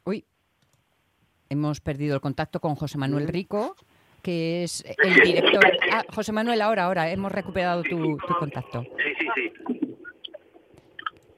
Uy, 0.04 0.26
hemos 1.50 1.80
perdido 1.80 2.16
el 2.16 2.22
contacto 2.22 2.60
con 2.60 2.76
José 2.76 2.98
Manuel 2.98 3.28
Rico, 3.28 3.76
que 4.24 4.64
es 4.64 4.84
el 5.04 5.16
director. 5.16 5.64
Ah, 5.92 6.04
José 6.14 6.32
Manuel, 6.32 6.62
ahora, 6.62 6.86
ahora, 6.86 7.12
hemos 7.12 7.32
recuperado 7.32 7.84
tu, 7.84 8.18
tu 8.18 8.34
contacto. 8.40 8.84
Sí, 8.84 9.14
sí, 9.20 9.28
sí. 9.36 9.81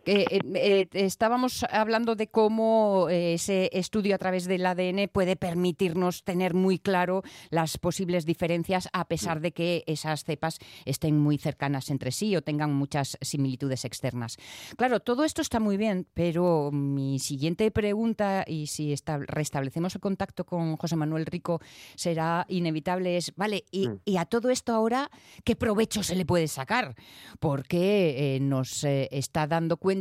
Eh, 0.06 0.26
eh, 0.56 0.88
estábamos 0.92 1.64
hablando 1.70 2.16
de 2.16 2.28
cómo 2.28 3.08
eh, 3.10 3.36
ese 3.36 3.70
estudio 3.72 4.16
a 4.16 4.18
través 4.18 4.44
del 4.46 4.66
ADN 4.66 5.08
puede 5.08 5.38
permitirnos 5.38 6.24
tener 6.26 6.54
muy 6.54 6.78
claro 6.78 7.24
las 7.52 7.78
posibles 7.78 8.26
diferencias 8.26 8.90
a 8.92 9.08
pesar 9.08 9.40
de 9.40 9.54
que 9.54 9.86
esas 9.88 10.26
cepas 10.26 10.60
estén 10.84 11.18
muy 11.18 11.38
cercanas 11.38 11.90
entre 11.90 12.12
sí 12.12 12.36
o 12.36 12.42
tengan 12.42 12.74
muchas 12.74 13.18
similitudes 13.22 13.86
externas. 13.86 14.36
Claro, 14.76 15.00
todo 15.00 15.24
esto 15.24 15.42
está 15.42 15.62
muy 15.62 15.78
bien, 15.78 16.06
pero 16.14 16.70
mi 16.74 17.20
siguiente 17.20 17.72
pregunta, 17.72 18.44
y 18.46 18.68
si 18.68 18.92
esta- 18.92 19.20
restablecemos 19.20 19.96
el 19.96 20.02
contacto 20.02 20.46
con 20.46 20.76
José 20.76 20.98
Manuel 20.98 21.26
Rico, 21.26 21.62
será 21.96 22.46
inevitable, 22.50 23.16
es, 23.16 23.32
vale, 23.38 23.64
y, 23.72 23.88
Mm. 23.88 24.00
y 24.04 24.18
a 24.18 24.26
todo 24.26 24.50
esto 24.50 24.74
ahora, 24.74 25.10
¿qué 25.46 25.56
provecho 25.56 26.04
se 26.04 26.16
le 26.16 26.26
puede 26.26 26.50
sacar? 26.50 26.94
Porque 27.40 28.36
eh, 28.36 28.40
nos 28.42 28.84
eh, 28.84 29.08
está 29.12 29.48
dando 29.48 29.78
cuenta 29.78 29.93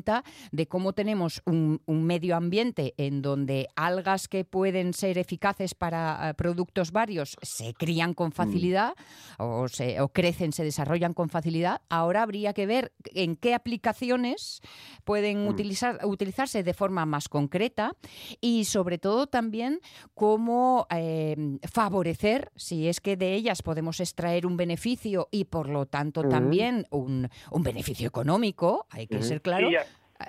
de 0.52 0.66
cómo 0.66 0.92
tenemos 0.94 1.42
un, 1.44 1.80
un 1.86 2.04
medio 2.04 2.36
ambiente 2.36 2.94
en 2.96 3.20
donde 3.20 3.68
algas 3.76 4.28
que 4.28 4.44
pueden 4.44 4.94
ser 4.94 5.18
eficaces 5.18 5.74
para 5.74 6.30
eh, 6.30 6.34
productos 6.34 6.92
varios 6.92 7.36
se 7.42 7.74
crían 7.74 8.14
con 8.14 8.32
facilidad 8.32 8.94
o, 9.38 9.68
se, 9.68 10.00
o 10.00 10.08
crecen, 10.08 10.52
se 10.52 10.64
desarrollan 10.64 11.12
con 11.12 11.28
facilidad. 11.28 11.82
Ahora 11.90 12.22
habría 12.22 12.52
que 12.52 12.66
ver 12.66 12.92
en 13.14 13.36
qué 13.36 13.54
aplicaciones 13.54 14.60
pueden 15.04 15.44
Mm. 15.44 15.48
utilizar, 15.48 15.98
utilizarse 16.04 16.62
de 16.62 16.74
forma 16.74 17.04
más 17.06 17.28
concreta 17.28 17.92
y 18.40 18.64
sobre 18.64 18.98
todo 18.98 19.26
también 19.26 19.80
cómo 20.14 20.86
eh, 20.90 21.36
favorecer, 21.70 22.52
si 22.56 22.88
es 22.88 23.00
que 23.00 23.16
de 23.16 23.34
ellas 23.34 23.62
podemos 23.62 24.00
extraer 24.00 24.46
un 24.46 24.56
beneficio 24.56 25.28
y 25.30 25.44
por 25.44 25.68
lo 25.68 25.86
tanto 25.86 26.20
Ujú. 26.20 26.28
también 26.30 26.86
un, 26.90 27.28
un 27.50 27.62
beneficio 27.62 28.06
económico, 28.08 28.86
hay 28.90 29.06
que 29.06 29.22
ser 29.22 29.42
claro. 29.42 29.68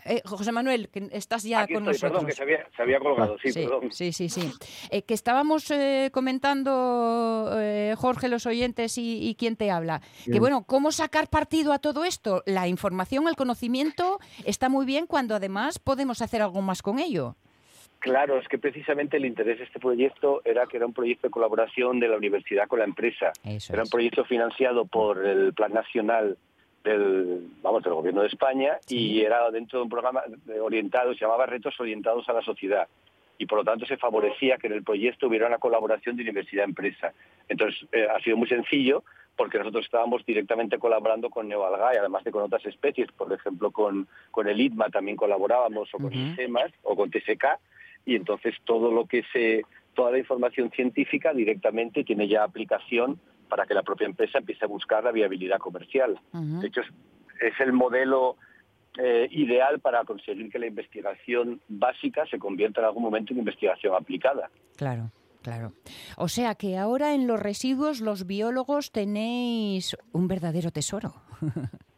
Eh, 0.05 0.21
José 0.25 0.51
Manuel, 0.51 0.89
que 0.89 1.07
estás 1.11 1.43
ya 1.43 1.61
Aquí 1.61 1.73
con 1.73 1.83
estoy, 1.89 1.93
nosotros. 2.09 2.11
perdón, 2.11 2.25
que 2.27 2.33
se 2.33 2.43
había, 2.43 2.67
se 2.75 2.81
había 2.81 2.99
colgado, 2.99 3.37
sí, 3.39 3.51
Sí, 3.51 3.63
perdón. 3.63 3.91
sí, 3.91 4.13
sí, 4.13 4.29
sí. 4.29 4.51
Eh, 4.91 5.01
que 5.03 5.13
estábamos 5.13 5.69
eh, 5.71 6.09
comentando, 6.13 7.49
eh, 7.59 7.93
Jorge, 7.97 8.27
los 8.29 8.45
oyentes 8.45 8.97
y, 8.97 9.27
y 9.27 9.35
quién 9.35 9.55
te 9.55 9.71
habla. 9.71 10.01
Que 10.25 10.39
bueno, 10.39 10.63
¿cómo 10.65 10.91
sacar 10.91 11.29
partido 11.29 11.73
a 11.73 11.79
todo 11.79 12.05
esto? 12.05 12.43
La 12.45 12.67
información, 12.67 13.27
el 13.27 13.35
conocimiento 13.35 14.19
está 14.45 14.69
muy 14.69 14.85
bien 14.85 15.07
cuando 15.07 15.35
además 15.35 15.79
podemos 15.79 16.21
hacer 16.21 16.41
algo 16.41 16.61
más 16.61 16.81
con 16.81 16.99
ello. 16.99 17.35
Claro, 17.99 18.37
es 18.37 18.47
que 18.49 18.57
precisamente 18.57 19.15
el 19.15 19.25
interés 19.25 19.59
de 19.59 19.63
este 19.63 19.79
proyecto 19.79 20.41
era 20.43 20.65
que 20.67 20.75
era 20.75 20.85
un 20.85 20.91
proyecto 20.93 21.27
de 21.27 21.31
colaboración 21.31 22.01
de 22.01 22.09
la 22.09 22.17
universidad 22.17 22.67
con 22.67 22.79
la 22.79 22.85
empresa. 22.85 23.31
Eso 23.45 23.71
Era 23.71 23.83
un 23.83 23.89
proyecto 23.89 24.25
financiado 24.25 24.85
por 24.85 25.25
el 25.25 25.53
Plan 25.53 25.71
Nacional 25.71 26.37
del, 26.83 27.47
vamos, 27.61 27.83
del 27.83 27.93
Gobierno 27.93 28.21
de 28.21 28.27
España 28.27 28.77
y 28.89 29.21
era 29.21 29.49
dentro 29.51 29.79
de 29.79 29.83
un 29.83 29.89
programa 29.89 30.23
orientado, 30.61 31.13
se 31.13 31.21
llamaba 31.21 31.45
Retos 31.45 31.79
Orientados 31.79 32.27
a 32.29 32.33
la 32.33 32.41
Sociedad. 32.41 32.87
Y 33.37 33.45
por 33.45 33.59
lo 33.59 33.63
tanto 33.63 33.85
se 33.85 33.97
favorecía 33.97 34.57
que 34.57 34.67
en 34.67 34.73
el 34.73 34.83
proyecto 34.83 35.27
hubiera 35.27 35.47
una 35.47 35.57
colaboración 35.57 36.15
de 36.15 36.23
universidad-empresa. 36.23 37.13
Entonces 37.49 37.87
eh, 37.91 38.07
ha 38.07 38.19
sido 38.21 38.37
muy 38.37 38.47
sencillo 38.47 39.03
porque 39.35 39.57
nosotros 39.57 39.85
estábamos 39.85 40.23
directamente 40.25 40.77
colaborando 40.77 41.29
con 41.29 41.47
Neoalgae, 41.47 41.97
además 41.97 42.23
de 42.23 42.31
con 42.31 42.43
otras 42.43 42.65
especies, 42.65 43.11
por 43.11 43.33
ejemplo 43.33 43.71
con, 43.71 44.07
con 44.29 44.47
el 44.47 44.61
ITMA 44.61 44.89
también 44.89 45.17
colaborábamos 45.17 45.89
o 45.93 45.97
con 45.97 46.07
Ujú. 46.07 46.19
el 46.19 46.35
CEMAS 46.35 46.71
o 46.83 46.95
con 46.95 47.09
TSK 47.09 47.45
y 48.05 48.15
entonces 48.15 48.55
todo 48.65 48.91
lo 48.91 49.05
que 49.05 49.23
se 49.31 49.63
toda 49.95 50.11
la 50.11 50.17
información 50.17 50.71
científica 50.71 51.33
directamente 51.33 52.03
tiene 52.03 52.27
ya 52.27 52.43
aplicación 52.43 53.19
para 53.53 53.67
que 53.67 53.75
la 53.75 53.83
propia 53.83 54.07
empresa 54.07 54.39
empiece 54.39 54.65
a 54.65 54.67
buscar 54.67 55.03
la 55.03 55.11
viabilidad 55.11 55.59
comercial. 55.59 56.19
De 56.31 56.65
hecho, 56.65 56.81
es, 56.81 56.87
es 57.39 57.53
el 57.59 57.71
modelo 57.71 58.35
eh, 58.97 59.27
ideal 59.29 59.79
para 59.79 60.03
conseguir 60.05 60.51
que 60.51 60.57
la 60.57 60.65
investigación 60.65 61.61
básica 61.67 62.25
se 62.25 62.39
convierta 62.39 62.81
en 62.81 62.87
algún 62.87 63.03
momento 63.03 63.31
en 63.31 63.37
investigación 63.37 63.93
aplicada. 63.93 64.49
Claro, 64.75 65.11
claro. 65.43 65.73
O 66.17 66.29
sea 66.29 66.55
que 66.55 66.79
ahora 66.79 67.13
en 67.13 67.27
los 67.27 67.39
residuos 67.39 68.01
los 68.01 68.25
biólogos 68.25 68.91
tenéis 68.91 69.95
un 70.13 70.27
verdadero 70.27 70.71
tesoro. 70.71 71.13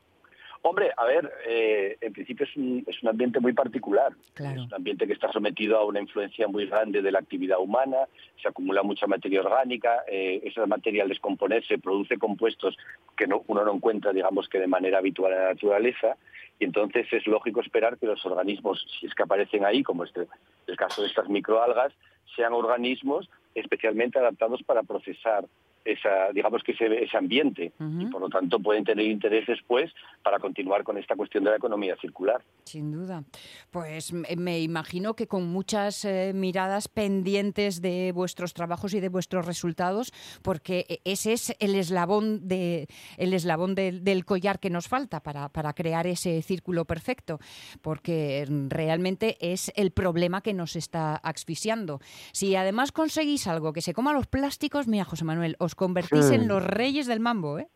Hombre, 0.68 0.92
a 0.98 1.06
ver, 1.06 1.32
eh, 1.48 1.96
en 2.02 2.12
principio 2.12 2.44
es 2.44 2.56
un, 2.58 2.84
es 2.88 3.04
un 3.04 3.10
ambiente 3.10 3.40
muy 3.40 3.54
particular. 3.54 4.14
Claro. 4.34 4.60
Es 4.62 4.66
un 4.66 4.74
ambiente 4.74 5.06
que 5.06 5.14
está 5.14 5.32
sometido 5.32 5.78
a 5.78 5.86
una 5.86 6.00
influencia 6.02 6.48
muy 6.48 6.66
grande 6.66 7.04
de 7.04 7.12
la 7.12 7.20
actividad 7.20 7.60
humana, 7.60 7.98
se 8.42 8.48
acumula 8.48 8.82
mucha 8.82 9.06
materia 9.06 9.42
orgánica, 9.42 10.04
eh, 10.08 10.42
esa 10.44 10.66
materia 10.66 11.04
al 11.04 11.10
descomponerse 11.10 11.78
produce 11.78 12.18
compuestos 12.18 12.76
que 13.16 13.28
no- 13.28 13.44
uno 13.46 13.64
no 13.64 13.76
encuentra, 13.76 14.12
digamos 14.12 14.50
que 14.50 14.60
de 14.60 14.66
manera 14.66 14.98
habitual 14.98 15.34
en 15.34 15.40
la 15.40 15.50
naturaleza, 15.50 16.18
y 16.58 16.66
entonces 16.66 17.06
es 17.14 17.28
lógico 17.28 17.62
esperar 17.62 18.00
que 18.00 18.08
los 18.08 18.26
organismos, 18.26 18.84
si 19.00 19.06
es 19.06 19.14
que 19.14 19.22
aparecen 19.22 19.66
ahí, 19.66 19.84
como 19.84 20.04
este, 20.04 20.26
el 20.66 20.76
caso 20.78 21.04
de 21.04 21.10
estas 21.10 21.30
microalgas, 21.30 21.94
sean 22.36 22.54
organismos 22.54 23.30
especialmente 23.54 24.18
adaptados 24.18 24.64
para 24.64 24.82
procesar 24.82 25.46
esa, 25.86 26.32
digamos 26.34 26.64
que 26.64 26.72
ese, 26.72 27.04
ese 27.04 27.16
ambiente 27.18 27.72
y 27.80 28.06
por 28.08 28.22
lo 28.22 28.30
tanto 28.30 28.60
pueden 28.60 28.84
tener 28.84 29.06
interés 29.06 29.46
después 29.48 29.92
para 30.24 30.40
continuar 30.40 30.84
con 30.84 30.98
esta 30.98 31.16
cuestión 31.16 31.44
de 31.44 31.52
la 31.52 31.58
economía 31.58 31.96
circular. 32.02 32.44
Sin 32.66 32.92
duda. 32.92 33.24
Pues 33.70 34.12
me 34.12 34.60
imagino 34.60 35.16
que 35.16 35.28
con 35.28 35.48
muchas 35.48 36.04
eh, 36.04 36.32
miradas 36.34 36.88
pendientes 36.88 37.82
de 37.82 38.12
vuestros 38.14 38.54
trabajos 38.54 38.94
y 38.96 39.00
de 39.00 39.10
vuestros 39.10 39.46
resultados, 39.46 40.12
porque 40.42 40.86
e, 40.90 41.00
ese 41.04 41.34
es 41.34 41.56
el 41.60 41.76
eslabón 41.76 42.48
de 42.48 42.88
el 43.18 43.34
eslabón 43.34 43.76
del, 43.76 44.04
del 44.04 44.26
collar 44.26 44.60
que 44.60 44.70
nos 44.70 44.88
falta 44.88 45.22
para, 45.22 45.50
para 45.50 45.74
crear 45.74 46.08
ese 46.08 46.42
círculo 46.42 46.86
perfecto, 46.86 47.40
porque 47.82 48.46
realmente 48.70 49.38
es 49.40 49.72
el 49.76 49.92
problema 49.92 50.42
que 50.42 50.54
nos 50.54 50.76
está 50.76 51.16
asfixiando. 51.18 52.00
Si 52.32 52.56
además 52.56 52.92
conseguís 52.92 53.48
algo 53.48 53.74
que 53.74 53.82
se 53.82 53.94
coma 53.94 54.14
los 54.14 54.28
plásticos, 54.28 54.88
mira, 54.88 55.06
José 55.06 55.26
Manuel, 55.26 55.56
os 55.60 55.75
convertís 55.76 56.32
en 56.32 56.48
los 56.48 56.66
reyes 56.66 57.08
del 57.08 57.20
mambo, 57.20 57.60
¿eh? 57.60 57.68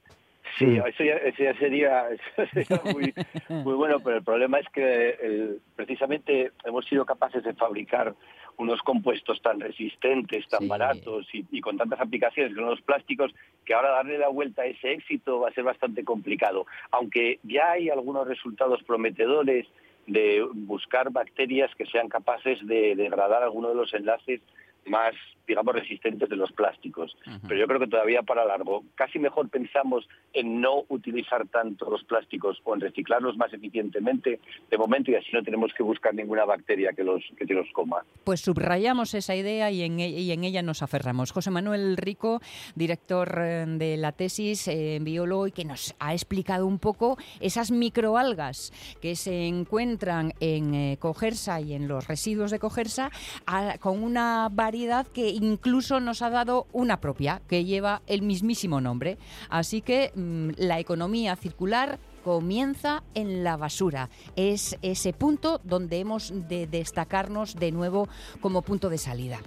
Sí, 0.57 0.77
eso 0.77 1.03
ya, 1.03 1.13
eso 1.15 1.43
ya 1.43 1.53
sería, 1.57 2.09
eso 2.37 2.49
sería 2.51 2.81
muy, 2.83 3.13
muy, 3.49 3.75
bueno, 3.75 3.99
pero 3.99 4.17
el 4.17 4.23
problema 4.23 4.59
es 4.59 4.67
que 4.69 5.09
el, 5.21 5.61
precisamente 5.75 6.51
hemos 6.65 6.85
sido 6.85 7.05
capaces 7.05 7.43
de 7.43 7.53
fabricar 7.53 8.15
unos 8.57 8.81
compuestos 8.81 9.41
tan 9.41 9.59
resistentes, 9.61 10.45
tan 10.49 10.61
Sí. 10.61 10.67
baratos 10.67 11.27
y, 11.33 11.45
y 11.51 11.61
con 11.61 11.77
tantas 11.77 12.01
aplicaciones 12.01 12.53
con 12.55 12.65
los 12.65 12.81
plásticos 12.81 13.33
que 13.63 13.73
ahora 13.73 13.91
darle 13.91 14.17
la 14.17 14.27
vuelta 14.27 14.63
a 14.63 14.65
ese 14.65 14.91
éxito 14.91 15.39
va 15.39 15.49
a 15.49 15.53
ser 15.53 15.63
bastante 15.63 16.03
complicado. 16.03 16.65
Aunque 16.91 17.39
ya 17.43 17.71
hay 17.71 17.89
algunos 17.89 18.27
resultados 18.27 18.83
prometedores 18.83 19.65
de 20.07 20.45
buscar 20.53 21.11
bacterias 21.11 21.73
que 21.75 21.85
sean 21.85 22.09
capaces 22.09 22.57
de 22.65 22.95
degradar 22.95 23.43
algunos 23.43 23.71
de 23.71 23.77
los 23.77 23.93
enlaces 23.93 24.41
más, 24.89 25.13
digamos, 25.47 25.73
resistentes 25.73 26.29
de 26.29 26.35
los 26.35 26.51
plásticos. 26.51 27.15
Pero 27.47 27.59
yo 27.59 27.67
creo 27.67 27.79
que 27.79 27.87
todavía 27.87 28.21
para 28.23 28.45
largo. 28.45 28.83
Casi 28.95 29.17
mejor 29.19 29.49
pensamos 29.49 30.07
en 30.33 30.61
no 30.61 30.83
utilizar 30.89 31.47
tanto 31.47 31.89
los 31.89 32.03
plásticos 32.03 32.59
o 32.63 32.75
en 32.75 32.81
reciclarlos 32.81 33.35
más 33.37 33.51
eficientemente 33.53 34.39
de 34.69 34.77
momento 34.77 35.09
y 35.11 35.15
así 35.15 35.27
no 35.33 35.41
tenemos 35.43 35.71
que 35.73 35.81
buscar 35.83 36.13
ninguna 36.13 36.45
bacteria 36.45 36.91
que 36.95 37.03
los 37.03 37.23
que 37.37 37.45
los 37.53 37.67
coma. 37.73 38.03
Pues 38.23 38.41
subrayamos 38.41 39.13
esa 39.15 39.35
idea 39.35 39.71
y 39.71 39.81
en, 39.83 39.99
e- 39.99 40.09
y 40.09 40.31
en 40.31 40.43
ella 40.43 40.61
nos 40.61 40.83
aferramos. 40.83 41.31
José 41.31 41.49
Manuel 41.51 41.97
Rico, 41.97 42.41
director 42.75 43.37
eh, 43.41 43.65
de 43.67 43.97
la 43.97 44.11
tesis 44.11 44.67
eh, 44.67 44.99
biólogo 45.01 45.47
y 45.47 45.51
que 45.51 45.65
nos 45.65 45.95
ha 45.99 46.13
explicado 46.13 46.67
un 46.67 46.79
poco 46.79 47.17
esas 47.39 47.71
microalgas 47.71 48.71
que 49.01 49.15
se 49.15 49.47
encuentran 49.47 50.33
en 50.39 50.73
eh, 50.73 50.97
Cogersa 50.99 51.59
y 51.61 51.73
en 51.73 51.87
los 51.87 52.07
residuos 52.07 52.51
de 52.51 52.59
Cogersa 52.59 53.11
a- 53.45 53.77
con 53.79 54.01
una 54.03 54.47
variedad 54.51 54.78
que 55.13 55.29
incluso 55.29 55.99
nos 55.99 56.21
ha 56.21 56.29
dado 56.29 56.67
una 56.71 56.99
propia 57.01 57.41
que 57.47 57.65
lleva 57.65 58.01
el 58.07 58.21
mismísimo 58.21 58.79
nombre. 58.81 59.17
Así 59.49 59.81
que 59.81 60.11
mm, 60.15 60.51
la 60.57 60.79
economía 60.79 61.35
circular 61.35 61.99
comienza 62.23 63.03
en 63.15 63.43
la 63.43 63.57
basura. 63.57 64.09
Es 64.35 64.77
ese 64.81 65.13
punto 65.13 65.61
donde 65.63 65.99
hemos 65.99 66.31
de 66.49 66.67
destacarnos 66.67 67.55
de 67.55 67.71
nuevo 67.71 68.07
como 68.41 68.61
punto 68.61 68.89
de 68.89 68.97
salida. 68.97 69.39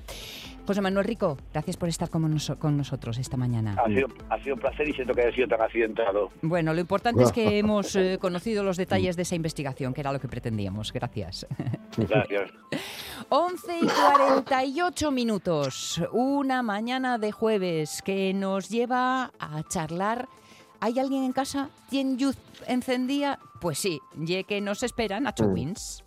José 0.64 0.80
Manuel 0.80 1.04
Rico, 1.04 1.36
gracias 1.52 1.76
por 1.76 1.88
estar 1.88 2.08
con, 2.08 2.22
noso- 2.32 2.56
con 2.56 2.76
nosotros 2.76 3.18
esta 3.18 3.36
mañana. 3.36 3.74
Ha 3.84 3.88
sido, 3.88 4.06
ha 4.30 4.38
sido 4.40 4.54
un 4.54 4.60
placer 4.60 4.88
y 4.88 4.92
siento 4.92 5.12
que 5.12 5.22
haya 5.22 5.34
sido 5.34 5.48
tan 5.48 5.60
accidentado. 5.60 6.30
Bueno, 6.40 6.72
lo 6.72 6.80
importante 6.80 7.24
es 7.24 7.32
que 7.32 7.58
hemos 7.58 7.96
eh, 7.96 8.16
conocido 8.20 8.62
los 8.62 8.76
detalles 8.76 9.16
de 9.16 9.22
esa 9.22 9.34
investigación, 9.34 9.92
que 9.92 10.00
era 10.02 10.12
lo 10.12 10.20
que 10.20 10.28
pretendíamos. 10.28 10.92
Gracias. 10.92 11.46
Gracias. 11.96 12.50
11 13.28 13.78
y 13.80 13.86
48 13.86 15.10
minutos, 15.10 16.00
una 16.12 16.62
mañana 16.62 17.18
de 17.18 17.32
jueves 17.32 18.02
que 18.02 18.32
nos 18.34 18.68
lleva 18.68 19.32
a 19.38 19.62
charlar. 19.68 20.28
¿Hay 20.80 20.98
alguien 20.98 21.24
en 21.24 21.32
casa? 21.32 21.70
¿Tiene 21.88 22.20
luz 22.20 22.36
encendida? 22.66 23.38
Pues 23.60 23.78
sí, 23.78 24.00
ya 24.16 24.42
que 24.42 24.60
nos 24.60 24.82
esperan 24.82 25.26
a 25.26 25.34
Wins. 25.40 26.02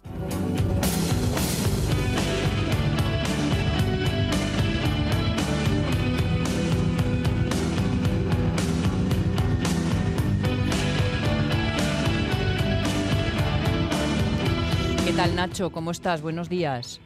Tal, 15.16 15.36
Nacho? 15.36 15.70
¿Cómo 15.72 15.92
estás? 15.92 16.22
Buenos 16.22 16.50
días. 16.50 17.00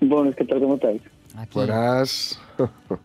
Buenas, 0.00 0.34
¿qué 0.36 0.44
tal? 0.44 0.60
¿Cómo 0.60 0.74
estáis? 0.74 1.02
Aquí, 1.36 1.50
Buenas. 1.54 2.38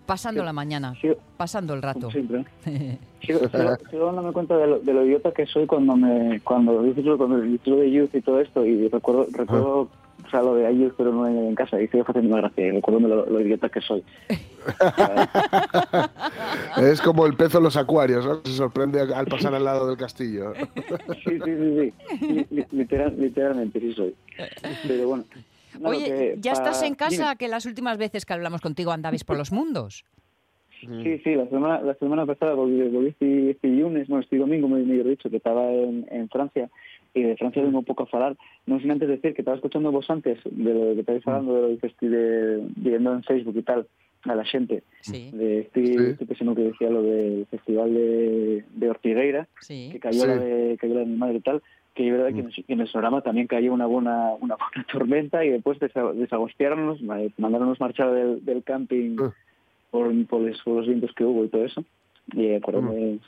pasando 0.06 0.44
la 0.46 0.54
mañana, 0.54 0.94
Sí, 1.02 1.10
pasando 1.38 1.74
el 1.74 1.82
rato. 1.82 2.12
siempre. 2.12 2.46
Sigo, 3.26 3.40
sigo- 3.40 3.78
sigo 3.90 4.06
dándome 4.06 4.32
cuenta 4.32 4.56
de 4.58 4.68
lo, 4.68 4.80
de 4.80 4.94
lo 4.94 5.06
idiota 5.06 5.32
que 5.32 5.46
soy 5.48 5.66
cuando 5.66 5.96
me 5.96 6.40
cuando 6.42 6.82
dices 6.84 7.04
lo, 7.04 7.18
cuando 7.18 7.38
lo 7.38 7.76
de 7.78 7.92
youth 7.92 8.14
y 8.14 8.22
todo 8.22 8.40
esto 8.40 8.64
y 8.66 8.88
recuerdo 8.90 9.26
recuerdo 9.32 9.90
o 10.28 10.30
sea, 10.30 10.42
lo 10.42 10.56
de 10.56 10.78
youth 10.78 10.94
pero 10.98 11.12
no 11.14 11.26
en, 11.28 11.38
en 11.38 11.56
casa 11.56 11.82
y 11.82 11.88
sigue 11.88 12.04
haciendo 12.06 12.30
una 12.34 12.42
gracia 12.42 12.72
recuerdo 12.74 13.08
lo, 13.08 13.26
lo 13.26 13.40
idiota 13.42 13.70
que 13.70 13.80
soy. 13.82 14.04
Es 16.78 17.02
como 17.02 17.26
el 17.26 17.36
pez 17.36 17.56
en 17.56 17.64
los 17.64 17.78
acuarios, 17.78 18.26
¿no? 18.26 18.42
Se 18.44 18.52
sorprende 18.54 19.00
al 19.02 19.26
pasar 19.28 19.54
al 19.56 19.64
lado 19.64 19.88
del 19.88 19.98
castillo. 19.98 20.54
Sí, 21.24 21.40
sí, 21.44 21.46
sí, 21.46 21.94
sí. 22.20 22.28
Li- 22.28 22.48
li- 22.52 22.66
literal- 22.72 23.16
literalmente 23.18 23.80
sí 23.80 23.94
soy. 23.94 24.16
Pero 24.88 25.08
bueno. 25.08 25.26
nada, 25.80 25.90
Oye, 25.90 26.36
¿ya 26.40 26.54
pa- 26.54 26.58
estás 26.60 26.84
en 26.84 26.96
casa 26.96 27.24
dime. 27.24 27.38
que 27.38 27.48
las 27.48 27.66
últimas 27.66 27.98
veces 27.98 28.26
que 28.26 28.34
hablamos 28.34 28.62
contigo 28.62 28.92
andabais 28.92 29.24
por 29.24 29.38
los 29.38 29.52
mundos? 29.52 30.06
Sí, 30.80 31.20
sí, 31.24 31.36
la 31.36 31.48
semana, 31.48 31.82
la 31.82 31.96
semana 31.96 32.26
pasada 32.26 32.54
volví, 32.54 32.82
volví 32.90 33.10
este, 33.10 33.52
este 33.52 33.68
lunes, 33.68 34.08
no, 34.10 34.20
este 34.20 34.38
domingo, 34.38 34.68
me 34.68 34.80
mejor 34.84 35.08
dicho, 35.10 35.30
que 35.30 35.38
estaba 35.38 35.70
en, 35.72 36.08
en 36.12 36.30
Francia 36.30 36.70
y 37.18 37.24
de 37.24 37.36
Francia 37.38 37.62
vengo 37.64 37.80
un 37.80 37.86
poco 37.86 38.04
a 38.04 38.08
falar. 38.08 38.36
No 38.66 38.80
sin 38.80 38.92
antes 38.92 39.08
decir 39.10 39.34
que 39.34 39.42
estaba 39.42 39.56
escuchando 39.58 39.92
vos 39.92 40.10
antes 40.10 40.40
de 40.46 40.74
lo 40.74 40.94
que 40.94 41.00
estáis 41.02 41.28
hablando, 41.28 41.56
de 41.56 41.74
lo 41.74 41.80
que 41.80 41.88
estoy 41.88 42.10
de, 42.10 42.62
viendo 42.76 43.14
en 43.14 43.24
Facebook 43.24 43.56
y 43.58 43.62
tal, 43.64 43.88
a 44.24 44.36
la 44.36 44.44
gente, 44.46 44.84
Sí, 45.02 45.30
de 45.32 45.60
este, 45.62 45.86
Sí. 45.86 45.96
este 46.12 46.26
persona 46.26 46.54
que 46.56 46.62
decía 46.64 46.90
lo 46.90 47.02
del 47.04 47.46
festival 47.48 47.94
de, 47.94 48.64
de 48.76 48.90
Ortigueira, 48.90 49.48
sí. 49.62 49.90
que 49.92 50.00
cayó 50.00 50.22
Sí. 50.22 50.28
la 50.28 50.38
de 50.38 50.78
cayó 50.80 50.94
la 50.96 51.00
de 51.02 51.06
mi 51.06 51.16
madre 51.18 51.38
y 51.38 51.42
tal, 51.42 51.62
que 51.94 52.06
es 52.08 52.12
verdad 52.12 52.34
que 52.34 52.40
en 52.42 52.46
el- 52.48 52.54
que 52.66 52.74
en 52.74 52.82
el 52.82 52.90
programa 52.92 53.22
también 53.22 53.48
cayó 53.48 53.74
una 53.74 53.86
buena 53.86 54.34
una 54.42 54.56
buena 54.76 54.86
tormenta 54.92 55.46
y 55.46 55.50
después 55.50 55.80
desa- 55.80 56.14
desagostiáramos, 56.14 57.00
eh, 57.02 57.30
mandaronnos 57.38 57.80
marchar 57.80 58.12
del, 58.12 58.44
del 58.44 58.64
camping 58.64 59.16
Ah. 59.20 59.34
por, 59.92 60.12
por, 60.28 60.42
los, 60.42 60.62
por 60.64 60.76
los 60.78 60.88
vientos 60.88 61.12
que 61.14 61.24
hubo 61.24 61.46
y 61.46 61.50
todo 61.50 61.64
eso. 61.66 61.84
Y 62.34 62.54
acuérdame 62.54 63.20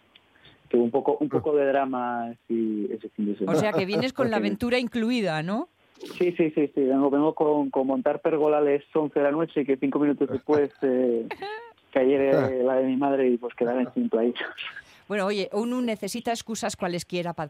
que 0.69 0.77
hubo 0.77 0.85
un 0.85 0.91
poco 0.91 1.17
un 1.19 1.29
poco 1.29 1.55
de 1.55 1.65
drama 1.65 2.31
ese, 2.31 2.93
ese 2.93 3.09
fin 3.09 3.35
de 3.35 3.45
O 3.45 3.55
sea 3.55 3.73
que 3.73 3.85
vienes 3.85 4.13
con 4.13 4.29
la 4.31 4.37
aventura 4.37 4.79
incluida, 4.79 5.43
¿no? 5.43 5.69
Sí, 5.99 6.33
sí, 6.37 6.51
sí, 6.51 6.71
sí. 6.73 6.81
Vengo, 6.81 7.09
vengo 7.09 7.33
con, 7.35 7.69
con 7.69 7.87
montar 7.87 8.21
pergolales 8.21 8.83
11 8.93 9.19
de 9.19 9.23
la 9.23 9.31
noche 9.31 9.61
y 9.61 9.65
que 9.65 9.77
cinco 9.77 9.99
minutos 9.99 10.29
después 10.29 10.71
eh, 10.81 11.27
cayera 11.91 12.49
la 12.49 12.75
de 12.75 12.85
mi 12.85 12.95
madre 12.95 13.29
y 13.29 13.37
pues 13.37 13.53
quedar 13.55 13.93
sin 13.93 14.09
play. 14.09 14.33
Bueno, 15.09 15.25
oye, 15.25 15.49
uno 15.53 15.81
necesita 15.81 16.31
excusas 16.31 16.75
cualesquiera 16.77 17.33
para 17.33 17.49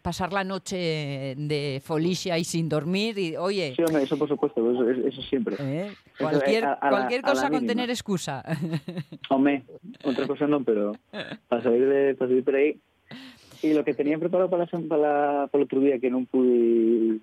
pasar 0.00 0.32
la 0.32 0.44
noche 0.44 1.34
de 1.36 1.82
folicia 1.84 2.38
y 2.38 2.44
sin 2.44 2.68
dormir. 2.68 3.18
Y, 3.18 3.36
oye, 3.36 3.74
Sí, 3.74 3.82
hombre, 3.82 4.04
eso 4.04 4.16
por 4.16 4.28
supuesto, 4.28 4.70
eso, 4.70 4.88
eso- 4.88 5.08
eso 5.08 5.22
siempre. 5.22 5.56
¿eh? 5.58 5.86
Eso, 5.88 5.96
cualquier, 6.20 6.64
a- 6.64 6.74
a 6.74 6.84
la- 6.84 6.90
cualquier 6.90 7.20
a 7.24 7.26
la 7.28 7.32
cosa 7.34 7.42
con 7.50 7.52
mínima. 7.62 7.72
tener 7.72 7.90
excusa. 7.90 8.44
Hombre, 9.28 9.64
otra 10.04 10.26
cosa 10.28 10.46
no, 10.46 10.62
pero 10.62 10.92
para 11.48 11.62
salir, 11.64 11.84
de, 11.88 12.14
para 12.14 12.28
salir 12.30 12.44
por 12.44 12.54
ahí. 12.54 12.78
Y 13.60 13.72
lo 13.74 13.84
que 13.84 13.92
tenía 13.94 14.16
preparado 14.16 14.48
para, 14.48 14.64
la, 14.64 14.70
para, 14.88 15.02
la- 15.02 15.46
para 15.48 15.60
el 15.62 15.64
otro 15.64 15.80
día, 15.80 15.98
que 15.98 16.10
no 16.10 16.24
pude, 16.26 17.18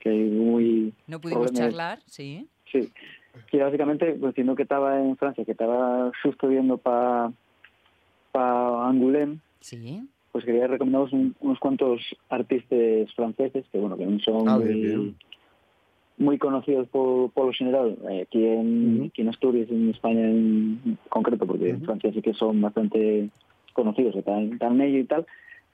que 0.00 0.10
muy... 0.10 0.92
No 1.06 1.20
pudimos 1.20 1.46
problemas. 1.52 1.70
charlar, 1.70 1.98
sí. 2.06 2.48
Sí, 2.72 2.90
que 3.52 3.58
básicamente, 3.62 4.14
pues, 4.14 4.34
siendo 4.34 4.56
que 4.56 4.64
estaba 4.64 5.00
en 5.00 5.16
Francia, 5.16 5.44
que 5.44 5.52
estaba 5.52 6.10
justo 6.24 6.48
viendo 6.48 6.76
para 6.76 7.30
pa 8.36 8.88
Angoulême, 8.88 9.38
Sí. 9.60 10.06
pues 10.32 10.44
quería 10.44 10.66
recomendaros 10.66 11.12
un- 11.12 11.34
unos 11.40 11.58
cuantos 11.58 12.00
artistas 12.28 13.12
franceses, 13.14 13.64
que 13.72 13.78
bueno, 13.78 13.96
que 13.96 14.04
no 14.06 14.18
son 14.20 14.48
Ah, 14.48 14.58
muy, 14.58 14.68
bien, 14.74 14.80
bien. 14.82 15.16
muy 16.18 16.38
conocidos 16.38 16.86
por, 16.88 17.30
por 17.32 17.46
lo 17.46 17.52
general, 17.52 17.96
eh, 18.10 18.22
aquí, 18.26 18.44
en, 18.44 18.96
Ujú. 18.96 19.04
aquí 19.08 19.22
en 19.22 19.28
Asturias, 19.28 19.68
en 19.70 19.90
España 19.90 20.20
en 20.28 20.98
concreto, 21.08 21.46
porque 21.46 21.70
en 21.70 21.82
Francia 21.82 22.12
sí 22.12 22.20
que 22.22 22.34
son 22.34 22.60
bastante 22.60 23.30
conocidos, 23.72 24.14
están, 24.16 24.52
están 24.52 24.74
en 24.74 24.80
ello 24.88 24.98
y 24.98 25.04
tal. 25.04 25.26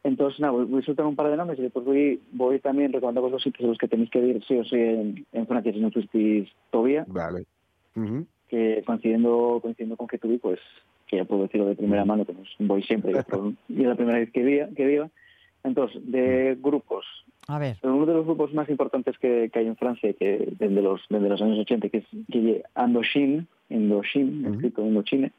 Entonces, 0.04 0.40
nada, 0.40 0.52
voy, 0.52 0.80
a 0.82 0.84
soltar 0.84 1.06
un 1.06 1.14
par 1.14 1.30
de 1.30 1.36
nombres 1.36 1.58
y 1.60 1.62
después 1.62 1.84
voy, 1.84 2.20
voy 2.32 2.58
también 2.58 2.92
recomendando 2.92 3.30
los 3.30 3.42
sitios 3.42 3.64
a 3.66 3.68
los 3.68 3.78
que 3.78 3.86
tenéis 3.88 4.10
que 4.10 4.18
ir 4.18 4.42
sí 4.44 4.54
o 4.58 4.64
sí 4.64 4.74
en, 4.76 5.24
en 5.32 5.46
Francia 5.46 5.72
si 5.72 5.78
no 5.80 5.90
fuisteis 5.92 6.48
todavía, 6.72 7.04
Vale. 7.08 7.44
Ujú. 7.94 8.26
que 8.48 8.82
coincidiendo, 8.84 9.58
coincidiendo 9.62 9.96
con 9.96 10.06
que 10.08 10.18
tuve, 10.18 10.38
pues 10.38 10.58
que 11.12 11.18
ya 11.18 11.26
puedo 11.26 11.42
decirlo 11.42 11.66
de 11.66 11.76
primera 11.76 12.06
mano, 12.06 12.24
que 12.24 12.32
voy 12.60 12.82
siempre, 12.82 13.12
y 13.68 13.82
es 13.82 13.86
la 13.86 13.94
primera 13.94 14.18
vez 14.18 14.30
que, 14.30 14.42
vía, 14.42 14.70
que 14.74 14.86
viva. 14.86 15.10
Entonces, 15.62 16.00
de 16.10 16.56
grupos, 16.58 17.04
A 17.48 17.58
ver. 17.58 17.76
uno 17.82 18.06
de 18.06 18.14
los 18.14 18.24
grupos 18.24 18.54
más 18.54 18.70
importantes 18.70 19.18
que, 19.18 19.50
que 19.52 19.58
hay 19.58 19.66
en 19.66 19.76
Francia, 19.76 20.10
que 20.14 20.54
desde 20.58 20.80
los, 20.80 21.02
desde 21.10 21.28
los 21.28 21.42
años 21.42 21.58
80, 21.58 21.90
que 21.90 21.98
es 21.98 22.06
que 22.30 22.62
Andoshin, 22.74 23.46
Indochine, 23.68 24.48
escrito 24.48 24.80
Indochine, 24.86 25.32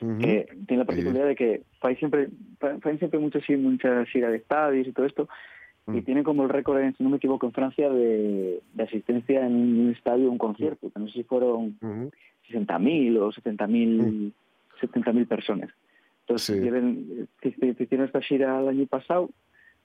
que 0.00 0.48
tiene 0.66 0.82
la 0.82 0.86
particularidad 0.86 1.26
de 1.26 1.36
que 1.36 1.62
fai 1.78 1.94
siempre, 1.96 2.28
fai 2.58 2.96
siempre 2.96 3.20
mucho, 3.20 3.38
sí, 3.42 3.54
mucha 3.56 4.06
gira 4.06 4.30
de 4.30 4.38
estadios 4.38 4.88
y 4.88 4.92
todo 4.92 5.04
esto, 5.04 5.28
y 5.92 6.00
tiene 6.00 6.22
como 6.22 6.42
el 6.42 6.48
récord, 6.48 6.82
si 6.96 7.04
no 7.04 7.10
me 7.10 7.18
equivoco, 7.18 7.44
en 7.44 7.52
Francia 7.52 7.90
de, 7.90 8.62
de 8.72 8.82
asistencia 8.82 9.46
en 9.46 9.54
un 9.54 9.92
estadio, 9.94 10.30
un 10.30 10.38
concierto, 10.38 10.90
que 10.90 10.98
no 10.98 11.06
sé 11.08 11.12
si 11.12 11.22
fueron 11.22 11.78
60.000 12.50 13.18
o 13.20 13.30
70.000 13.30 14.32
70.000 14.80 15.26
personas. 15.26 15.70
Entonces, 16.20 16.60
tienen- 16.60 17.28
eh, 17.42 17.74
hicieron 17.78 18.06
esta 18.06 18.20
gira 18.20 18.58
el 18.60 18.68
año 18.68 18.86
pasado, 18.86 19.30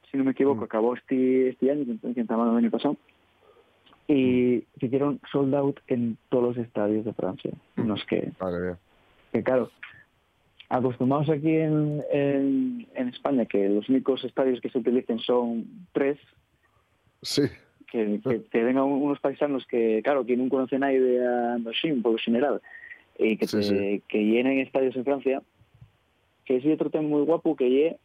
si 0.10 0.18
no 0.18 0.24
me 0.24 0.32
equivoco, 0.32 0.64
acabó 0.66 0.96
este, 0.96 1.50
este 1.50 1.72
año, 1.72 1.86
que 2.14 2.22
estaba 2.22 2.50
el 2.52 2.58
año 2.58 2.72
pasado, 2.72 2.98
y 4.08 4.64
hicieron 4.80 5.20
sold 5.32 5.54
out 5.56 5.80
en 5.88 6.18
todos 6.30 6.56
los 6.56 6.66
estadios 6.66 7.06
de 7.06 7.14
Francia. 7.14 7.52
No 7.78 7.96
es 7.96 8.04
que, 8.06 8.32
que 9.32 9.44
claro, 9.44 9.70
acostumbrados 10.70 11.30
aquí 11.30 11.56
en, 11.56 12.02
en, 12.12 12.88
en 12.96 13.08
España 13.10 13.46
que 13.46 13.70
los 13.70 13.88
únicos 13.90 14.24
estadios 14.26 14.60
que 14.60 14.70
se 14.70 14.80
utilicen 14.80 15.20
son 15.20 15.66
tres, 15.94 16.18
Sí. 17.22 17.44
que, 17.92 18.20
que, 18.28 18.44
que 18.52 18.64
vengan 18.64 18.84
unos 18.86 19.20
paisanos 19.20 19.66
que, 19.68 20.02
claro, 20.04 20.26
que 20.26 20.36
no 20.36 20.50
conocen 20.50 20.80
nadie 20.80 21.00
de 21.00 21.26
Andoshin, 21.54 22.02
por 22.02 22.14
lo 22.14 22.18
general, 22.18 22.62
y 23.18 23.38
que, 23.38 23.48
Sí, 23.48 23.58
te- 23.58 23.64
sí. 23.64 24.04
que 24.08 24.18
llenen 24.24 24.60
estadios 24.60 24.96
en 24.96 25.04
Francia, 25.06 25.42
que 26.46 26.58
es 26.58 26.66
otro 26.66 26.90
tema 26.90 27.08
muy 27.08 27.24
guapo 27.24 27.56
que 27.56 27.70
lle, 27.70 28.00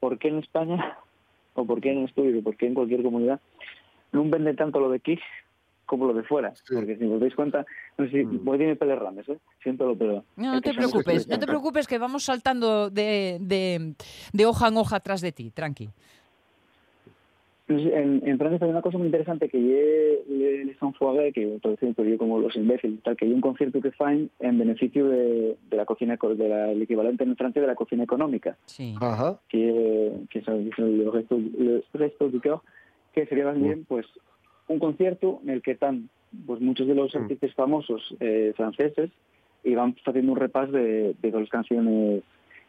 ¿por 0.00 0.18
qué 0.18 0.28
en 0.28 0.38
España, 0.38 0.98
o 1.54 1.64
por 1.64 1.80
qué 1.80 1.92
en 1.92 2.04
estudio, 2.04 2.42
por 2.42 2.56
qué 2.56 2.66
en 2.66 2.74
cualquier 2.74 3.02
comunidad, 3.02 3.40
no 4.12 4.24
vende 4.28 4.54
tanto 4.54 4.80
lo 4.80 4.90
de 4.90 4.96
aquí 4.96 5.18
como 5.86 6.06
lo 6.06 6.14
de 6.14 6.22
fuera? 6.24 6.52
Porque 6.72 6.96
si 6.96 7.04
os 7.04 7.20
dais 7.20 7.34
cuenta, 7.34 7.64
no 7.98 8.04
sé 8.06 8.10
si 8.10 8.24
Mm. 8.24 8.44
voy 8.44 8.62
a 8.62 8.66
decir 8.68 8.78
rames, 8.88 9.28
¿eh? 9.28 9.38
Siento 9.62 9.86
lo 9.86 9.96
pero 9.96 10.24
No, 10.36 10.52
no 10.54 10.60
te 10.60 10.74
preocupes, 10.74 11.28
no 11.28 11.38
te 11.38 11.46
preocupes 11.46 11.86
que 11.86 11.98
vamos 11.98 12.24
saltando 12.24 12.90
de, 12.90 13.38
de, 13.40 13.94
de 14.32 14.46
hoja 14.46 14.68
en 14.68 14.76
hoja 14.76 14.96
atrás 14.96 15.20
de 15.20 15.32
ti, 15.32 15.50
tranqui. 15.50 15.90
En, 17.66 18.20
en 18.28 18.36
Francia 18.38 18.58
hay 18.62 18.70
una 18.70 18.82
cosa 18.82 18.98
muy 18.98 19.06
interesante 19.06 19.48
que 19.48 19.58
lle 19.58 20.22
le, 20.28 20.64
le 20.66 20.74
San 20.74 20.92
Foguet, 20.92 21.32
que 21.32 21.58
traducido 21.62 22.04
yo 22.04 22.18
como 22.18 22.38
los 22.38 22.54
imbéciles, 22.56 23.02
tal, 23.02 23.16
que 23.16 23.24
hay 23.24 23.32
un 23.32 23.40
concierto 23.40 23.80
que 23.80 23.90
faen 23.92 24.28
en 24.40 24.58
beneficio 24.58 25.08
de, 25.08 25.56
de 25.70 25.76
la 25.76 25.86
cocina, 25.86 26.14
eco- 26.14 26.34
de 26.34 26.46
la, 26.46 26.72
el 26.72 26.82
equivalente 26.82 27.24
en 27.24 27.34
Francia 27.36 27.62
de 27.62 27.68
la 27.68 27.74
cocina 27.74 28.04
económica, 28.04 28.58
Sí. 28.66 28.94
Ajá. 29.00 29.40
que, 29.48 30.12
que 30.28 30.40
es 30.40 30.48
el, 30.48 30.70
el 30.76 31.10
resto, 31.12 31.36
el 31.36 31.82
resto 31.94 32.28
du 32.28 32.40
cœur, 32.42 32.60
que 33.14 33.24
sería 33.26 33.46
más 33.46 33.58
bien 33.58 33.86
pues 33.88 34.04
un 34.68 34.78
concierto 34.78 35.40
en 35.44 35.50
el 35.50 35.62
que 35.62 35.70
están 35.70 36.10
pues 36.46 36.60
muchos 36.60 36.86
de 36.86 36.94
los 36.94 37.14
artistas 37.16 37.54
famosos 37.54 38.14
eh, 38.20 38.52
franceses 38.56 39.10
y 39.62 39.74
van 39.74 39.96
haciendo 40.04 40.32
un 40.32 40.38
repas 40.38 40.70
de, 40.70 41.14
de 41.22 41.30
las 41.30 41.48
canciones 41.48 42.22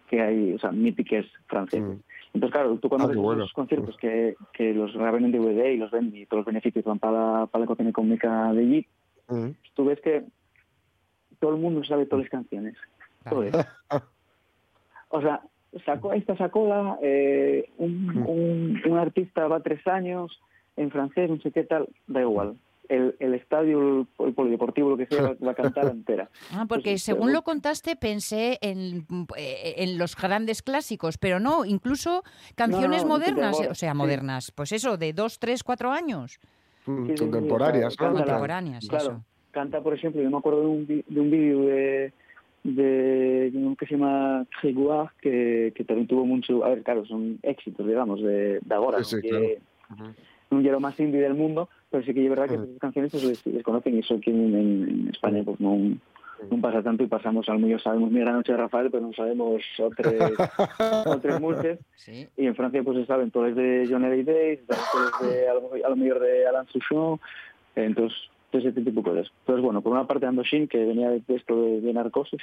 que 0.09 0.21
hay, 0.21 0.53
o 0.53 0.59
sea, 0.59 0.71
míticas 0.71 1.25
francesas. 1.47 1.97
Entonces, 2.35 2.51
claro, 2.53 2.77
tú 2.77 2.89
cuando 2.89 3.05
Ah, 3.05 3.07
ves 3.07 3.15
qué 3.15 3.21
bueno. 3.21 3.43
esos 3.43 3.53
conciertos 3.53 3.95
que, 3.97 4.35
que 4.53 4.73
los 4.73 4.93
graban 4.93 5.23
en 5.23 5.31
DVD 5.31 5.71
y 5.71 5.77
los 5.77 5.89
ven 5.89 6.11
y 6.13 6.25
todos 6.25 6.39
los 6.41 6.45
beneficios 6.45 6.83
van 6.83 6.99
para 6.99 7.13
la, 7.39 7.45
para 7.47 7.61
la 7.61 7.67
cocina 7.67 7.89
económica 7.89 8.51
de 8.51 8.59
allí, 8.59 8.87
tú 9.73 9.85
ves 9.85 10.01
que 10.01 10.25
todo 11.39 11.51
el 11.55 11.61
mundo 11.61 11.83
sabe 11.85 12.05
todas 12.05 12.25
las 12.25 12.31
canciones. 12.31 12.75
Todas. 13.29 13.67
O 15.09 15.21
sea, 15.21 15.41
sacó 15.85 16.11
esta 16.11 16.35
sacó 16.35 16.97
eh, 17.01 17.69
un, 17.77 18.25
un, 18.27 18.81
un 18.85 18.97
artista 18.97 19.47
va 19.47 19.61
tres 19.61 19.85
años 19.87 20.39
en 20.75 20.91
francés, 20.91 21.29
no 21.29 21.37
sé 21.37 21.51
qué 21.51 21.63
tal, 21.63 21.87
da 22.07 22.19
igual. 22.21 22.55
El, 22.89 23.15
el 23.19 23.33
estadio, 23.33 23.79
el, 24.19 24.25
el 24.27 24.33
polideportivo, 24.33 24.89
lo 24.91 24.97
que 24.97 25.05
sea, 25.07 25.21
va, 25.21 25.35
va 25.45 25.51
a 25.51 25.55
cantar 25.55 25.87
entera. 25.87 26.29
Ah, 26.53 26.65
porque 26.67 26.91
Pues, 26.91 27.03
según 27.03 27.27
pero- 27.27 27.33
lo 27.33 27.41
contaste 27.43 27.95
pensé 27.95 28.57
en, 28.61 29.05
eh, 29.37 29.73
en 29.77 29.97
los 29.97 30.15
grandes 30.15 30.61
clásicos, 30.61 31.17
pero 31.17 31.39
no, 31.39 31.65
incluso 31.65 32.23
canciones 32.55 33.03
no, 33.03 33.09
modernas, 33.09 33.55
ahora, 33.57 33.71
o 33.71 33.75
sea, 33.75 33.91
sí. 33.91 33.97
modernas, 33.97 34.51
pues 34.51 34.71
eso, 34.71 34.97
de 34.97 35.13
dos, 35.13 35.39
tres, 35.39 35.63
cuatro 35.63 35.91
años. 35.91 36.39
Mm, 36.85 37.05
Sí, 37.07 37.11
sí, 37.11 37.17
sí, 37.17 37.23
Contemporáneas, 37.31 37.95
claro, 37.97 38.13
¿no? 38.13 38.19
Contemporáneas, 38.19 38.87
claro, 38.87 39.03
eso. 39.05 39.25
canta, 39.51 39.81
por 39.81 39.93
ejemplo, 39.93 40.21
yo 40.21 40.29
me 40.29 40.37
acuerdo 40.37 40.61
de 40.61 40.67
un, 40.67 40.85
de 40.87 41.19
un 41.19 41.31
vídeo 41.31 41.61
de, 41.65 42.13
de 42.63 43.51
uno 43.53 43.75
que 43.75 43.85
se 43.85 43.95
llama 43.97 44.45
Grégoire, 44.61 45.09
que, 45.21 45.73
que 45.75 45.83
también 45.83 46.07
tuvo 46.07 46.25
mucho, 46.25 46.63
a 46.63 46.69
ver, 46.69 46.83
claro, 46.83 47.05
son 47.05 47.39
éxitos, 47.43 47.85
digamos, 47.87 48.21
de, 48.21 48.59
de 48.61 48.75
ahora, 48.75 49.03
Sí, 49.03 49.15
¿no? 49.15 49.21
sí, 49.21 49.27
que, 49.27 49.59
no 49.97 50.09
es 50.09 50.15
lo 50.49 50.79
más 50.79 50.99
indie 50.99 51.21
del 51.21 51.33
mundo, 51.33 51.69
pero 51.89 52.03
sí 52.03 52.13
que 52.13 52.23
es 52.23 52.29
verdad 52.29 52.47
que 52.47 52.55
esas 52.55 52.67
canciones 52.79 53.11
pues, 53.11 53.23
les, 53.23 53.45
les 53.47 53.63
conocen 53.63 53.95
y 53.95 53.99
eso 53.99 54.15
aquí 54.15 54.29
en, 54.31 54.55
en 54.55 55.09
España 55.09 55.41
pues 55.43 55.59
no, 55.59 55.77
no 55.77 56.61
pasa 56.61 56.81
tanto 56.83 57.03
y 57.03 57.07
pasamos 57.07 57.47
al 57.49 57.59
mío 57.59 57.79
sabemos 57.79 58.11
Mira 58.11 58.25
la 58.25 58.33
noche 58.33 58.51
de 58.51 58.57
Rafael, 58.59 58.89
pero 58.91 59.07
no 59.07 59.13
sabemos 59.13 59.61
otros 59.79 60.13
otros 61.05 61.41
muchos 61.41 61.77
Sí. 61.95 62.27
y 62.37 62.45
en 62.45 62.55
Francia 62.55 62.83
pues 62.83 62.97
se 62.99 63.05
saben 63.05 63.31
todos 63.31 63.55
de 63.55 63.87
John 63.89 64.05
Ellie 64.05 64.23
Days, 64.23 64.59
todos 64.67 65.11
de, 65.31 65.47
a, 65.49 65.53
lo, 65.89 65.95
mejor 65.95 66.19
de 66.21 66.47
Alan 66.47 66.67
Souchon, 66.67 67.19
entonces 67.75 68.17
todo 68.51 68.61
ese 68.61 68.71
tipo 68.71 69.01
de 69.01 69.03
cosas. 69.03 69.31
Entonces 69.41 69.63
bueno, 69.63 69.81
por 69.81 69.91
una 69.93 70.05
parte 70.07 70.25
Andoshin, 70.25 70.67
que 70.67 70.77
venía 70.85 71.09
de 71.09 71.21
esto 71.27 71.61
de, 71.61 71.81
de 71.81 71.93
narcosis, 71.93 72.39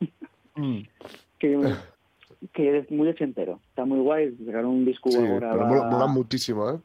que, 1.38 1.74
que 2.52 2.78
es 2.78 2.90
muy 2.90 3.08
ochentero, 3.08 3.60
está 3.68 3.84
muy 3.84 4.00
guay, 4.00 4.34
sacaron 4.44 4.70
un 4.70 4.84
disco 4.84 5.10
Sí, 5.10 5.16
ahora 5.18 5.50
pero 5.52 5.62
va- 5.62 5.68
mola, 5.68 5.84
mola 5.84 6.06
muchísimo, 6.06 6.70
¿eh? 6.70 6.78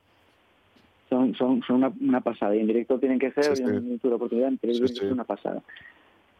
Son, 1.10 1.34
son, 1.36 1.62
son 1.64 1.78
una, 1.78 1.92
una 2.00 2.22
pasada. 2.22 2.56
Y 2.56 2.60
en 2.60 2.68
directo 2.68 3.00
tienen 3.00 3.20
que 3.20 3.32
ser, 3.32 3.56
Sí, 3.58 3.64
sí. 3.66 3.72
no 3.72 3.98
tuve 3.98 4.10
la 4.12 4.16
oportunidad, 4.16 4.50
en 4.50 4.60
directo 4.62 4.88
Sí, 4.88 4.94
que 4.94 5.00
ser 5.02 5.14
una 5.14 5.24
pasada. 5.24 5.62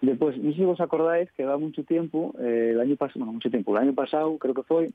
Después, 0.02 0.38
no 0.38 0.52
sé 0.52 0.58
si 0.58 0.64
vos 0.66 0.80
acordáis 0.80 1.30
que 1.34 1.44
va 1.44 1.58
mucho 1.58 1.84
tiempo, 1.84 2.34
eh, 2.40 2.70
el 2.72 2.80
año 2.80 2.96
pasado, 2.96 3.20
bueno, 3.20 3.34
mucho 3.34 3.50
tiempo, 3.50 3.76
el 3.76 3.84
año 3.84 3.94
pasado 3.94 4.38
creo 4.38 4.54
que 4.54 4.64
fue, 4.64 4.90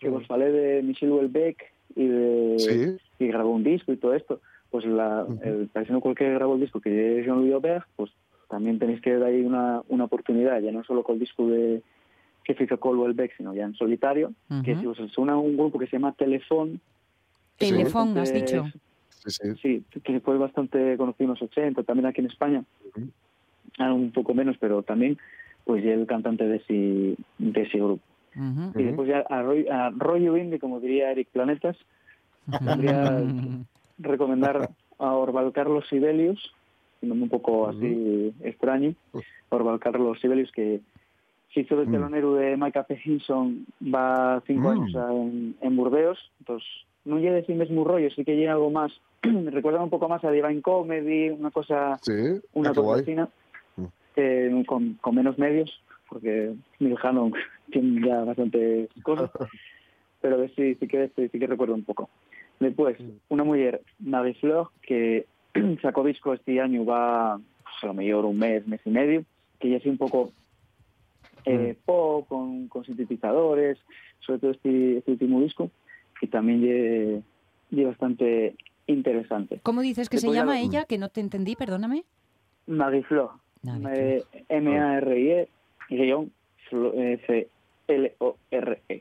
que 0.00 0.08
vos 0.08 0.26
falé 0.26 0.50
de 0.50 0.82
Michel 0.82 1.10
Houellebecq 1.10 1.62
y 1.94 2.06
de 2.06 2.98
Sí. 2.98 3.24
y 3.24 3.28
grabó 3.28 3.50
un 3.50 3.62
disco 3.62 3.92
y 3.92 3.96
todo 3.96 4.14
esto. 4.14 4.40
Pues 4.70 4.84
la, 4.84 5.26
el 5.42 5.68
paisano 5.68 6.00
cualquier 6.00 6.34
grabó 6.34 6.54
el 6.54 6.60
disco 6.60 6.80
que 6.80 7.20
es 7.20 7.24
Jean-Louis 7.26 7.52
Aubert, 7.54 7.86
pues 7.96 8.10
también 8.50 8.78
tenéis 8.78 9.00
que 9.00 9.14
dar 9.14 9.28
ahí 9.28 9.42
una, 9.42 9.82
una 9.88 10.04
oportunidad, 10.04 10.60
ya 10.60 10.72
no 10.72 10.82
solo 10.84 11.02
con 11.04 11.14
el 11.14 11.20
disco 11.20 11.46
de 11.48 11.82
que 12.44 12.56
hizo 12.64 12.80
Cole 12.80 12.98
Houellebecq, 12.98 13.36
sino 13.36 13.54
ya 13.54 13.64
en 13.64 13.74
solitario, 13.74 14.32
que 14.64 14.72
Ujú. 14.72 14.80
si 14.94 15.02
os 15.02 15.12
suena 15.12 15.36
un 15.36 15.56
grupo 15.56 15.78
que 15.78 15.86
se 15.86 15.92
llama 15.92 16.12
Telefón, 16.12 16.80
Telefón, 17.58 18.16
has 18.18 18.32
dicho. 18.32 18.64
Sí, 19.28 19.54
sí. 19.54 19.84
Sí, 19.92 20.00
que 20.02 20.20
fue 20.20 20.38
bastante 20.38 20.96
conocido 20.96 21.24
en 21.26 21.30
los 21.30 21.42
80, 21.42 21.82
también 21.82 22.06
aquí 22.06 22.20
en 22.20 22.26
España. 22.28 22.64
Ah, 23.78 23.92
un 23.92 24.12
poco 24.12 24.34
menos, 24.34 24.56
pero 24.58 24.82
también, 24.82 25.18
pues 25.64 25.84
ya 25.84 25.92
el 25.92 26.06
cantante 26.06 26.44
de 26.46 26.56
ese, 26.56 27.16
de 27.38 27.62
ese 27.62 27.78
grupo. 27.78 28.02
Y 28.74 28.82
después 28.84 29.08
ya 29.08 29.20
a 29.28 29.42
Roy, 29.42 29.66
a 29.68 29.90
Roy 29.90 30.58
como 30.58 30.80
diría 30.80 31.10
Eric 31.10 31.28
Planetas, 31.32 31.76
podría 32.46 33.18
recomendar 33.98 34.70
a 34.98 35.12
Orval 35.14 35.52
Carlos 35.52 35.84
Sibelius, 35.88 36.54
un 37.02 37.28
poco 37.28 37.68
así 37.68 38.32
extraño, 38.40 38.94
Orval 39.50 39.80
Carlos 39.80 40.18
Sibelius, 40.20 40.50
que 40.52 40.80
se 41.52 41.60
hizo 41.60 41.76
de 41.76 41.86
Mm. 41.86 41.92
telonero 41.92 42.34
de 42.34 42.56
Mike 42.56 42.80
Hutchinson 42.80 43.66
va 43.82 44.42
cinco 44.46 44.68
Mm. 44.68 44.72
años 44.72 44.94
en, 45.10 45.56
en 45.60 45.76
Burdeos, 45.76 46.18
entonces 46.40 46.68
no 47.04 47.18
llega 47.18 47.38
ese 47.38 47.54
mismo 47.54 47.84
rollo, 47.84 48.10
sí 48.10 48.24
que 48.24 48.36
llega 48.36 48.52
algo 48.52 48.70
más, 48.70 48.92
recuerda 49.50 49.82
un 49.82 49.90
poco 49.90 50.08
más 50.08 50.24
a 50.24 50.30
Divine 50.30 50.62
Comedy, 50.62 51.30
una 51.30 51.50
cosa, 51.50 51.98
Sí, 52.02 52.12
una 52.52 52.70
ah, 52.70 53.02
¿no? 53.06 53.30
Mm. 53.76 53.86
Eh, 54.16 54.64
con, 54.66 54.94
con 54.94 55.14
menos 55.14 55.38
medios, 55.38 55.82
porque 56.08 56.54
Neil 56.78 56.96
Hannon 57.02 57.32
tiene 57.70 58.06
ya 58.06 58.24
bastantes 58.24 58.88
cosas, 59.02 59.30
pero 60.20 60.46
sí, 60.48 60.74
sí 60.74 60.88
que 60.88 61.10
sí, 61.14 61.28
sí 61.28 61.38
que 61.38 61.46
recuerdo 61.46 61.74
un 61.74 61.84
poco. 61.84 62.08
Después, 62.60 62.98
Mm. 63.00 63.10
una 63.28 63.44
mujer, 63.44 63.82
Marie 64.00 64.34
Fleur, 64.34 64.68
que 64.82 65.26
sacó 65.82 66.04
disco 66.04 66.32
este 66.34 66.60
año, 66.60 66.84
va 66.84 67.38
pues, 67.62 67.74
a 67.82 67.86
lo 67.86 67.94
mejor 67.94 68.24
un 68.24 68.38
mes, 68.38 68.66
mes 68.66 68.80
y 68.84 68.90
medio, 68.90 69.24
que 69.60 69.70
ya 69.70 69.76
es 69.76 69.86
un 69.86 69.98
poco 69.98 70.32
eh, 71.44 71.74
Mm. 71.78 71.84
pop, 71.84 72.28
con, 72.28 72.68
con 72.68 72.84
sintetizadores, 72.84 73.78
sobre 74.20 74.38
todo 74.40 74.50
este, 74.50 74.98
este 74.98 75.12
último 75.12 75.40
disco, 75.40 75.70
que 76.20 76.26
también 76.26 77.22
es 77.70 77.86
bastante 77.86 78.56
interesante. 78.88 79.60
¿Cómo 79.62 79.80
dices 79.82 80.08
que 80.08 80.18
se 80.18 80.32
llama 80.32 80.60
ella? 80.60 80.84
Que 80.84 80.98
no 80.98 81.08
te 81.08 81.20
entendí, 81.20 81.54
perdóname. 81.56 82.04
Marie 82.66 83.02
Fleur, 83.04 83.30
Marie 83.62 84.24
M-A-R-I-E, 84.48 85.48
guion, 85.90 86.30
Flo- 86.70 86.92
C-L-O-R-E. 87.26 88.94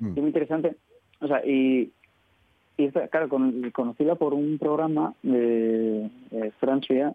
muy 0.00 0.26
interesante. 0.26 0.76
O 1.20 1.26
sea, 1.26 1.44
y, 1.44 1.90
y 2.76 2.88
claro, 3.10 3.28
con, 3.28 3.70
conocida 3.72 4.14
por 4.14 4.32
un 4.34 4.58
programa 4.58 5.14
de 5.22 6.10
Francia, 6.60 7.14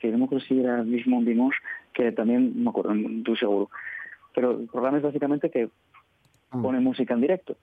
que 0.00 0.08
no 0.08 0.18
me 0.18 0.24
acuerdo 0.24 0.44
si 0.46 0.58
era 0.60 0.82
mismo 0.82 1.22
Dimanche, 1.22 1.56
que 1.94 2.12
también, 2.12 2.52
no 2.56 2.64
me 2.64 2.70
acuerdo, 2.70 2.92
estoy 2.94 3.36
seguro. 3.36 3.70
Pero 4.34 4.52
el 4.52 4.66
programa 4.68 4.98
es 4.98 5.02
básicamente 5.04 5.50
que 5.50 5.68
Mm. 6.52 6.62
pone 6.62 6.80
música 6.80 7.14
en 7.14 7.20
directo. 7.20 7.56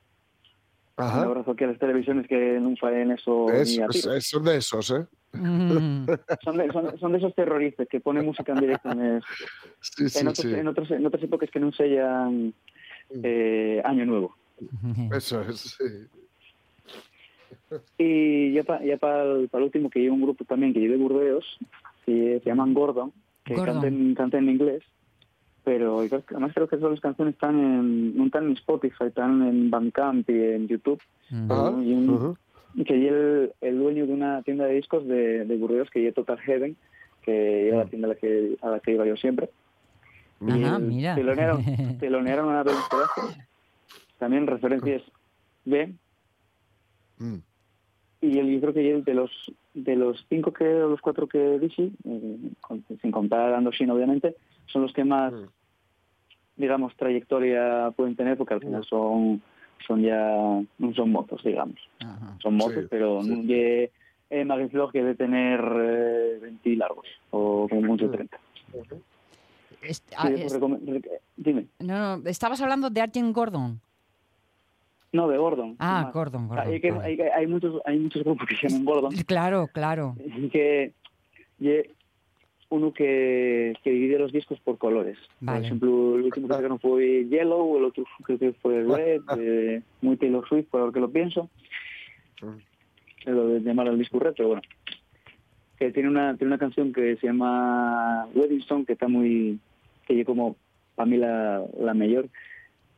Ajá. 0.98 1.20
Un 1.22 1.26
abrazo 1.28 1.52
aquí 1.52 1.64
a 1.64 1.68
las 1.68 1.80
televisiones 1.80 2.28
que 2.28 2.60
no 2.60 2.76
faen 2.76 3.12
eso 3.12 3.50
Es- 3.52 3.78
ni 3.78 3.84
a 3.84 3.86
es- 3.88 4.02
tiros. 4.02 4.18
es- 4.18 4.28
son 4.30 4.44
de 4.44 4.58
esos, 4.58 4.92
¿eh? 4.92 5.06
Mm. 5.34 6.06
Son 6.44 6.58
de, 6.58 6.72
son, 6.72 6.98
son 7.00 7.12
de 7.12 7.18
esos 7.20 7.36
terroristas 7.36 7.88
que 7.88 8.00
ponen 8.00 8.26
música 8.26 8.54
en 8.54 8.60
directo 8.60 8.90
en, 8.92 9.22
Sí, 9.82 10.10
sí, 10.10 10.20
en, 10.20 10.28
otros, 10.30 10.48
sí. 10.48 10.54
en, 10.56 10.68
otros, 10.68 10.90
en 10.92 11.06
otras 11.06 11.22
épocas 11.24 11.52
que 11.52 11.60
no 11.60 11.72
sellan 11.74 12.54
eh, 13.24 13.82
Año 13.86 14.06
Nuevo. 14.06 14.36
Eso 15.14 15.42
es, 15.42 15.60
sí. 15.78 15.84
Y 17.98 18.54
ya 18.54 18.64
para 18.64 18.84
ya 18.86 18.98
pa 18.98 19.22
el, 19.24 19.50
pa 19.50 19.58
el 19.58 19.66
último, 19.66 19.90
que 19.90 20.00
lleva 20.00 20.16
un 20.16 20.22
grupo 20.22 20.46
también 20.46 20.74
que 20.74 20.80
lleva 20.80 20.94
de 20.94 21.00
Burdeos, 21.04 21.46
que 22.06 22.40
se 22.44 22.50
llaman 22.50 22.74
Gordon, 22.74 23.12
que 23.44 23.56
Gordon. 23.56 23.82
cantan, 23.82 24.16
cantan 24.16 24.44
en 24.46 24.50
inglés, 24.56 24.84
pero 25.68 26.02
yo 26.02 26.08
creo 26.10 26.26
que- 26.26 26.34
además 26.36 26.54
creo 26.54 26.68
que 26.70 26.78
todas 26.78 26.92
las 26.92 27.02
canciones 27.02 27.34
están 27.34 27.60
en, 27.60 28.16
no 28.16 28.26
están 28.28 28.46
en 28.46 28.54
Spotify, 28.54 29.04
están 29.08 29.46
en 29.46 29.70
Bandcamp 29.70 30.30
y 30.30 30.34
en 30.42 30.66
YouTube. 30.70 31.02
Y 31.30 31.92
un- 31.94 32.38
que 32.86 32.94
el, 33.10 33.52
el 33.60 33.78
dueño 33.78 34.08
de 34.08 34.14
una 34.14 34.42
tienda 34.44 34.64
de 34.64 34.76
discos 34.76 35.06
de, 35.06 35.44
de 35.44 35.58
Burdeos, 35.58 35.90
que 35.90 36.00
lleva 36.00 36.14
Total 36.14 36.40
Heaven, 36.40 36.78
que 37.22 37.68
era 37.68 37.80
la 37.80 37.86
tienda 37.86 38.08
a 38.08 38.10
la 38.12 38.16
que, 38.16 38.56
a 38.62 38.70
la 38.70 38.80
que 38.80 38.94
iba 38.94 39.06
yo 39.06 39.18
siempre. 39.18 39.50
Y 40.40 40.64
Ajá, 40.64 40.80
mira. 40.80 41.16
Telonearon, 41.16 41.64
telonearon 42.00 42.56
a 42.56 42.64
Sebastián. 42.64 43.46
También 44.20 44.48
referencias 44.48 45.02
B. 45.66 45.94
Mm. 47.18 47.36
Y 48.22 48.40
el, 48.40 48.52
yo 48.54 48.62
creo 48.62 48.74
que 48.74 48.90
el 48.92 49.04
de 49.04 49.14
los 49.16 49.32
de 49.74 49.96
los 49.98 50.26
cinco 50.30 50.54
que 50.54 50.64
o 50.66 50.90
los 50.90 51.02
cuatro 51.02 51.28
que 51.28 51.60
dije, 51.60 51.92
eh, 52.06 52.38
con- 52.62 52.86
sin 53.02 53.12
contar 53.12 53.54
a 53.54 53.58
Andoshin 53.58 53.92
obviamente, 53.92 54.36
son 54.68 54.82
los 54.84 54.94
que 54.94 55.04
más, 55.04 55.34
Mm. 55.34 55.46
Digamos, 56.58 56.96
trayectoria 56.96 57.92
pueden 57.96 58.16
tener, 58.16 58.38
porque 58.38 58.56
al 58.56 58.60
final 58.62 58.84
son 58.86 59.42
son 59.86 60.02
ya 60.02 60.60
no 60.80 60.94
son 60.96 61.12
motos, 61.12 61.44
digamos. 61.44 61.78
Ajá. 62.00 62.36
Son 62.42 62.56
motos, 62.56 62.82
Sí, 62.84 62.88
pero 62.90 63.22
sí. 63.22 63.30
no 63.30 63.36
lle- 63.44 63.90
eh, 64.30 64.46
que 64.92 65.00
debe 65.00 65.16
tener 65.16 65.60
eh, 65.62 66.40
20 66.42 66.76
largos, 66.76 67.06
o 67.30 67.68
como 67.70 67.82
mucho 67.82 68.10
30. 68.10 68.38
Es- 69.82 69.98
Sí, 69.98 70.16
ah, 70.18 70.30
es- 70.30 70.60
dime. 71.38 71.68
no, 71.80 72.18
no, 72.18 72.30
estabas 72.30 72.60
hablando 72.62 72.90
de 72.90 73.00
Arjen 73.02 73.32
Gordon. 73.32 73.80
No, 75.14 75.28
de 75.30 75.38
Gordon. 75.38 75.76
Ah, 75.80 76.04
más. 76.06 76.14
Gordon, 76.14 76.48
Gordon. 76.50 76.68
Hay, 76.68 76.82
que- 76.82 76.92
vale. 76.92 77.06
hay, 77.06 77.20
hay 77.22 77.48
muchos 77.48 77.80
hay 77.86 77.98
muchos 78.00 78.24
grupos 78.24 78.48
que 78.48 78.56
se 78.58 78.68
llaman 78.68 78.86
Gordon. 78.86 79.12
Claro, 79.28 79.68
claro. 79.72 80.16
que 80.52 80.94
lle- 81.60 81.90
uno 82.70 82.94
que, 82.94 83.74
que 83.84 83.92
divide 83.92 84.20
los 84.20 84.32
discos 84.32 84.60
por 84.60 84.78
colores. 84.78 85.18
Vale. 85.40 85.60
Por 85.60 85.66
ejemplo, 85.66 86.16
el 86.18 86.24
último 86.24 86.48
que 86.48 86.54
sacaron 86.54 86.80
fue 86.80 87.26
Yellow, 87.30 87.78
el 87.78 87.86
otro 87.86 88.04
creo 88.24 88.38
que 88.38 88.54
fue 88.54 88.84
Red, 88.84 89.22
eh, 89.40 89.82
muy 90.02 90.18
Taylor 90.18 90.48
Swift, 90.48 90.68
por 90.70 90.82
lo 90.88 90.92
que 90.92 91.00
lo 91.00 91.10
pienso. 91.10 91.50
Es 93.20 93.34
lo 93.34 93.48
de 93.50 93.60
llamar 93.62 93.88
al 93.88 93.98
disco 93.98 94.20
Red, 94.20 94.34
pero 94.36 94.50
bueno. 94.50 94.62
Que 95.80 95.92
tiene 95.92 96.10
una, 96.10 96.36
tiene 96.36 96.50
una 96.54 96.60
canción 96.60 96.92
que 96.92 97.16
se 97.18 97.28
llama 97.28 98.28
Wedding 98.34 98.62
Song, 98.64 98.86
que 98.86 98.94
está 98.94 99.08
muy... 99.08 99.60
que 100.08 100.18
yo 100.18 100.26
como, 100.26 100.56
para 100.96 101.06
mí 101.08 101.18
la, 101.18 101.64
la 101.80 101.94
mejor. 101.94 102.28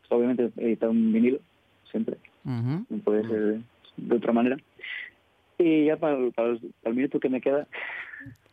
Obviamente 0.10 0.50
edita 0.58 0.90
un 0.90 1.14
vinilo, 1.14 1.38
siempre 1.92 2.18
no 2.90 2.98
puede 3.04 3.28
ser 3.28 3.60
de 3.98 4.16
otra 4.16 4.34
manera. 4.34 4.58
Y 5.60 5.86
ya 5.86 5.98
para, 5.98 6.18
el- 6.18 6.32
para, 6.32 6.50
el, 6.50 6.60
para 6.82 6.92
el 6.92 6.96
minuto 6.96 7.20
que 7.20 7.30
me 7.30 7.42
queda, 7.42 7.68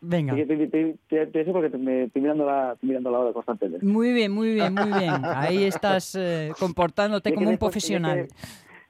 Venga. 0.01 0.35
te, 0.35 0.45
te, 0.47 0.95
te, 1.09 1.27
te- 1.27 1.45
porque 1.47 1.77
me 1.79 2.05
estoy 2.05 2.23
mirando 2.23 2.45
la, 2.47 2.73
estoy 2.75 2.91
mirando 2.91 3.11
la 3.11 3.19
hora 3.19 3.33
constantemente. 3.33 3.85
Muy 3.85 4.13
bien, 4.13 4.31
muy 4.33 4.55
bien, 4.55 4.75
muy 4.75 4.93
bien. 4.99 5.13
Ahí 5.25 5.65
estás 5.65 6.15
eh, 6.15 6.53
comportándote 6.59 7.31
que 7.31 7.35
como 7.35 7.49
un 7.49 7.55
después- 7.55 7.71
profesional. 7.73 8.29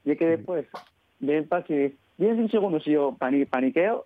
Ya 0.05 0.13
que, 0.13 0.19
que 0.19 0.27
después, 0.27 0.67
de 1.21 1.43
paz 1.45 1.65
y 1.71 1.95
10 2.19 2.51
segundos 2.51 2.87
y 2.87 2.93
yo 2.93 3.15
pani, 3.19 3.45
paniqueo, 3.45 4.05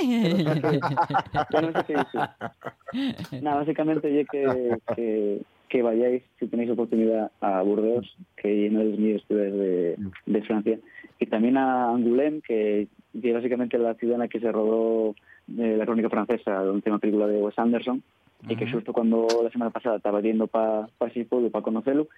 ya 0.02 1.60
no 1.60 1.72
sé 1.72 1.84
qué 1.86 1.94
decir. 1.94 3.42
Nada, 3.42 3.56
básicamente 3.58 4.12
ya 4.14 4.24
que, 4.24 4.76
que, 4.96 5.42
que 5.68 5.82
vayáis, 5.82 6.22
si 6.38 6.46
tenéis 6.46 6.70
oportunidad, 6.70 7.30
a 7.40 7.62
Burdeos, 7.62 8.16
que 8.36 8.66
es 8.66 8.72
una 8.72 8.80
de 8.84 9.22
de, 9.28 9.96
de 10.26 10.42
Francia, 10.42 10.78
y 11.18 11.26
también 11.26 11.56
a 11.56 11.90
Angoulême, 11.90 12.40
que 12.42 12.82
es 13.14 13.34
básicamente 13.34 13.78
la 13.78 13.94
ciudad 13.94 14.14
en 14.14 14.20
la 14.20 14.28
que 14.28 14.40
se 14.40 14.50
rodó 14.52 15.14
eh, 15.58 15.76
la 15.76 15.84
crónica 15.84 16.08
francesa, 16.08 16.62
la 16.64 16.72
última 16.72 16.98
película 16.98 17.26
de 17.26 17.40
Wes 17.40 17.58
Anderson, 17.58 18.02
y 18.48 18.56
que 18.56 18.70
justo 18.70 18.92
cuando 18.92 19.26
la 19.42 19.50
semana 19.50 19.70
pasada 19.70 19.96
estaba 19.96 20.20
yendo 20.22 20.46
para 20.46 20.88
pa 20.98 21.08
ese 21.08 21.24
pueblo 21.26 21.50
para 21.50 21.62
conocerlo, 21.62 22.08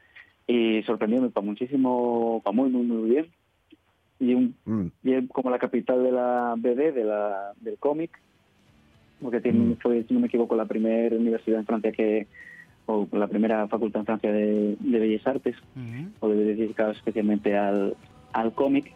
y 0.46 0.82
sorprendióme 0.84 1.30
para 1.30 1.44
muchísimo, 1.46 2.40
para 2.44 2.54
muy, 2.54 2.68
muy, 2.70 2.82
muy 2.84 3.10
bien. 3.10 3.26
Y, 4.20 4.34
un, 4.34 4.54
Mm. 4.64 4.86
y 5.02 5.12
es 5.14 5.28
como 5.30 5.50
la 5.50 5.58
capital 5.58 6.02
de 6.04 6.12
la 6.12 6.54
BD, 6.56 6.92
de 6.92 7.04
la, 7.04 7.52
del 7.60 7.76
cómic, 7.78 8.10
porque 9.20 9.40
tiene, 9.40 9.58
Mm. 9.74 9.76
fue, 9.78 10.04
si 10.04 10.14
no 10.14 10.20
me 10.20 10.26
equivoco, 10.28 10.54
la 10.56 10.66
primera 10.66 11.16
universidad 11.16 11.58
en 11.60 11.66
Francia 11.66 11.90
que, 11.92 12.26
o 12.86 13.06
la 13.12 13.26
primera 13.28 13.66
facultad 13.68 14.00
en 14.00 14.06
Francia 14.06 14.32
de, 14.32 14.76
de 14.78 14.98
Bellas 14.98 15.26
Artes, 15.26 15.56
Ujú. 15.76 16.10
o 16.20 16.28
de 16.28 16.54
dedicada 16.54 16.92
especialmente 16.92 17.56
al, 17.56 17.96
al 18.32 18.52
cómic. 18.52 18.92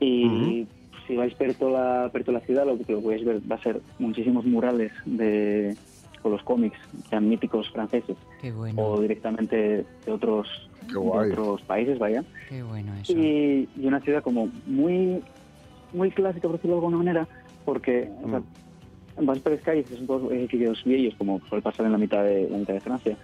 Y 0.00 0.66
si 1.06 1.16
vais 1.16 1.34
per 1.34 1.54
toda 1.54 1.72
la, 2.04 2.08
per 2.10 2.24
toda 2.24 2.38
la 2.38 2.44
ciudad, 2.44 2.66
lo 2.66 2.78
que 2.78 2.92
lo 2.92 3.00
podéis 3.00 3.24
ver 3.24 3.40
va 3.50 3.56
a 3.56 3.62
ser 3.62 3.80
muchísimos 3.98 4.44
murales 4.44 4.92
de 5.04 5.76
con 6.22 6.32
los 6.32 6.42
cómics 6.42 6.78
tan 7.08 7.28
míticos 7.28 7.70
franceses 7.70 8.16
Qué 8.40 8.50
bueno, 8.50 8.82
o 8.82 9.00
directamente 9.00 9.84
de 10.04 10.12
otros, 10.12 10.48
de 10.88 10.98
otros 10.98 11.62
países, 11.62 11.98
vaya. 11.98 12.24
qué 12.48 12.62
bueno 12.62 12.94
eso. 12.94 13.12
Y, 13.12 13.68
y 13.76 13.86
una 13.86 14.00
ciudad 14.00 14.22
como 14.22 14.50
muy 14.66 15.22
muy 15.92 16.10
clásica, 16.10 16.48
por 16.48 16.56
decirlo 16.56 16.76
de 16.76 16.80
alguna 16.80 16.98
manera, 16.98 17.28
porque 17.64 18.08
o 18.22 18.28
sea, 18.28 18.42
vas 19.22 19.38
por 19.38 19.52
las 19.52 19.62
calles, 19.62 19.88
que 19.88 19.96
son 19.96 20.06
todos 20.06 20.32
edificios 20.32 20.82
viejos, 20.84 21.16
como 21.16 21.40
suele 21.48 21.62
pasar 21.62 21.86
en 21.86 21.92
la 21.92 21.98
mitad 21.98 22.24
de, 22.24 22.48
la 22.48 22.58
mitad 22.58 22.74
de 22.74 22.80
Francia. 22.80 23.16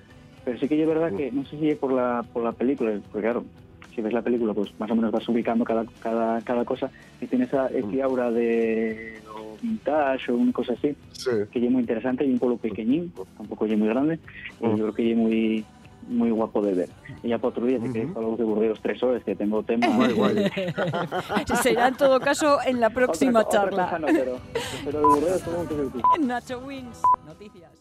Pero 0.44 0.58
sí 0.58 0.68
que 0.68 0.80
es 0.80 0.88
verdad 0.88 1.12
que, 1.12 1.30
no 1.30 1.44
sé 1.44 1.58
si 1.58 1.70
es 1.70 1.78
por 1.78 1.92
la, 1.92 2.24
por 2.32 2.42
la 2.42 2.52
película, 2.52 2.98
porque 3.10 3.26
claro, 3.26 3.44
si 3.94 4.00
ves 4.02 4.12
la 4.12 4.22
película, 4.22 4.54
pues 4.54 4.70
más 4.78 4.90
o 4.90 4.94
menos 4.96 5.10
vas 5.12 5.28
ubicando 5.28 5.64
cada, 5.64 5.84
cada, 6.00 6.40
cada 6.42 6.64
cosa 6.64 6.90
y 7.20 7.26
tiene 7.26 7.44
esa, 7.44 7.68
ese 7.68 8.02
aura 8.02 8.30
de 8.30 9.20
lo 9.24 9.56
vintage 9.62 10.32
o 10.32 10.36
una 10.36 10.52
cosa 10.52 10.72
así, 10.74 10.94
Sí. 11.12 11.30
que 11.50 11.64
es 11.64 11.70
muy 11.70 11.80
interesante 11.82 12.24
y 12.24 12.32
un 12.32 12.38
pueblo 12.38 12.56
pequeñín, 12.56 13.12
tampoco 13.36 13.66
es 13.66 13.78
muy 13.78 13.88
grande, 13.88 14.18
y 14.60 14.64
yo 14.68 14.76
creo 14.76 14.92
que 14.94 15.10
es 15.12 15.16
muy 15.16 15.64
muy 16.08 16.30
guapo 16.32 16.60
de 16.60 16.74
ver. 16.74 16.88
Y 17.22 17.28
ya 17.28 17.38
para 17.38 17.50
otro 17.50 17.64
día, 17.64 17.78
si 17.80 17.92
queréis 17.92 18.10
para 18.10 18.26
los 18.26 18.36
de 18.36 18.42
Burdeos 18.42 18.80
tres 18.82 19.00
horas, 19.04 19.22
que 19.22 19.36
tengo 19.36 19.62
tema... 19.62 19.86
Guay, 19.86 20.12
guay. 20.14 20.50
Será 21.62 21.86
en 21.86 21.94
todo 21.94 22.18
caso 22.18 22.58
en 22.66 22.80
la 22.80 22.90
próxima 22.90 23.38
Otra- 23.42 23.66
otra 23.66 23.70
charla. 23.70 23.84
cosa 23.86 23.98
no, 24.00 24.06
pero, 24.08 24.38
pero 24.84 24.98
de 24.98 25.06
Burdeos. 25.06 25.42
Nacho 26.20 26.58
Wins, 26.66 27.00
noticias. 27.24 27.70